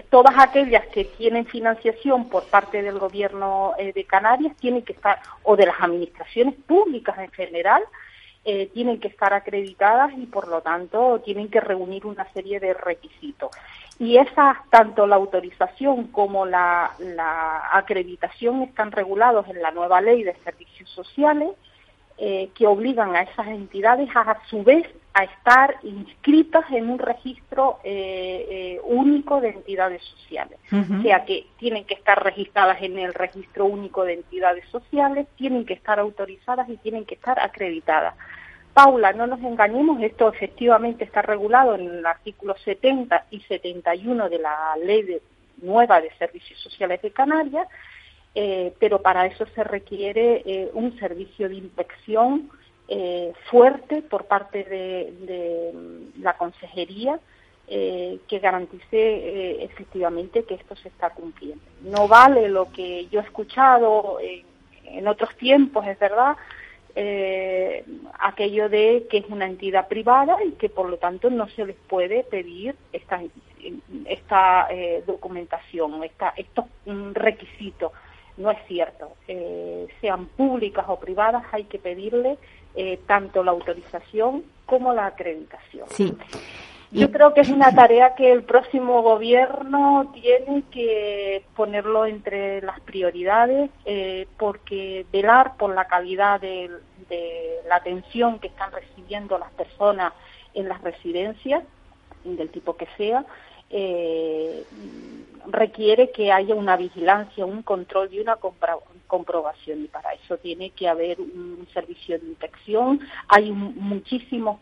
todas 0.09 0.33
aquellas 0.37 0.85
que 0.87 1.05
tienen 1.05 1.45
financiación 1.45 2.27
por 2.29 2.43
parte 2.45 2.81
del 2.81 2.99
gobierno 2.99 3.73
eh, 3.77 3.93
de 3.93 4.03
Canarias 4.03 4.55
tienen 4.57 4.81
que 4.81 4.93
estar, 4.93 5.19
o 5.43 5.55
de 5.55 5.65
las 5.65 5.79
administraciones 5.79 6.55
públicas 6.67 7.17
en 7.17 7.31
general, 7.31 7.81
eh, 8.45 8.67
tienen 8.73 8.99
que 8.99 9.09
estar 9.09 9.33
acreditadas 9.33 10.11
y 10.17 10.25
por 10.25 10.47
lo 10.47 10.61
tanto 10.61 11.19
tienen 11.19 11.49
que 11.49 11.59
reunir 11.59 12.05
una 12.05 12.31
serie 12.33 12.59
de 12.59 12.73
requisitos. 12.73 13.51
Y 13.99 14.17
esas, 14.17 14.57
tanto 14.69 15.05
la 15.05 15.17
autorización 15.17 16.07
como 16.07 16.45
la, 16.45 16.91
la 16.99 17.69
acreditación 17.73 18.61
están 18.61 18.91
regulados 18.91 19.47
en 19.49 19.61
la 19.61 19.71
nueva 19.71 19.99
ley 19.99 20.23
de 20.23 20.35
servicios 20.43 20.89
sociales 20.89 21.49
eh, 22.19 22.49
que 22.53 22.67
obligan 22.67 23.15
a 23.15 23.21
esas 23.21 23.47
entidades 23.47 24.09
a, 24.15 24.21
a 24.21 24.47
su 24.47 24.63
vez 24.63 24.85
a 25.13 25.23
estar 25.23 25.77
inscritas 25.83 26.63
en 26.71 26.89
un 26.89 26.99
registro 26.99 27.79
eh, 27.83 28.45
eh, 28.49 28.81
único 28.83 29.41
de 29.41 29.49
entidades 29.49 30.01
sociales. 30.03 30.59
O 30.71 31.01
sea 31.01 31.25
que 31.25 31.47
tienen 31.57 31.85
que 31.85 31.95
estar 31.95 32.23
registradas 32.23 32.81
en 32.81 32.99
el 32.99 33.13
registro 33.13 33.65
único 33.65 34.03
de 34.03 34.13
entidades 34.13 34.65
sociales, 34.69 35.27
tienen 35.35 35.65
que 35.65 35.73
estar 35.73 35.99
autorizadas 35.99 36.69
y 36.69 36.77
tienen 36.77 37.05
que 37.05 37.15
estar 37.15 37.39
acreditadas. 37.39 38.15
Paula, 38.73 39.13
no 39.13 39.25
nos 39.25 39.41
engañemos, 39.41 40.01
esto 40.01 40.31
efectivamente 40.31 41.03
está 41.03 41.21
regulado 41.21 41.75
en 41.75 41.87
el 41.87 42.05
artículo 42.05 42.55
70 42.63 43.25
y 43.31 43.41
71 43.41 44.29
de 44.29 44.39
la 44.39 44.75
Ley 44.83 45.19
Nueva 45.61 45.99
de 45.99 46.11
Servicios 46.17 46.59
Sociales 46.59 47.01
de 47.01 47.11
Canarias, 47.11 47.67
eh, 48.35 48.73
pero 48.79 49.01
para 49.01 49.25
eso 49.25 49.45
se 49.55 49.63
requiere 49.63 50.43
eh, 50.45 50.69
un 50.73 50.97
servicio 50.99 51.49
de 51.49 51.55
inspección 51.55 52.51
eh, 52.87 53.33
fuerte 53.49 54.03
por 54.03 54.25
parte 54.25 54.63
de, 54.63 55.71
mm, 55.73 56.21
la 56.21 56.37
consejería 56.37 57.19
que 57.71 58.39
garantice 58.39 59.63
efectivamente 59.63 60.43
que 60.43 60.55
esto 60.55 60.75
se 60.75 60.87
está 60.87 61.11
cumpliendo. 61.11 61.63
No 61.83 62.07
vale 62.07 62.49
lo 62.49 62.71
que 62.71 63.05
yo 63.09 63.19
he 63.19 63.23
escuchado 63.23 64.17
en, 64.19 65.07
otros 65.07 65.37
tiempos, 65.37 65.85
es 65.85 65.99
verdad, 65.99 66.35
aquello 68.19 68.69
de 68.69 69.05
que 69.07 69.19
es 69.19 69.25
una 69.27 69.45
entidad 69.45 69.87
privada 69.87 70.43
y 70.43 70.53
que 70.53 70.69
por 70.69 70.89
lo 70.89 70.97
tanto 70.97 71.29
no 71.29 71.47
se 71.49 71.63
les 71.63 71.75
puede 71.75 72.23
pedir 72.23 72.75
esta, 72.91 73.21
esta 74.05 74.67
documentación, 75.05 76.03
esta, 76.03 76.33
estos 76.37 76.65
mm, 76.87 77.11
requisitos 77.13 77.91
no 78.39 78.49
es 78.49 78.57
cierto. 78.67 79.11
Eh, 79.27 79.87
sean 80.01 80.25
públicas 80.25 80.85
o 80.87 80.99
privadas, 80.99 81.43
hay 81.51 81.65
que 81.65 81.77
pedirle 81.77 82.37
eh, 82.75 82.99
tanto 83.05 83.43
la 83.43 83.51
autorización 83.51 84.43
como 84.65 84.93
la 84.93 85.07
acreditación. 85.07 85.85
Sí. 85.89 86.17
Yo 86.91 87.11
creo 87.11 87.35
que 87.35 87.41
es 87.41 87.49
una 87.49 87.71
tarea 87.75 88.15
que 88.15 88.31
el 88.31 88.43
próximo 88.43 89.03
gobierno 89.03 90.11
tiene 90.11 90.63
que 90.71 91.43
ponerlo 91.55 92.07
entre 92.07 92.61
las 92.63 92.79
prioridades, 92.79 93.69
eh, 93.85 94.25
porque 94.37 95.05
velar 95.11 95.55
por 95.57 95.75
la 95.75 95.85
calidad 95.85 96.41
de, 96.41 96.71
la 97.67 97.75
atención 97.75 98.39
que 98.39 98.47
están 98.47 98.71
recibiendo 98.71 99.37
las 99.37 99.51
personas 99.51 100.13
en 100.55 100.67
las 100.67 100.81
residencias, 100.81 101.63
del 102.23 102.49
tipo 102.49 102.75
que 102.75 102.87
sea, 102.97 103.23
eh, 103.69 104.63
requiere 105.47 106.11
que 106.11 106.31
haya 106.31 106.55
una 106.55 106.77
vigilancia, 106.77 107.45
un 107.45 107.63
control 107.63 108.09
y 108.11 108.19
una 108.19 108.37
comprobación 109.07 109.83
y 109.83 109.87
para 109.87 110.13
eso 110.13 110.37
tiene 110.37 110.69
que 110.71 110.87
haber 110.87 111.19
un 111.19 111.67
servicio 111.73 112.19
de 112.19 112.27
inspección. 112.27 112.99
Hay 113.27 113.51
muchísimos 113.51 114.57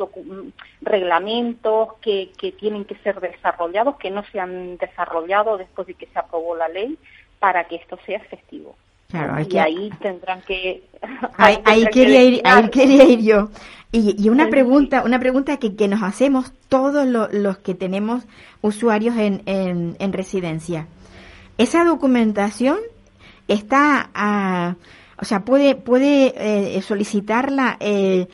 reglamentos 0.81 1.93
que, 2.01 2.31
que 2.37 2.51
tienen 2.53 2.85
que 2.85 2.95
ser 2.97 3.19
desarrollados, 3.19 3.97
que 3.97 4.11
no 4.11 4.23
se 4.31 4.39
han 4.39 4.77
desarrollado 4.77 5.57
después 5.57 5.87
de 5.87 5.93
que 5.95 6.07
se 6.07 6.19
aprobó 6.19 6.55
la 6.55 6.67
ley 6.67 6.97
para 7.39 7.65
que 7.65 7.75
esto 7.75 7.97
sea 8.05 8.17
efectivo. 8.17 8.75
Claro, 9.09 9.35
y 9.49 9.57
ahí 9.57 9.89
tendrán 10.01 10.41
que... 10.41 10.83
Ahí, 11.37 11.85
quería, 11.93 12.23
ir, 12.23 12.41
ahí 12.43 12.69
quería 12.69 13.03
ir 13.05 13.21
yo. 13.21 13.49
Y, 13.91 14.27
una 14.27 14.49
pregunta, 14.49 15.03
una 15.03 15.19
pregunta 15.19 15.57
que, 15.57 15.75
que 15.75 15.87
nos 15.87 16.03
hacemos 16.03 16.51
todos 16.67 17.07
los 17.07 17.57
que 17.59 17.73
tenemos 17.73 18.23
usuarios 18.61 19.15
en, 19.15 19.41
en, 19.45 20.13
residencia. 20.13 20.87
¿Esa 21.57 21.85
documentación 21.85 22.77
está, 23.47 24.09
a, 24.13 24.75
o 25.17 25.25
sea, 25.25 25.45
puede, 25.45 25.75
puede 25.75 26.33
eh, 26.35 26.81
solicitarla 26.81 27.77
eh, 27.79 28.27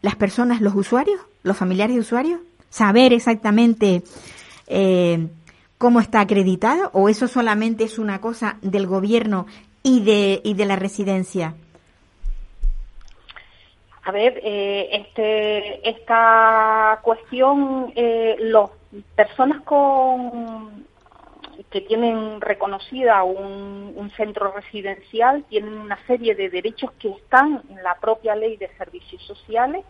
las 0.00 0.14
personas, 0.14 0.60
los 0.60 0.76
usuarios, 0.76 1.20
los 1.42 1.56
familiares 1.56 1.96
de 1.96 2.00
usuarios? 2.00 2.40
¿Saber 2.70 3.12
exactamente 3.12 4.04
eh, 4.68 5.28
cómo 5.76 6.00
está 6.00 6.20
acreditado 6.20 6.90
o 6.92 7.08
eso 7.08 7.26
solamente 7.26 7.82
es 7.82 7.98
una 7.98 8.20
cosa 8.20 8.58
del 8.62 8.86
gobierno 8.86 9.46
y 9.82 10.00
de, 10.04 10.40
y 10.44 10.54
de 10.54 10.66
la 10.66 10.76
residencia? 10.76 11.56
A 14.02 14.12
ver, 14.12 14.40
eh, 14.42 14.88
este, 14.92 15.88
esta 15.88 17.00
cuestión, 17.02 17.92
eh, 17.94 18.36
las 18.38 18.70
personas 19.14 19.62
con 19.62 20.88
que 21.70 21.82
tienen 21.82 22.40
reconocida 22.40 23.22
un, 23.22 23.92
un, 23.94 24.10
centro 24.12 24.50
residencial 24.52 25.44
tienen 25.44 25.74
una 25.74 25.98
serie 26.06 26.34
de 26.34 26.48
derechos 26.48 26.90
que 26.92 27.10
están 27.10 27.62
en 27.68 27.82
la 27.82 27.94
propia 27.96 28.34
ley 28.34 28.56
de 28.56 28.68
servicios 28.76 29.22
sociales 29.24 29.84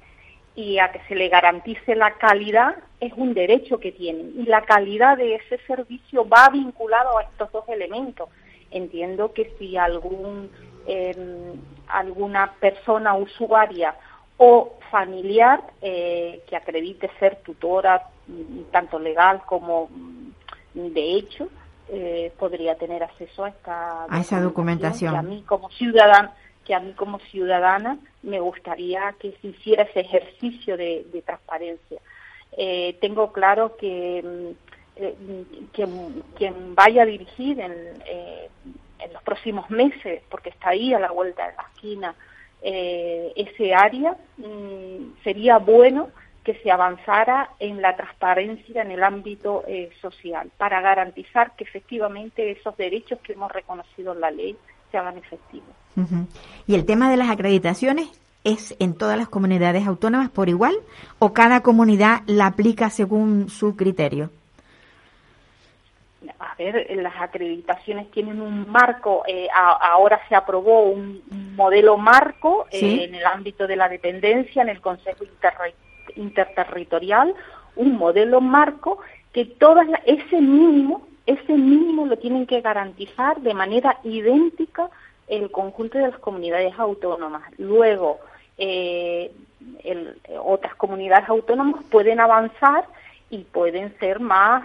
y 0.54 0.78
a 0.78 0.90
que 0.90 1.00
se 1.08 1.14
le 1.14 1.28
garantice 1.28 1.94
la 1.94 2.14
calidad 2.14 2.76
es 2.98 3.12
un 3.16 3.34
derecho 3.34 3.78
que 3.78 3.92
tienen 3.92 4.32
y 4.36 4.44
la 4.44 4.62
calidad 4.62 5.16
de 5.16 5.36
ese 5.36 5.58
servicio 5.66 6.28
va 6.28 6.48
vinculado 6.50 7.18
a 7.18 7.22
estos 7.22 7.50
dos 7.52 7.64
elementos. 7.68 8.28
Entiendo 8.70 9.32
que 9.32 9.54
si 9.58 9.76
algún 9.76 10.50
eh, 10.92 11.54
alguna 11.86 12.52
persona 12.58 13.14
usuaria 13.14 13.94
o 14.38 14.72
familiar 14.90 15.62
eh, 15.80 16.42
que 16.48 16.56
acredite 16.56 17.08
ser 17.20 17.36
tutora, 17.44 18.08
mm, 18.26 18.72
tanto 18.72 18.98
legal 18.98 19.42
como 19.46 19.88
mm, 19.88 20.30
de 20.74 21.14
hecho, 21.14 21.48
eh, 21.88 22.32
podría 22.38 22.74
tener 22.76 23.02
acceso 23.02 23.44
a 23.44 23.48
esta 23.50 24.06
a 24.08 24.20
esa 24.20 24.40
documentación. 24.40 25.12
Que 25.12 25.18
a 25.18 25.22
mí 25.22 25.42
como 25.46 25.70
ciudadana, 25.70 26.32
que 26.64 26.74
a 26.74 26.80
mí 26.80 26.92
como 26.94 27.18
ciudadana 27.18 27.98
me 28.22 28.40
gustaría 28.40 29.14
que 29.20 29.32
se 29.40 29.48
hiciera 29.48 29.84
ese 29.84 30.00
ejercicio 30.00 30.76
de, 30.76 31.22
transparencia. 31.24 32.00
Eh, 32.56 32.96
tengo 33.00 33.32
claro 33.32 33.76
que 33.76 34.22
mm, 34.24 35.70
quien, 35.72 36.22
quien, 36.36 36.74
vaya 36.74 37.02
a 37.02 37.06
dirigir 37.06 37.60
en, 37.60 37.72
en 39.04 39.12
los 39.12 39.22
próximos 39.22 39.68
meses, 39.70 40.22
porque 40.28 40.50
está 40.50 40.70
ahí 40.70 40.92
a 40.94 40.98
la 40.98 41.10
vuelta 41.10 41.48
de 41.48 41.56
la 41.56 41.62
esquina, 41.74 42.14
eh, 42.62 43.32
ese 43.36 43.74
área, 43.74 44.16
mm, 44.36 45.22
sería 45.24 45.58
bueno 45.58 46.08
que 46.44 46.54
se 46.62 46.70
avanzara 46.70 47.50
en 47.58 47.82
la 47.82 47.96
transparencia 47.96 48.82
en 48.82 48.90
el 48.90 49.02
ámbito 49.02 49.62
eh, 49.66 49.90
social 50.00 50.50
para 50.56 50.80
garantizar 50.80 51.54
que 51.56 51.64
efectivamente 51.64 52.50
esos 52.50 52.76
derechos 52.76 53.18
que 53.20 53.34
hemos 53.34 53.52
reconocido 53.52 54.12
en 54.12 54.20
la 54.20 54.30
ley 54.30 54.56
se 54.90 54.98
hagan 54.98 55.18
efectivos. 55.18 55.68
¿Y 56.66 56.74
el 56.74 56.86
tema 56.86 57.10
de 57.10 57.18
las 57.18 57.30
acreditaciones 57.30 58.08
es 58.44 58.74
en 58.78 58.94
todas 58.94 59.18
las 59.18 59.28
comunidades 59.28 59.86
autónomas 59.86 60.30
por 60.30 60.48
igual 60.48 60.74
o 61.18 61.34
cada 61.34 61.62
comunidad 61.62 62.22
la 62.26 62.46
aplica 62.46 62.88
según 62.88 63.50
su 63.50 63.76
criterio? 63.76 64.30
A 66.38 66.54
ver, 66.56 66.86
las 66.96 67.14
acreditaciones 67.20 68.10
tienen 68.10 68.40
un 68.40 68.68
marco, 68.70 69.22
eh, 69.26 69.48
ahora 69.52 70.20
se 70.28 70.34
aprobó 70.34 70.82
un, 70.82 71.22
modelo 71.56 71.98
marco 71.98 72.66
eh, 72.70 73.04
en 73.04 73.14
el 73.14 73.26
ámbito 73.26 73.66
de 73.66 73.76
la 73.76 73.88
dependencia, 73.88 74.62
en 74.62 74.70
el 74.70 74.80
Consejo 74.80 75.24
Interterritorial, 76.16 77.34
un 77.76 77.96
modelo 77.96 78.40
marco 78.40 78.98
que 79.32 79.44
todas 79.44 79.86
ese 80.06 80.40
mínimo, 80.40 81.06
ese 81.26 81.52
mínimo 81.52 82.06
lo 82.06 82.16
tienen 82.16 82.46
que 82.46 82.62
garantizar 82.62 83.40
de 83.40 83.52
manera 83.52 83.98
idéntica 84.04 84.88
el 85.28 85.50
conjunto 85.50 85.98
de 85.98 86.08
las 86.08 86.18
comunidades 86.18 86.72
autónomas. 86.78 87.42
Luego, 87.58 88.18
eh, 88.56 89.30
otras 90.42 90.74
comunidades 90.76 91.28
autónomas 91.28 91.84
pueden 91.90 92.20
avanzar 92.20 92.84
y 93.28 93.44
pueden 93.44 93.96
ser 93.98 94.18
más 94.18 94.64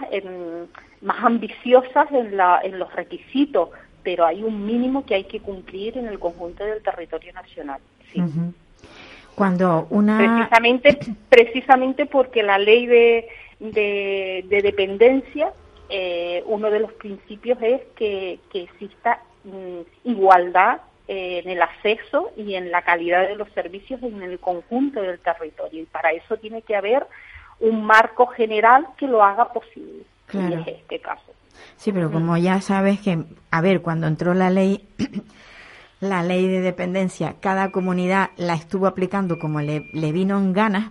más 1.06 1.24
ambiciosas 1.24 2.10
en, 2.10 2.36
la, 2.36 2.60
en 2.64 2.80
los 2.80 2.92
requisitos, 2.92 3.70
pero 4.02 4.26
hay 4.26 4.42
un 4.42 4.66
mínimo 4.66 5.06
que 5.06 5.14
hay 5.14 5.24
que 5.24 5.38
cumplir 5.38 5.96
en 5.96 6.06
el 6.06 6.18
conjunto 6.18 6.64
del 6.64 6.82
territorio 6.82 7.32
nacional. 7.32 7.80
Cuando 9.36 9.86
una 9.90 10.18
precisamente 10.18 10.98
precisamente 11.28 12.06
porque 12.06 12.42
la 12.42 12.58
ley 12.58 12.86
de, 12.86 13.28
de, 13.60 14.60
dependencia 14.62 15.52
eh, 15.88 16.42
uno 16.46 16.70
de 16.70 16.80
los 16.80 16.92
principios 16.94 17.58
es 17.62 17.82
que, 17.94 18.40
que 18.50 18.62
exista 18.62 19.20
mm, 19.44 20.08
igualdad 20.08 20.80
eh, 21.06 21.42
en 21.44 21.50
el 21.50 21.62
acceso 21.62 22.32
y 22.36 22.54
en 22.54 22.72
la 22.72 22.82
calidad 22.82 23.28
de 23.28 23.36
los 23.36 23.48
servicios 23.52 24.02
en 24.02 24.22
el 24.22 24.40
conjunto 24.40 25.02
del 25.02 25.20
territorio 25.20 25.82
y 25.82 25.86
para 25.86 26.10
eso 26.10 26.36
tiene 26.38 26.62
que 26.62 26.74
haber 26.74 27.06
un 27.60 27.84
marco 27.84 28.26
general 28.26 28.88
que 28.96 29.06
lo 29.06 29.22
haga 29.22 29.52
posible. 29.52 30.02
Claro. 30.26 30.64
este 30.66 31.00
caso. 31.00 31.32
Sí, 31.76 31.92
pero 31.92 32.10
como 32.10 32.36
ya 32.36 32.60
sabes 32.60 33.00
que, 33.00 33.24
a 33.50 33.60
ver, 33.60 33.82
cuando 33.82 34.06
entró 34.06 34.34
la 34.34 34.50
ley, 34.50 34.88
la 36.00 36.22
ley 36.22 36.48
de 36.48 36.60
dependencia, 36.60 37.36
cada 37.40 37.70
comunidad 37.70 38.30
la 38.36 38.54
estuvo 38.54 38.86
aplicando 38.86 39.38
como 39.38 39.60
le, 39.60 39.80
vino 40.12 40.38
en 40.38 40.52
ganas, 40.52 40.90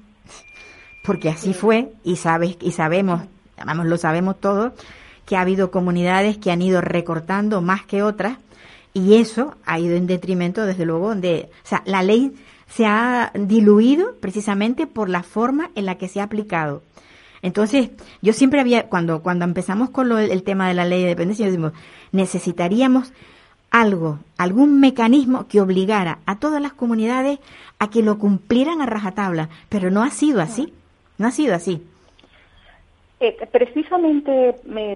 porque 1.03 1.29
así 1.29 1.53
fue, 1.53 1.91
y 2.03 2.15
sabes, 2.15 2.57
y 2.61 2.71
sabemos, 2.71 3.21
vamos, 3.63 3.85
lo 3.85 3.97
sabemos 3.97 4.39
todos, 4.39 4.73
que 5.25 5.37
ha 5.37 5.41
habido 5.41 5.71
comunidades 5.71 6.37
que 6.37 6.51
han 6.51 6.61
ido 6.61 6.81
recortando 6.81 7.61
más 7.61 7.85
que 7.85 8.03
otras, 8.03 8.37
y 8.93 9.15
eso 9.15 9.55
ha 9.65 9.79
ido 9.79 9.95
en 9.95 10.07
detrimento, 10.07 10.65
desde 10.65 10.85
luego, 10.85 11.13
de, 11.15 11.49
o 11.63 11.67
sea, 11.67 11.81
la 11.85 12.01
ley 12.03 12.33
se 12.67 12.85
ha 12.85 13.31
diluido 13.33 14.15
precisamente 14.21 14.87
por 14.87 15.09
la 15.09 15.23
forma 15.23 15.71
en 15.75 15.85
la 15.85 15.95
que 15.95 16.07
se 16.07 16.21
ha 16.21 16.23
aplicado. 16.23 16.81
Entonces, 17.45 17.91
yo 18.23 18.33
siempre 18.33 18.59
había, 18.59 18.89
cuando, 18.89 19.21
cuando 19.21 19.45
empezamos 19.45 19.91
con 19.91 20.11
el 20.17 20.41
tema 20.41 20.67
de 20.67 20.73
la 20.73 20.83
ley 20.83 21.03
de 21.03 21.09
dependencia, 21.09 21.45
decimos, 21.45 21.73
necesitaríamos 22.11 23.13
algo, 23.69 24.17
algún 24.39 24.79
mecanismo 24.79 25.47
que 25.47 25.61
obligara 25.61 26.17
a 26.25 26.39
todas 26.39 26.59
las 26.59 26.73
comunidades 26.73 27.37
a 27.77 27.91
que 27.91 28.01
lo 28.01 28.17
cumplieran 28.17 28.81
a 28.81 28.87
rajatabla, 28.87 29.49
pero 29.69 29.91
no 29.91 30.01
ha 30.01 30.09
sido 30.09 30.41
así, 30.41 30.73
no 31.19 31.27
ha 31.27 31.31
sido 31.31 31.53
así. 31.53 31.85
Eh, 33.19 33.37
precisamente, 33.51 34.55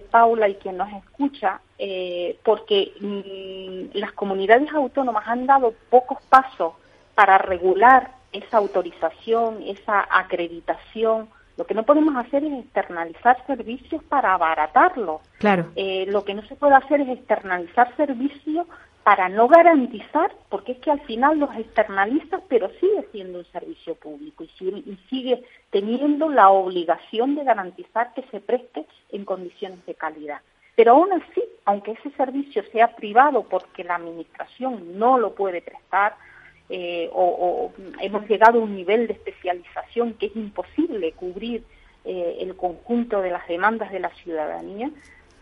Paula 0.10 0.50
y 0.50 0.56
quien 0.56 0.78
nos 0.78 0.92
escucha, 0.92 1.62
eh, 1.78 2.40
porque 2.44 2.94
mm, 3.00 3.96
las 3.96 4.12
comunidades 4.14 4.74
autónomas 4.74 5.28
han 5.28 5.46
dado 5.46 5.76
pocos 5.92 6.18
pasos 6.28 6.74
para 7.14 7.38
regular 7.38 8.16
esa 8.32 8.58
autorización, 8.58 9.62
esa 9.68 10.08
acreditación 10.10 11.30
lo 11.60 11.66
que 11.66 11.74
no 11.74 11.84
podemos 11.84 12.16
hacer 12.16 12.42
es 12.46 12.54
externalizar 12.54 13.46
servicios 13.46 14.02
para 14.06 14.34
abaratarlos. 14.34 15.20
Claro. 15.40 15.66
Eh, 15.76 16.06
lo 16.08 16.24
que 16.24 16.34
no 16.34 16.42
se 16.44 16.56
puede 16.56 16.74
hacer 16.74 17.02
es 17.02 17.10
externalizar 17.10 17.94
servicios 17.98 18.66
para 19.04 19.28
no 19.28 19.50
garantizar, 19.50 20.32
porque 20.48 20.72
es 20.72 20.78
que 20.78 20.90
al 20.90 21.02
final 21.02 21.38
los 21.38 21.54
externalizas, 21.58 22.42
pero 22.48 22.70
sigue 22.80 23.06
siendo 23.12 23.40
un 23.40 23.46
servicio 23.48 23.96
público 23.96 24.46
y 24.46 24.48
sigue, 24.58 24.78
y 24.78 24.98
sigue 25.10 25.44
teniendo 25.70 26.30
la 26.30 26.48
obligación 26.50 27.36
de 27.36 27.44
garantizar 27.44 28.14
que 28.14 28.24
se 28.32 28.40
preste 28.40 28.86
en 29.12 29.26
condiciones 29.26 29.86
de 29.86 29.96
calidad. 29.96 30.40
Pero 30.78 30.94
aún 30.94 31.12
así, 31.12 31.44
aunque 31.66 31.92
ese 31.92 32.10
servicio 32.12 32.64
sea 32.72 32.96
privado 32.96 33.44
porque 33.44 33.84
la 33.84 33.96
administración 33.96 34.98
no 34.98 35.18
lo 35.18 35.36
puede 35.36 35.62
prestar, 35.62 36.16
eh, 36.72 37.10
o, 37.14 37.72
hemos 38.00 38.30
llegado 38.30 38.60
a 38.60 38.64
un 38.64 38.76
nivel 38.76 39.08
de 39.08 39.14
especialización 39.14 40.14
que 40.14 40.28
es 40.28 40.36
imposible 40.36 41.14
cubrir 41.14 41.64
eh, 42.06 42.38
el 42.42 42.56
conjunto 42.56 43.22
de 43.22 43.32
las 43.32 43.48
demandas 43.48 43.92
de 43.92 44.00
la 44.00 44.10
ciudadanía, 44.10 44.92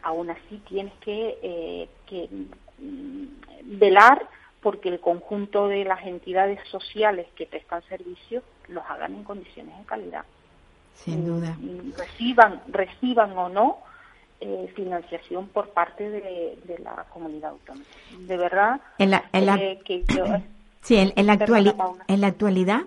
aún 0.03 0.29
así 0.29 0.61
tienes 0.69 0.93
que, 1.01 1.37
eh, 1.41 1.89
que 2.07 2.29
mm, 2.79 3.77
velar 3.77 4.25
porque 4.61 4.87
el 4.87 5.01
conjunto 5.01 5.67
de 5.67 5.83
las 5.83 6.05
entidades 6.05 6.59
sociales 6.69 7.27
que 7.35 7.45
prestan 7.45 7.83
servicios 7.83 8.43
los 8.69 8.83
hagan 8.85 9.13
en 9.13 9.23
condiciones 9.25 9.77
de 9.77 9.85
calidad. 9.85 10.23
Sin 10.93 11.25
duda. 11.25 11.57
Reciban, 11.97 12.61
reciban 12.69 13.37
o 13.37 13.49
no 13.49 13.79
financiación 14.75 15.47
por 15.47 15.69
parte 15.69 16.09
de, 16.09 16.79
la 16.83 17.05
comunidad 17.11 17.51
autónoma. 17.51 17.85
De 18.19 18.37
verdad 18.37 18.79
en 18.99 19.11
la, 19.11 19.23
que 19.83 20.03
yo 20.05 20.25
Sí, 20.81 20.95
en, 20.95 21.25
la, 21.25 21.33
en 22.07 22.21
la 22.21 22.27
actualidad, 22.27 22.81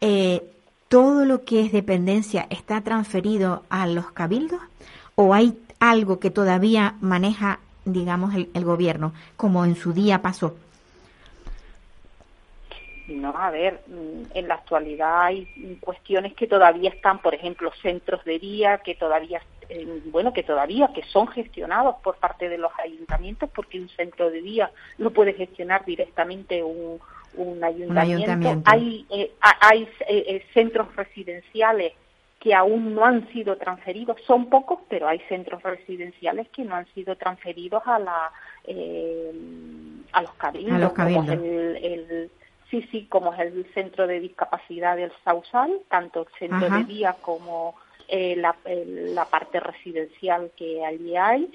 eh, 0.00 0.42
¿todo 0.88 1.24
lo 1.24 1.44
que 1.44 1.62
es 1.62 1.72
dependencia 1.72 2.46
está 2.50 2.82
transferido 2.82 3.62
a 3.70 3.86
los 3.86 4.12
cabildos 4.12 4.60
o 5.14 5.32
hay 5.32 5.58
algo 5.80 6.18
que 6.18 6.30
todavía 6.30 6.96
maneja, 7.00 7.60
digamos, 7.84 8.34
el, 8.34 8.50
el 8.52 8.64
gobierno, 8.64 9.12
como 9.36 9.64
en 9.64 9.76
su 9.76 9.92
día 9.92 10.20
pasó? 10.20 10.54
No, 13.08 13.34
a 13.36 13.50
ver, 13.50 13.82
mm, 13.86 14.36
en 14.36 14.48
la 14.48 14.54
actualidad 14.54 15.24
hay 15.24 15.46
cuestiones 15.80 16.34
que 16.34 16.46
todavía 16.46 16.90
están, 16.90 17.20
por 17.20 17.34
ejemplo, 17.34 17.70
centros 17.82 18.24
de 18.24 18.38
día 18.38 18.78
que 18.78 18.94
todavía, 18.94 19.42
eh, 19.68 20.00
bueno, 20.06 20.32
que 20.32 20.42
todavía 20.42 20.90
que 20.94 21.02
son 21.04 21.28
gestionados 21.28 21.96
por 22.02 22.16
parte 22.16 22.48
de 22.48 22.58
los 22.58 22.72
ayuntamientos, 22.82 23.50
porque 23.54 23.78
un 23.78 23.88
centro 23.90 24.30
de 24.30 24.40
día 24.40 24.70
no 24.98 25.10
puede 25.10 25.34
gestionar 25.34 25.84
directamente 25.84 26.62
un, 26.62 26.98
un 27.36 27.62
ayuntamiento. 27.62 28.62
Hay, 28.64 29.06
eh, 29.10 29.32
hay 29.40 29.82
eh, 29.82 30.24
eh, 30.26 30.46
centros 30.52 30.94
residenciales 30.96 31.92
que 32.40 32.54
aún 32.54 32.94
no 32.94 33.04
han 33.04 33.26
sido 33.32 33.56
transferidos, 33.56 34.20
son 34.26 34.50
pocos, 34.50 34.80
pero 34.88 35.08
hay 35.08 35.18
centros 35.28 35.62
residenciales 35.62 36.48
que 36.50 36.64
no 36.64 36.74
han 36.74 36.86
sido 36.94 37.16
transferidos 37.16 37.82
a 37.86 37.98
la 37.98 38.30
a 40.12 40.22
los 40.22 40.32
cabildos, 40.34 40.92
Como 40.92 41.32
el, 41.32 42.30
sí, 42.30 42.43
sí, 42.82 43.06
como 43.08 43.32
es 43.32 43.40
el 43.40 43.66
centro 43.74 44.06
de 44.06 44.20
discapacidad 44.20 44.96
del 44.96 45.12
Sausal, 45.24 45.80
tanto 45.88 46.22
el 46.22 46.28
centro 46.38 46.70
de 46.70 46.84
día 46.84 47.16
como 47.20 47.74
eh, 48.06 48.36
la, 48.36 48.54
la, 48.66 49.24
parte 49.24 49.60
residencial 49.60 50.50
que 50.56 50.84
allí 50.84 51.16
hay 51.16 51.50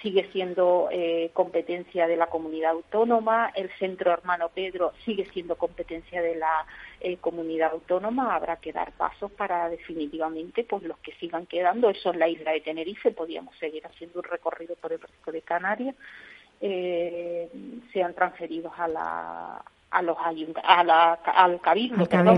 sigue 0.00 0.28
siendo 0.32 0.88
eh, 0.90 1.30
competencia 1.32 2.08
de 2.08 2.16
la 2.16 2.26
comunidad 2.26 2.72
autónoma, 2.72 3.52
el 3.54 3.70
centro 3.78 4.12
hermano 4.12 4.48
Pedro 4.48 4.92
sigue 5.04 5.26
siendo 5.32 5.56
competencia 5.56 6.20
de 6.20 6.34
la 6.34 6.66
eh, 7.00 7.18
comunidad 7.18 7.70
autónoma, 7.70 8.34
habrá 8.34 8.56
que 8.56 8.72
dar 8.72 8.90
pasos 8.92 9.30
para 9.30 9.68
definitivamente 9.68 10.64
pues 10.64 10.82
los 10.82 10.98
que 10.98 11.12
sigan 11.14 11.46
quedando, 11.46 11.88
eso 11.88 12.12
en 12.12 12.18
la 12.18 12.28
isla 12.28 12.50
de 12.50 12.62
Tenerife, 12.62 13.12
podríamos 13.12 13.56
seguir 13.58 13.86
haciendo 13.86 14.18
un 14.18 14.24
recorrido 14.24 14.74
por 14.74 14.92
el 14.92 15.00
resto 15.00 15.30
de 15.30 15.42
Canarias, 15.42 15.94
sean 16.60 18.14
transferidos 18.14 18.72
a 18.76 18.88
la, 18.88 19.64
a 19.92 20.00
los 20.00 20.16
a 20.64 20.84
la, 20.84 21.12
al 21.12 21.60
cabildo, 21.60 22.06
pero 22.06 22.30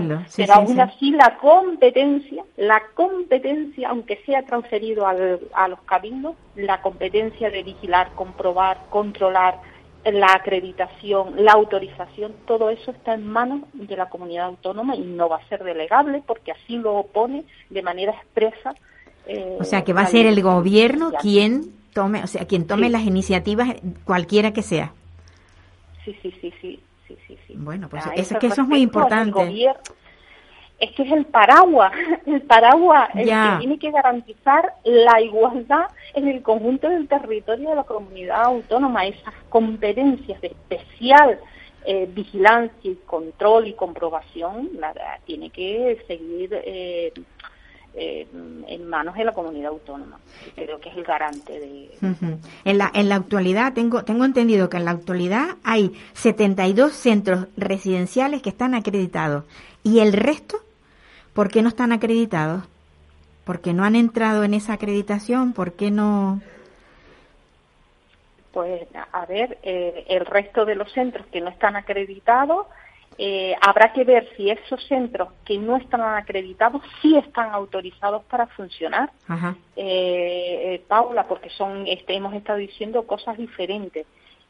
aún 0.53 0.79
así 0.79 1.11
la 1.11 1.37
competencia, 1.37 2.43
la 2.57 2.83
competencia, 2.93 3.89
aunque 3.89 4.21
sea 4.25 4.43
transferido 4.43 5.07
al, 5.07 5.39
a 5.53 5.69
los 5.69 5.81
cabildos, 5.83 6.35
la 6.55 6.81
competencia 6.81 7.49
de 7.49 7.63
vigilar, 7.63 8.11
comprobar, 8.15 8.81
controlar 8.89 9.59
la 10.03 10.33
acreditación, 10.33 11.45
la 11.45 11.53
autorización, 11.53 12.33
todo 12.45 12.69
eso 12.69 12.91
está 12.91 13.13
en 13.13 13.25
manos 13.25 13.61
de 13.73 13.95
la 13.95 14.09
comunidad 14.09 14.47
autónoma 14.47 14.95
y 14.95 15.01
no 15.01 15.29
va 15.29 15.37
a 15.37 15.47
ser 15.47 15.63
delegable 15.63 16.21
porque 16.27 16.51
así 16.51 16.77
lo 16.77 16.93
opone 16.95 17.45
de 17.69 17.81
manera 17.81 18.11
expresa. 18.11 18.75
Eh, 19.27 19.57
o 19.59 19.63
sea 19.63 19.83
que 19.83 19.93
va 19.93 20.01
a 20.01 20.07
ser 20.07 20.25
el 20.25 20.41
gobierno 20.43 21.11
quien 21.21 21.71
tome, 21.93 22.21
o 22.21 22.27
sea, 22.27 22.45
quien 22.45 22.67
tome 22.67 22.89
las 22.89 23.03
iniciativas, 23.03 23.69
cualquiera 24.03 24.51
que 24.51 24.61
sea. 24.61 24.91
Sí, 26.03 26.15
sí, 26.21 26.31
sí, 26.41 26.53
sí 26.61 26.79
bueno, 27.57 27.89
pues 27.89 28.03
eso, 28.15 28.37
que 28.39 28.47
eso 28.47 28.61
es 28.61 28.67
muy 28.67 28.81
importante. 28.81 29.73
Este 30.77 31.03
es 31.03 31.11
el 31.11 31.25
paraguas, 31.25 31.93
el 32.25 32.41
paraguas 32.41 33.09
el 33.15 33.29
que 33.29 33.57
tiene 33.59 33.79
que 33.79 33.91
garantizar 33.91 34.73
la 34.83 35.21
igualdad 35.21 35.85
en 36.13 36.27
el 36.27 36.41
conjunto 36.41 36.89
del 36.89 37.07
territorio 37.07 37.69
de 37.69 37.75
la 37.75 37.83
comunidad 37.83 38.43
autónoma, 38.43 39.05
esas 39.05 39.33
competencias 39.49 40.41
de 40.41 40.47
especial 40.47 41.39
eh, 41.85 42.09
vigilancia 42.11 42.91
y 42.91 42.95
control 43.05 43.67
y 43.67 43.73
comprobación, 43.73 44.71
la, 44.79 44.93
tiene 45.23 45.51
que 45.51 46.03
seguir 46.07 46.49
eh, 46.51 47.13
eh, 47.97 48.27
en 48.67 48.89
manos 48.89 49.15
de 49.15 49.23
la 49.23 49.31
comunidad 49.31 49.69
autónoma. 49.69 50.19
Creo 50.55 50.79
que 50.79 50.89
es 50.89 50.97
el 50.97 51.03
garante 51.03 51.59
de. 51.59 51.89
en, 52.65 52.77
la, 52.77 52.91
en 52.93 53.09
la 53.09 53.15
actualidad, 53.15 53.73
tengo, 53.73 54.03
tengo 54.03 54.25
entendido 54.25 54.69
que 54.69 54.77
en 54.77 54.85
la 54.85 54.91
actualidad 54.91 55.55
hay 55.63 55.93
72 56.13 56.93
centros 56.93 57.47
residenciales 57.55 58.41
que 58.41 58.49
están 58.49 58.75
acreditados. 58.75 59.45
¿Y 59.83 59.99
el 59.99 60.13
resto? 60.13 60.57
¿Por 61.33 61.49
qué 61.49 61.61
no 61.61 61.69
están 61.69 61.91
acreditados? 61.91 62.63
¿Por 63.45 63.61
qué 63.61 63.73
no 63.73 63.85
han 63.85 63.95
entrado 63.95 64.43
en 64.43 64.53
esa 64.53 64.73
acreditación? 64.73 65.53
¿Por 65.53 65.73
qué 65.73 65.91
no.? 65.91 66.41
Pues, 68.51 68.87
a 69.11 69.25
ver, 69.25 69.57
eh, 69.63 70.05
el 70.09 70.25
resto 70.25 70.65
de 70.65 70.75
los 70.75 70.91
centros 70.91 71.27
que 71.27 71.41
no 71.41 71.49
están 71.49 71.75
acreditados 71.75 72.67
eh, 73.17 73.55
habrá 73.61 73.93
que 73.93 74.03
ver 74.03 74.27
si 74.35 74.49
esos 74.49 74.83
centros 74.87 75.29
que 75.45 75.57
no 75.57 75.77
están 75.77 76.01
acreditados 76.01 76.81
sí 77.01 77.15
están 77.17 77.51
autorizados 77.51 78.23
para 78.25 78.47
funcionar, 78.47 79.09
eh, 79.29 80.73
eh, 80.75 80.81
Paula, 80.87 81.25
porque 81.27 81.49
son, 81.49 81.87
este, 81.87 82.13
hemos 82.13 82.33
estado 82.33 82.59
diciendo 82.59 83.03
cosas 83.03 83.37
diferentes. 83.37 84.05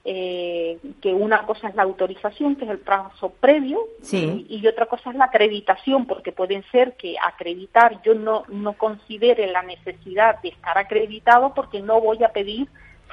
Eh, 0.08 0.78
que 1.02 1.16
una 1.16 1.48
cosa 1.48 1.68
es 1.68 1.74
la 1.74 1.82
autorización, 1.82 2.56
que 2.58 2.66
es 2.66 2.70
el 2.70 2.78
plazo 2.78 3.30
previo, 3.40 3.80
y, 4.12 4.68
otra 4.68 4.86
cosa 4.86 5.10
es 5.10 5.16
la 5.16 5.26
acreditación, 5.26 6.06
porque 6.06 6.32
pueden 6.32 6.64
ser 6.72 6.94
que 6.94 7.16
acreditar 7.18 8.04
yo 8.04 8.14
no, 8.14 8.44
no 8.50 8.74
considere 8.74 9.48
la 9.48 9.64
necesidad 9.64 10.40
de 10.44 10.50
estar 10.50 10.78
acreditado 10.78 11.56
porque 11.56 11.82
no 11.82 12.00
voy 12.02 12.24
a 12.24 12.30
pedir 12.30 12.68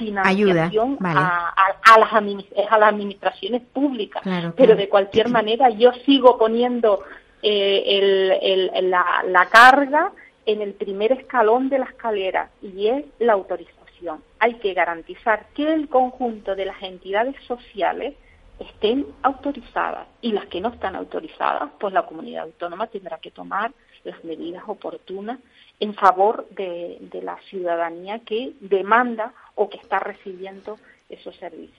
financiación 0.05 0.99
a, 1.01 1.55
las 1.99 2.13
a 2.13 2.79
las 2.79 2.89
administraciones 2.89 3.63
públicas. 3.63 4.23
Pero 4.57 4.77
de 4.77 4.89
cualquier 4.89 5.29
manera 5.29 5.71
yo 5.71 5.93
sigo 6.05 6.39
poniendo 6.39 7.03
eh, 7.43 8.39
el, 8.43 8.91
la, 8.91 9.25
la 9.27 9.47
carga 9.47 10.13
en 10.47 10.61
el 10.61 10.75
primer 10.75 11.13
escalón 11.13 11.69
de 11.69 11.79
la 11.79 11.87
escalera 11.87 12.51
y 12.61 12.89
es 12.89 13.05
la 13.19 13.35
autorización. 13.35 14.23
Hay 14.39 14.55
que 14.55 14.75
garantizar 14.75 15.47
que 15.55 15.73
el 15.73 15.89
conjunto 15.89 16.55
de 16.57 16.67
las 16.67 16.83
entidades 16.83 17.37
sociales 17.47 18.15
estén 18.59 19.07
autorizadas 19.23 20.07
y 20.21 20.33
las 20.33 20.47
que 20.47 20.61
no 20.61 20.69
están 20.69 20.97
autorizadas, 20.97 21.71
pues 21.79 21.93
la 21.93 22.07
comunidad 22.07 22.45
autónoma 22.45 22.87
tendrá 22.87 23.19
que 23.19 23.31
tomar 23.31 23.73
las 24.05 24.23
medidas 24.25 24.63
oportunas 24.67 25.39
en 25.83 25.95
favor 25.95 26.47
de, 26.51 27.01
la 27.25 27.37
ciudadanía 27.51 28.21
que 28.21 28.53
demanda 28.61 29.35
o 29.57 29.69
que 29.69 29.79
está 29.79 29.99
recibiendo 29.99 30.79
esos 31.09 31.35
servicios. 31.37 31.77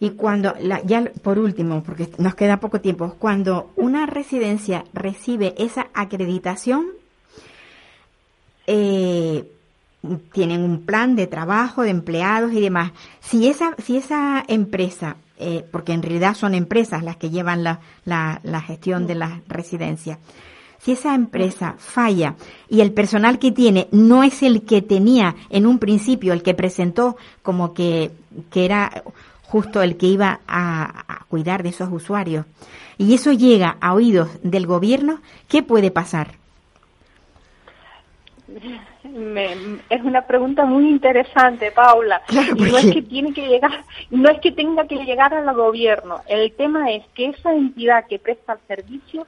Y 0.00 0.10
cuando, 0.10 0.54
ya 0.84 1.04
por 1.22 1.38
último, 1.38 1.84
porque 1.84 2.08
nos 2.18 2.34
queda 2.34 2.58
poco 2.58 2.80
tiempo, 2.80 3.14
cuando 3.20 3.70
una 3.76 4.06
residencia 4.06 4.82
recibe 4.92 5.54
esa 5.56 5.86
acreditación, 5.94 6.84
eh, 8.66 9.44
tienen 10.32 10.64
un 10.64 10.84
plan 10.84 11.14
de 11.14 11.28
trabajo, 11.28 11.82
de 11.82 11.90
empleados 11.90 12.52
y 12.52 12.60
demás. 12.60 12.90
Si 13.20 13.46
esa, 13.46 13.76
si 13.78 13.98
esa 13.98 14.42
empresa, 14.48 15.16
eh, 15.38 15.64
porque 15.70 15.92
en 15.92 16.02
realidad 16.02 16.34
son 16.34 16.56
empresas 16.56 17.04
las 17.04 17.18
que 17.18 17.30
llevan 17.30 17.62
la, 17.62 17.78
la, 18.04 18.40
la 18.42 18.60
gestión 18.60 19.06
de 19.06 19.14
la 19.14 19.42
residencia, 19.46 20.18
si 20.82 20.92
esa 20.92 21.14
empresa 21.14 21.76
falla 21.78 22.34
y 22.68 22.80
el 22.80 22.92
personal 22.92 23.38
que 23.38 23.52
tiene 23.52 23.86
no 23.92 24.24
es 24.24 24.42
el 24.42 24.64
que 24.64 24.82
tenía 24.82 25.36
en 25.48 25.66
un 25.66 25.78
principio, 25.78 26.32
el 26.32 26.42
que 26.42 26.54
presentó 26.54 27.16
como 27.42 27.72
que, 27.72 28.10
que 28.50 28.64
era 28.64 29.04
justo 29.44 29.80
el 29.80 29.96
que 29.96 30.06
iba 30.06 30.40
a, 30.48 31.24
cuidar 31.28 31.62
de 31.62 31.68
esos 31.68 31.88
usuarios, 31.90 32.46
y 32.98 33.14
eso 33.14 33.32
llega 33.32 33.76
a 33.80 33.94
oídos 33.94 34.28
del 34.42 34.66
gobierno, 34.66 35.20
¿qué 35.48 35.62
puede 35.62 35.90
pasar? 35.90 36.32
es 39.88 40.02
una 40.02 40.26
pregunta 40.26 40.64
muy 40.64 40.88
interesante, 40.88 41.70
Paula. 41.70 42.22
y 42.30 42.62
no 42.62 42.78
es 42.78 42.92
que 42.92 43.02
tiene 43.02 43.32
que 43.32 43.46
llegar, 43.46 43.84
no 44.10 44.28
es 44.28 44.40
que 44.40 44.52
tenga 44.52 44.86
que 44.86 44.96
llegar 44.96 45.32
al 45.32 45.54
gobierno. 45.54 46.20
El 46.28 46.52
tema 46.52 46.90
es 46.90 47.02
que 47.14 47.26
esa 47.26 47.54
entidad 47.54 48.06
que 48.06 48.18
presta 48.18 48.54
el 48.54 48.60
servicio 48.68 49.26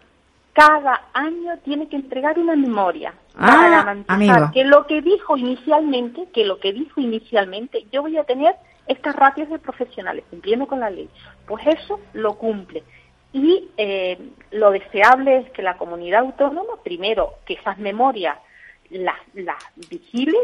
cada 0.55 1.09
año 1.13 1.59
tiene 1.65 1.89
que 1.89 1.97
entregar 1.97 2.39
una 2.39 2.55
memoria 2.55 3.13
ah, 3.35 3.47
para 3.47 3.69
garantizar 3.69 4.53
que 4.53 4.65
lo 4.65 4.87
que 4.87 5.03
dijo 5.03 5.37
inicialmente, 5.37 6.29
que 6.33 6.45
lo 6.45 6.61
que 6.61 6.73
dijo 6.73 7.01
inicialmente, 7.01 7.87
yo 7.93 8.03
voy 8.03 8.17
a 8.17 8.25
tener 8.25 8.55
estas 8.87 9.17
ratios 9.17 9.51
de 9.51 9.59
profesionales 9.59 10.25
cumpliendo 10.31 10.67
con 10.67 10.81
la 10.81 10.91
ley. 10.91 11.11
Pues 11.47 11.67
eso 11.67 12.01
lo 12.13 12.35
cumple. 12.35 12.85
Y 13.33 13.69
eh, 13.77 14.17
lo 14.53 14.71
deseable 14.71 15.39
es 15.39 15.51
que 15.51 15.63
la 15.63 15.77
comunidad 15.77 16.21
autónoma, 16.21 16.75
primero, 16.85 17.35
que 17.45 17.55
esas 17.55 17.79
memorias 17.79 18.39
las, 18.91 19.17
las 19.35 19.57
vigile, 19.91 20.39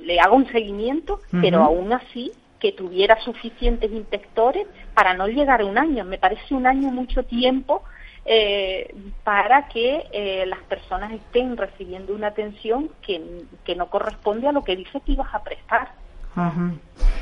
le 0.00 0.20
haga 0.20 0.32
un 0.32 0.50
seguimiento, 0.50 1.20
pero 1.30 1.62
aún 1.62 1.92
así 1.92 2.32
que 2.58 2.72
tuviera 2.72 3.20
suficientes 3.20 3.92
inspectores 3.92 4.66
para 4.94 5.14
no 5.14 5.28
llegar 5.28 5.60
a 5.60 5.64
un 5.64 5.78
año. 5.78 6.04
Me 6.04 6.18
parece 6.18 6.54
un 6.54 6.66
año 6.66 6.90
mucho 6.90 7.22
tiempo 7.22 7.84
eh, 8.24 8.94
para 9.24 9.68
que 9.68 10.04
eh, 10.12 10.44
las 10.46 10.60
personas 10.60 11.12
estén 11.12 11.56
recibiendo 11.56 12.14
una 12.14 12.28
atención 12.28 12.88
que, 13.04 13.20
no 13.76 13.90
corresponde 13.90 14.48
a 14.48 14.52
lo 14.52 14.62
que 14.62 14.76
dice 14.76 15.00
que 15.04 15.12
ibas 15.12 15.34
a 15.34 15.42
prestar. 15.42 15.92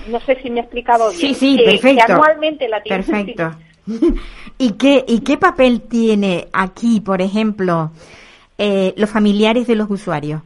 No 0.09 0.21
sé 0.21 0.41
si 0.43 0.51
me 0.51 0.61
he 0.61 0.63
explicado 0.63 1.09
bien. 1.09 1.21
Sí, 1.21 1.35
sí, 1.35 1.63
perfecto. 1.65 2.13
anualmente 2.13 2.69
la 2.69 2.83
Perfecto. 2.83 3.51
¿Y 4.59 4.73
qué, 4.73 5.05
¿Y 5.09 5.21
qué 5.21 5.37
papel 5.37 5.83
tiene 5.83 6.49
aquí, 6.53 7.01
por 7.01 7.23
ejemplo, 7.23 7.91
eh, 8.59 8.95
los 8.97 9.11
familiares 9.11 9.67
de 9.67 9.77
los 9.77 9.91
usuarios? 9.91 10.43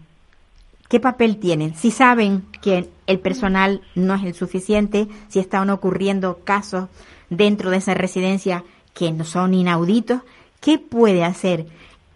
¿Qué 0.88 1.00
papel 1.00 1.38
tienen? 1.38 1.74
Si 1.74 1.90
saben 1.90 2.44
que 2.62 2.88
el 3.06 3.18
personal 3.18 3.82
no 3.94 4.14
es 4.14 4.22
el 4.22 4.34
suficiente, 4.34 5.08
si 5.28 5.40
están 5.40 5.68
ocurriendo 5.70 6.38
casos 6.44 6.88
dentro 7.28 7.70
de 7.70 7.78
esa 7.78 7.94
residencia 7.94 8.62
que 8.92 9.10
no 9.10 9.24
son 9.24 9.54
inauditos, 9.54 10.22
¿Qué 10.64 10.78
puede 10.78 11.24
hacer 11.24 11.66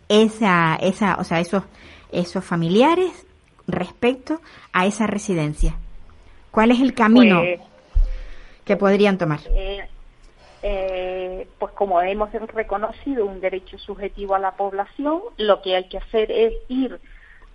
esa, 0.08 0.76
esa, 0.76 1.16
o 1.16 1.24
sea, 1.24 1.38
esos, 1.38 1.64
esos 2.10 2.42
familiares 2.42 3.26
respecto 3.66 4.40
a 4.72 4.86
esa 4.86 5.06
residencia? 5.06 5.74
¿Cuál 6.50 6.70
es 6.70 6.80
el 6.80 6.94
camino 6.94 7.42
pues, 7.42 7.60
que 8.64 8.78
podrían 8.78 9.18
tomar? 9.18 9.40
Eh, 9.50 9.86
eh, 10.62 11.46
pues 11.58 11.74
como 11.74 12.00
hemos 12.00 12.32
reconocido 12.32 13.26
un 13.26 13.38
derecho 13.42 13.76
subjetivo 13.76 14.34
a 14.34 14.38
la 14.38 14.52
población, 14.52 15.20
lo 15.36 15.60
que 15.60 15.76
hay 15.76 15.86
que 15.90 15.98
hacer 15.98 16.32
es 16.32 16.54
ir 16.68 16.98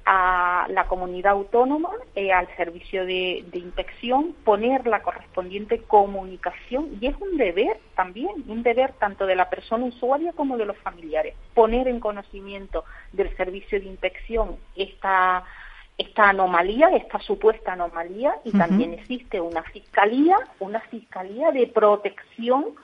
a 0.05 0.67
la 0.69 0.87
comunidad 0.87 1.33
autónoma, 1.33 1.89
eh, 2.15 2.33
al 2.33 2.47
servicio 2.57 3.05
de, 3.05 3.45
inspección, 3.53 4.35
poner 4.43 4.85
la 4.85 5.01
correspondiente 5.01 5.81
comunicación 5.83 6.97
y 6.99 7.07
es 7.07 7.15
un 7.21 7.37
deber 7.37 7.79
también, 7.95 8.43
un 8.47 8.63
deber 8.63 8.93
tanto 8.93 9.25
de 9.25 9.35
la 9.35 9.49
persona 9.49 9.85
usuaria 9.85 10.33
como 10.33 10.57
de 10.57 10.65
los 10.65 10.77
familiares, 10.77 11.35
poner 11.53 11.87
en 11.87 11.99
conocimiento 11.99 12.83
del 13.13 13.35
servicio 13.37 13.79
de 13.79 13.85
inspección 13.85 14.57
esta, 14.75 15.43
esta 15.97 16.29
anomalía, 16.29 16.89
esta 16.89 17.19
supuesta 17.19 17.73
anomalía 17.73 18.35
y 18.43 18.51
también 18.51 18.93
existe 18.93 19.39
una 19.39 19.63
fiscalía, 19.63 20.35
una 20.59 20.81
fiscalía 20.81 21.51
de 21.51 21.67
protección 21.67 22.75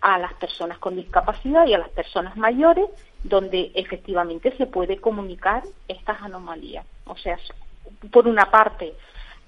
a 0.00 0.18
las 0.18 0.32
personas 0.34 0.78
con 0.78 0.96
discapacidad 0.96 1.66
y 1.66 1.74
a 1.74 1.78
las 1.78 1.90
personas 1.90 2.36
mayores 2.36 2.86
donde 3.24 3.72
efectivamente 3.74 4.56
se 4.56 4.66
puede 4.66 4.98
comunicar 4.98 5.62
estas 5.88 6.22
anomalías. 6.22 6.86
O 7.06 7.16
sea, 7.16 7.38
por 8.10 8.26
una 8.26 8.50
parte, 8.50 8.94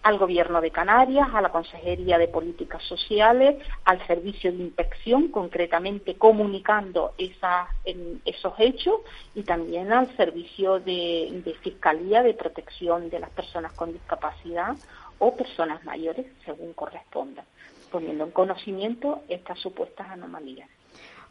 al 0.04 0.18
Gobierno 0.18 0.60
de 0.60 0.70
Canarias, 0.70 1.28
a 1.32 1.40
la 1.40 1.48
Consejería 1.48 2.18
de 2.18 2.28
Políticas 2.28 2.82
Sociales, 2.84 3.56
al 3.86 4.06
Servicio 4.06 4.52
de 4.52 4.58
Inspección, 4.58 5.28
concretamente 5.28 6.16
comunicando 6.16 7.14
esos 7.16 8.52
hechos, 8.58 9.00
y 9.34 9.44
también 9.44 9.94
al 9.94 10.14
Servicio 10.14 10.78
de, 10.78 11.56
Fiscalía 11.62 12.22
de 12.22 12.34
Protección 12.34 13.08
de 13.08 13.18
las 13.18 13.30
Personas 13.30 13.72
con 13.72 13.94
Discapacidad 13.94 14.76
o 15.18 15.34
personas 15.34 15.82
mayores, 15.84 16.26
según 16.44 16.74
corresponda, 16.74 17.44
poniendo 17.90 18.24
en 18.24 18.30
conocimiento 18.30 19.22
estas 19.30 19.58
supuestas 19.58 20.10
anomalías. 20.10 20.68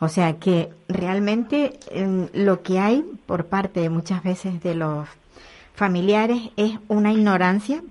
O 0.04 0.10
sea 0.10 0.34
que 0.34 0.70
realmente 0.90 1.80
em, 1.90 2.28
lo 2.34 2.62
que 2.62 2.78
hay 2.78 3.06
por 3.26 3.46
parte 3.46 3.90
muchas 3.90 4.22
veces 4.22 4.62
de 4.62 4.76
los 4.76 5.08
familiares 5.76 6.42
es 6.58 6.74
una 6.90 7.14
ignorancia 7.14 7.82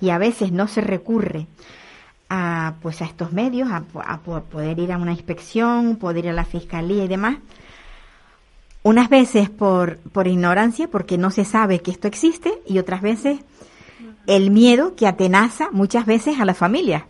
y 0.00 0.10
a 0.10 0.18
veces 0.18 0.50
no 0.50 0.66
se 0.66 0.80
recurre 0.80 1.46
a 2.28 2.74
pues 2.82 3.00
a 3.00 3.04
estos 3.04 3.32
medios, 3.32 3.68
a, 3.70 4.18
poder 4.18 4.80
ir 4.80 4.90
a 4.90 4.98
una 4.98 5.12
inspección, 5.12 5.94
poder 5.96 6.24
ir 6.24 6.30
a 6.30 6.34
la 6.34 6.44
fiscalía 6.44 7.04
y 7.04 7.08
demás, 7.08 7.36
unas 8.82 9.08
veces 9.08 9.50
por, 9.50 9.98
por 9.98 10.26
ignorancia, 10.26 10.88
porque 10.88 11.16
no 11.16 11.30
se 11.30 11.44
sabe 11.44 11.80
que 11.80 11.92
esto 11.92 12.08
existe, 12.08 12.60
y 12.66 12.78
otras 12.78 13.02
veces 13.02 13.38
el 14.26 14.50
miedo 14.50 14.96
que 14.96 15.06
atenaza 15.06 15.70
muchas 15.70 16.06
veces 16.06 16.40
a 16.40 16.44
la 16.44 16.54
familia. 16.54 17.06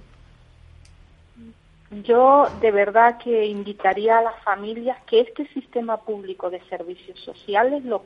Yo 1.90 2.46
de 2.60 2.70
verdad 2.70 3.18
que 3.18 3.46
invitaría 3.46 4.18
a 4.18 4.22
las 4.22 4.40
familias 4.44 4.96
que 5.06 5.20
este 5.20 5.48
sistema 5.48 5.96
público 5.96 6.48
de 6.48 6.60
servicios 6.68 7.18
sociales 7.18 7.84
lo, 7.84 8.04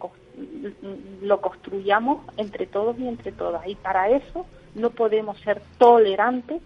lo 1.20 1.40
construyamos 1.42 2.24
entre 2.38 2.66
todos 2.66 2.98
y 2.98 3.06
entre 3.06 3.30
todas. 3.32 3.66
Y 3.68 3.74
para 3.74 4.08
eso 4.08 4.46
no 4.74 4.88
podemos 4.88 5.38
ser 5.40 5.60
tolerantes 5.76 6.62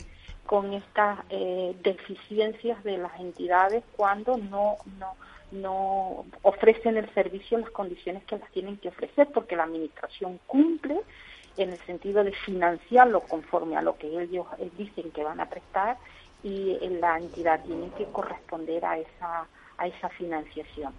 con 0.47 0.73
estas 0.75 1.19
eh, 1.31 1.75
deficiencias 1.83 2.83
de 2.85 2.99
las 2.99 3.19
entidades 3.19 3.83
cuando 3.97 4.37
no, 4.37 4.77
no, 4.99 5.17
no 5.51 6.25
ofrecen 6.43 6.97
el 6.97 7.13
servicio 7.15 7.59
en 7.59 7.65
las 7.65 7.73
condiciones 7.73 8.23
que 8.25 8.39
las 8.39 8.51
tienen 8.53 8.77
que 8.77 8.91
ofrecer, 8.91 9.29
porque 9.35 9.57
la 9.57 9.65
Administración 9.65 10.39
cumple 10.47 11.01
en 11.57 11.71
el 11.71 11.79
sentido 11.81 12.23
de 12.23 12.33
financiarlo 12.33 13.21
conforme 13.23 13.77
a 13.77 13.83
lo 13.83 13.99
que 13.99 14.07
ellos 14.23 14.47
eh, 14.59 14.71
dicen 14.79 15.11
que 15.11 15.25
van 15.25 15.41
a 15.41 15.51
prestar 15.51 15.99
y 16.43 16.79
la 17.01 17.19
entidad 17.19 17.65
tiene 17.65 17.91
que 17.97 18.05
corresponder 18.07 18.85
a 18.85 18.99
esa, 18.99 19.47
a 19.77 19.87
esa 19.87 20.09
financiación. 20.11 20.93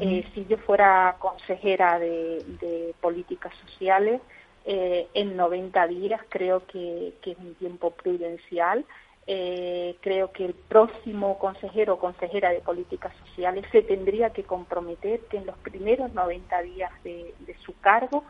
Eh, 0.00 0.24
si 0.34 0.46
yo 0.46 0.56
fuera 0.58 1.16
consejera 1.18 1.98
de, 1.98 2.94
políticas 3.00 3.52
sociales, 3.66 4.20
eh, 4.64 5.08
en 5.12 5.36
90 5.36 5.86
días 5.88 6.22
creo 6.30 6.66
que, 6.66 7.12
es 7.22 7.38
un 7.38 7.54
tiempo 7.54 7.90
prudencial. 7.90 8.84
Eh, 9.26 9.96
creo 10.00 10.32
que 10.32 10.44
el 10.44 10.54
próximo 10.54 11.38
consejero 11.38 11.94
o 11.94 11.98
consejera 11.98 12.50
de 12.50 12.60
políticas 12.60 13.12
sociales 13.26 13.64
se 13.72 13.82
tendría 13.82 14.30
que 14.30 14.42
comprometer 14.44 15.20
que 15.30 15.38
en 15.38 15.46
los 15.46 15.56
primeros 15.58 16.12
90 16.12 16.62
días 16.62 16.92
de, 17.04 17.34
de 17.40 17.56
su 17.58 17.78
cargo 17.80 18.24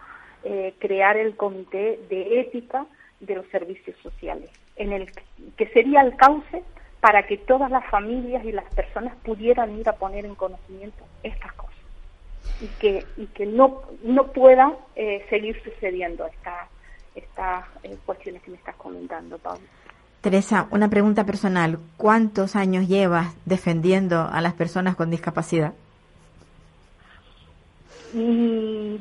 crear 0.78 1.16
el 1.16 1.36
comité 1.36 1.98
de 2.10 2.40
ética 2.40 2.86
de 3.26 3.36
los 3.36 3.46
servicios 3.48 3.96
sociales, 4.02 4.50
en 4.76 4.92
el 4.92 5.10
que 5.56 5.66
sería 5.68 6.00
el 6.02 6.16
cauce 6.16 6.62
para 7.00 7.26
que 7.26 7.36
todas 7.36 7.70
las 7.70 7.84
familias 7.90 8.44
y 8.44 8.52
las 8.52 8.64
personas 8.74 9.14
pudieran 9.24 9.78
ir 9.78 9.88
a 9.88 9.92
poner 9.92 10.24
en 10.24 10.34
conocimiento 10.34 11.04
estas 11.22 11.52
cosas 11.52 11.74
y 12.60 12.66
que 12.78 13.04
y 13.16 13.26
que 13.26 13.46
no 13.46 13.82
no 14.02 14.32
puedan 14.32 14.74
eh, 14.96 15.24
seguir 15.28 15.60
sucediendo 15.62 16.26
estas 16.26 16.68
estas 17.14 17.64
eh, 17.82 17.96
cuestiones 18.04 18.42
que 18.42 18.50
me 18.50 18.56
estás 18.56 18.74
comentando, 18.76 19.38
Pablo. 19.38 19.62
Teresa, 20.20 20.68
una 20.70 20.88
pregunta 20.88 21.24
personal. 21.24 21.78
¿Cuántos 21.96 22.56
años 22.56 22.88
llevas 22.88 23.34
defendiendo 23.44 24.28
a 24.32 24.40
las 24.40 24.54
personas 24.54 24.96
con 24.96 25.10
discapacidad? 25.10 25.74
Mm, 28.14 28.96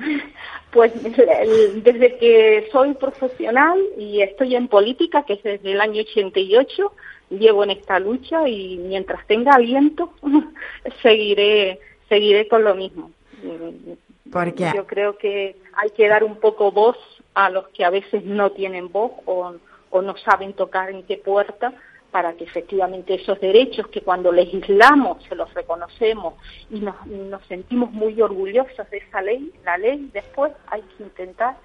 pues 0.73 0.91
desde 1.03 2.17
que 2.17 2.67
soy 2.71 2.95
profesional 2.95 3.79
y 3.97 4.21
estoy 4.21 4.55
en 4.55 4.67
política, 4.67 5.23
que 5.23 5.33
es 5.33 5.43
desde 5.43 5.71
el 5.71 5.79
año 5.79 6.01
88, 6.01 6.91
llevo 7.29 7.63
en 7.63 7.71
esta 7.71 7.99
lucha 7.99 8.47
y 8.47 8.77
mientras 8.77 9.25
tenga 9.27 9.53
aliento 9.53 10.13
seguiré 11.01 11.79
seguiré 12.09 12.47
con 12.47 12.63
lo 12.63 12.75
mismo. 12.75 13.11
Porque 14.31 14.71
yo 14.75 14.85
creo 14.87 15.17
que 15.17 15.55
hay 15.73 15.89
que 15.91 16.07
dar 16.07 16.23
un 16.23 16.37
poco 16.37 16.71
voz 16.71 16.97
a 17.33 17.49
los 17.49 17.67
que 17.69 17.85
a 17.85 17.89
veces 17.89 18.23
no 18.25 18.51
tienen 18.51 18.91
voz 18.91 19.11
o, 19.25 19.53
o 19.89 20.01
no 20.01 20.17
saben 20.17 20.53
tocar 20.53 20.89
en 20.89 21.03
qué 21.03 21.17
puerta 21.17 21.73
para 22.13 22.33
que 22.33 22.43
efectivamente 22.43 23.15
esos 23.15 23.41
derechos 23.41 23.87
que 23.87 24.01
cuando 24.01 24.31
legislamos 24.31 25.23
se 25.27 25.33
los 25.33 25.51
reconocemos 25.55 26.35
y 26.69 26.79
nos, 26.79 26.95
sentimos 27.47 27.91
muy 27.91 28.21
orgullosos 28.21 28.87
de 28.91 28.97
esa 28.97 29.19
ley, 29.23 29.51
la 29.65 29.79
ley 29.79 30.11
después 30.13 30.53
hay 30.67 30.83
que 30.83 31.05
intentar, 31.05 31.57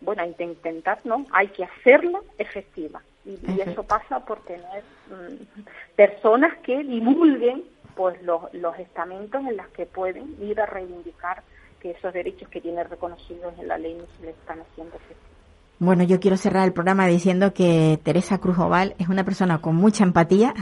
bueno, 0.00 0.22
hay 0.22 0.32
que 0.34 0.44
intentar, 0.44 1.00
¿no? 1.02 1.26
Hay 1.32 1.48
que 1.48 1.64
hacerla 1.64 2.20
efectiva. 2.38 3.02
Y, 3.24 3.60
eso 3.60 3.82
pasa 3.82 4.24
por 4.24 4.38
tener 4.44 4.84
mm, 5.10 5.64
personas 5.96 6.56
que 6.58 6.84
divulguen 6.84 7.64
pues 7.96 8.22
los, 8.22 8.54
los 8.54 8.78
estamentos 8.78 9.40
en 9.44 9.56
los 9.56 9.66
que 9.70 9.86
pueden 9.86 10.36
ir 10.40 10.60
a 10.60 10.66
reivindicar 10.66 11.42
que 11.80 11.90
esos 11.90 12.12
derechos 12.12 12.48
que 12.48 12.60
tienen 12.60 12.88
reconocidos 12.88 13.58
en 13.58 13.66
la 13.66 13.76
ley 13.76 13.94
no 13.94 14.04
se 14.18 14.26
les 14.26 14.36
están 14.36 14.60
haciendo 14.60 14.94
efectivos. 14.94 15.35
Bueno, 15.78 16.04
yo 16.04 16.20
quiero 16.20 16.38
cerrar 16.38 16.64
el 16.66 16.72
programa 16.72 17.06
diciendo 17.06 17.52
que 17.52 17.98
Teresa 18.02 18.38
Cruz 18.38 18.58
Oval 18.58 18.94
es 18.98 19.08
una 19.08 19.24
persona 19.24 19.60
con 19.60 19.76
mucha 19.76 20.04
empatía, 20.04 20.54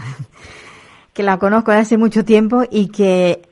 que 1.12 1.23
la 1.23 1.39
conozco 1.39 1.71
desde 1.71 1.83
hace 1.83 1.99
mucho 1.99 2.25
tiempo 2.25 2.65
y 2.69 2.89
que 2.89 3.43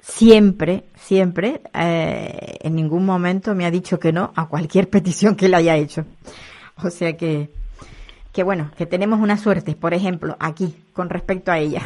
siempre, 0.00 0.84
siempre, 0.96 1.62
eh, 1.72 2.58
en 2.60 2.74
ningún 2.74 3.06
momento 3.06 3.54
me 3.54 3.64
ha 3.64 3.70
dicho 3.70 3.98
que 3.98 4.12
no 4.12 4.32
a 4.36 4.48
cualquier 4.48 4.88
petición 4.90 5.34
que 5.34 5.48
le 5.48 5.56
haya 5.56 5.76
hecho. 5.76 6.04
O 6.84 6.90
sea 6.90 7.16
que, 7.16 7.48
que 8.30 8.42
bueno, 8.42 8.70
que 8.76 8.84
tenemos 8.84 9.18
una 9.18 9.38
suerte, 9.38 9.74
por 9.74 9.94
ejemplo, 9.94 10.36
aquí, 10.38 10.76
con 10.92 11.08
respecto 11.08 11.50
a 11.50 11.58
ella. 11.58 11.82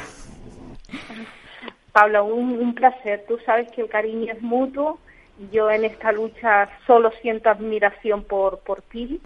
Pablo, 1.93 2.25
un, 2.25 2.59
un 2.59 2.75
placer. 2.75 3.25
Tú 3.29 3.39
sabes 3.47 3.71
que 3.71 3.83
el 3.83 3.89
cariño 3.89 4.33
es 4.33 4.43
mutuo 4.43 4.99
yo 5.51 5.71
en 5.71 5.85
esta 5.85 6.13
lucha 6.13 6.69
solo 6.87 7.11
siento 7.23 7.51
admiración 7.51 8.25
por, 8.25 8.61
por 8.61 8.83
ti 8.83 9.21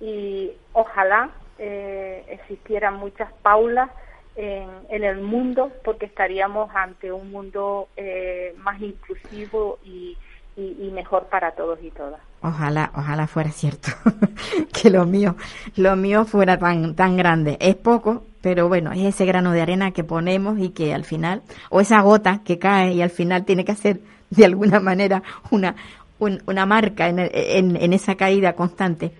y 0.00 0.52
ojalá 0.72 1.30
eh, 1.58 2.24
existieran 2.28 2.94
muchas 2.94 3.30
Paulas 3.42 3.90
en, 4.36 4.68
en, 4.88 5.04
el 5.04 5.20
mundo 5.20 5.72
porque 5.84 6.06
estaríamos 6.06 6.70
ante 6.74 7.12
un 7.12 7.30
mundo 7.30 7.88
eh, 7.96 8.54
más 8.58 8.80
inclusivo 8.80 9.78
y, 9.84 10.16
y, 10.56 10.90
mejor 10.92 11.26
para 11.26 11.52
todos 11.52 11.78
y 11.82 11.90
todas. 11.90 12.20
Ojalá, 12.42 12.90
ojalá 12.94 13.26
fuera 13.26 13.50
cierto 13.50 13.88
que 14.72 14.90
lo 14.90 15.04
mío, 15.04 15.36
lo 15.76 15.96
mío 15.96 16.24
fuera 16.24 16.58
tan, 16.58 16.94
tan 16.94 17.16
grande. 17.16 17.56
Es 17.60 17.76
poco, 17.76 18.24
pero 18.40 18.68
bueno, 18.68 18.92
es 18.92 19.02
ese 19.02 19.26
grano 19.26 19.52
de 19.52 19.60
arena 19.60 19.90
que 19.92 20.04
ponemos 20.04 20.58
y 20.58 20.70
que 20.70 20.94
al 20.94 21.04
final, 21.04 21.42
o 21.68 21.80
esa 21.80 22.00
gota 22.00 22.42
que 22.44 22.58
cae 22.58 22.94
y 22.94 23.02
al 23.02 23.10
final 23.10 23.44
tiene 23.44 23.64
que 23.64 23.72
hacer 23.72 24.00
de 24.30 24.44
alguna 24.44 24.80
manera 24.80 25.22
una, 25.50 25.74
una 26.18 26.66
marca 26.66 27.08
en, 27.08 27.18
en, 27.18 27.92
esa 27.92 28.14
caída 28.14 28.54
constante. 28.54 29.12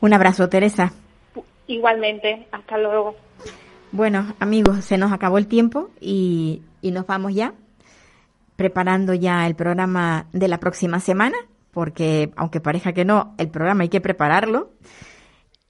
Un 0.00 0.12
abrazo, 0.12 0.48
Teresa. 0.48 0.92
Igualmente, 1.66 2.46
hasta 2.52 2.76
luego. 2.78 3.16
Bueno, 3.92 4.34
amigos, 4.40 4.84
se 4.84 4.98
nos 4.98 5.12
acabó 5.12 5.38
el 5.38 5.46
tiempo 5.46 5.90
y, 6.00 6.62
y 6.82 6.90
nos 6.90 7.06
vamos 7.06 7.34
ya 7.34 7.54
preparando 8.56 9.14
ya 9.14 9.46
el 9.46 9.54
programa 9.54 10.26
de 10.32 10.48
la 10.48 10.58
próxima 10.58 11.00
semana, 11.00 11.36
porque 11.72 12.30
aunque 12.36 12.60
parezca 12.60 12.92
que 12.92 13.04
no, 13.04 13.34
el 13.38 13.48
programa 13.48 13.82
hay 13.82 13.88
que 13.88 14.00
prepararlo 14.00 14.70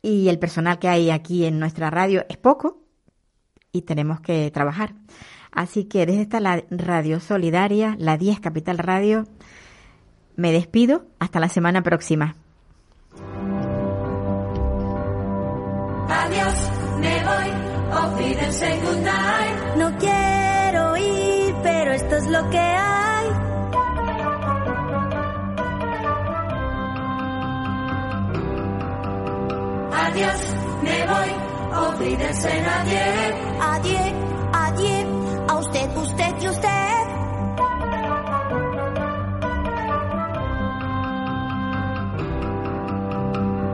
y 0.05 0.28
el 0.28 0.38
personal 0.38 0.78
que 0.78 0.88
hay 0.88 1.11
aquí 1.11 1.46
en 1.46 1.59
nuestra 1.59 1.88
radio 1.88 2.26
es 2.28 2.36
poco 2.36 2.82
y 3.72 3.82
tenemos 3.82 4.20
que 4.20 4.50
trabajar. 4.50 4.92
Así 5.50 5.84
que 5.84 6.05
desde 6.05 6.20
esta 6.20 6.40
radio 6.70 7.20
solidaria, 7.20 7.96
la 7.98 8.18
10 8.18 8.40
Capital 8.40 8.76
Radio, 8.76 9.24
me 10.36 10.52
despido 10.52 11.07
hasta 11.18 11.40
la 11.40 11.48
semana 11.48 11.82
próxima. 11.82 12.36
Adiós, 16.09 16.70
me 16.98 17.24
voy, 17.24 17.50
No 19.78 19.96
quiero 19.96 20.96
ir, 20.98 21.55
pero 21.62 21.92
esto 21.92 22.16
es 22.16 22.26
lo 22.28 22.50
que 22.50 22.59
hay. 22.59 23.03
Adiós, 29.97 30.40
me 30.82 31.07
voy, 31.07 31.30
olvídense 31.88 32.61
nadie. 32.62 33.05
Adiós, 33.61 34.12
adiós 34.53 35.07
a 35.49 35.55
usted, 35.57 35.97
usted 35.97 36.34
y 36.40 36.49
usted. 36.49 37.05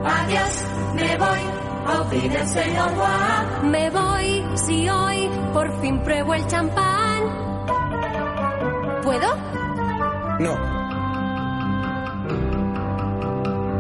Adiós, 0.05 0.65
me 0.95 1.17
voy, 1.17 1.41
olvide 1.99 2.47
señor 2.47 2.91
Juan. 2.95 3.71
Me 3.71 3.91
voy, 3.91 4.45
si 4.57 4.89
hoy 4.89 5.31
por 5.53 5.81
fin 5.81 6.01
pruebo 6.01 6.35
el 6.35 6.47
champán. 6.47 7.23
¿Puedo? 9.03 9.37
No. 10.39 10.55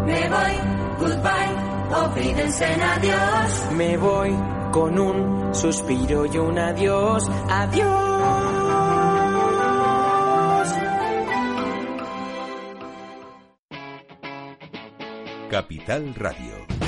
Me 0.06 0.28
voy, 0.28 0.54
goodbye, 0.98 1.69
olvídense 1.92 2.64
en 2.64 2.82
adiós. 2.82 3.72
Me 3.72 3.96
voy 3.96 4.36
con 4.72 4.98
un 4.98 5.54
suspiro 5.54 6.26
y 6.26 6.38
un 6.38 6.58
adiós, 6.58 7.28
adiós. 7.48 8.60
Capital 15.50 16.14
Radio 16.14 16.79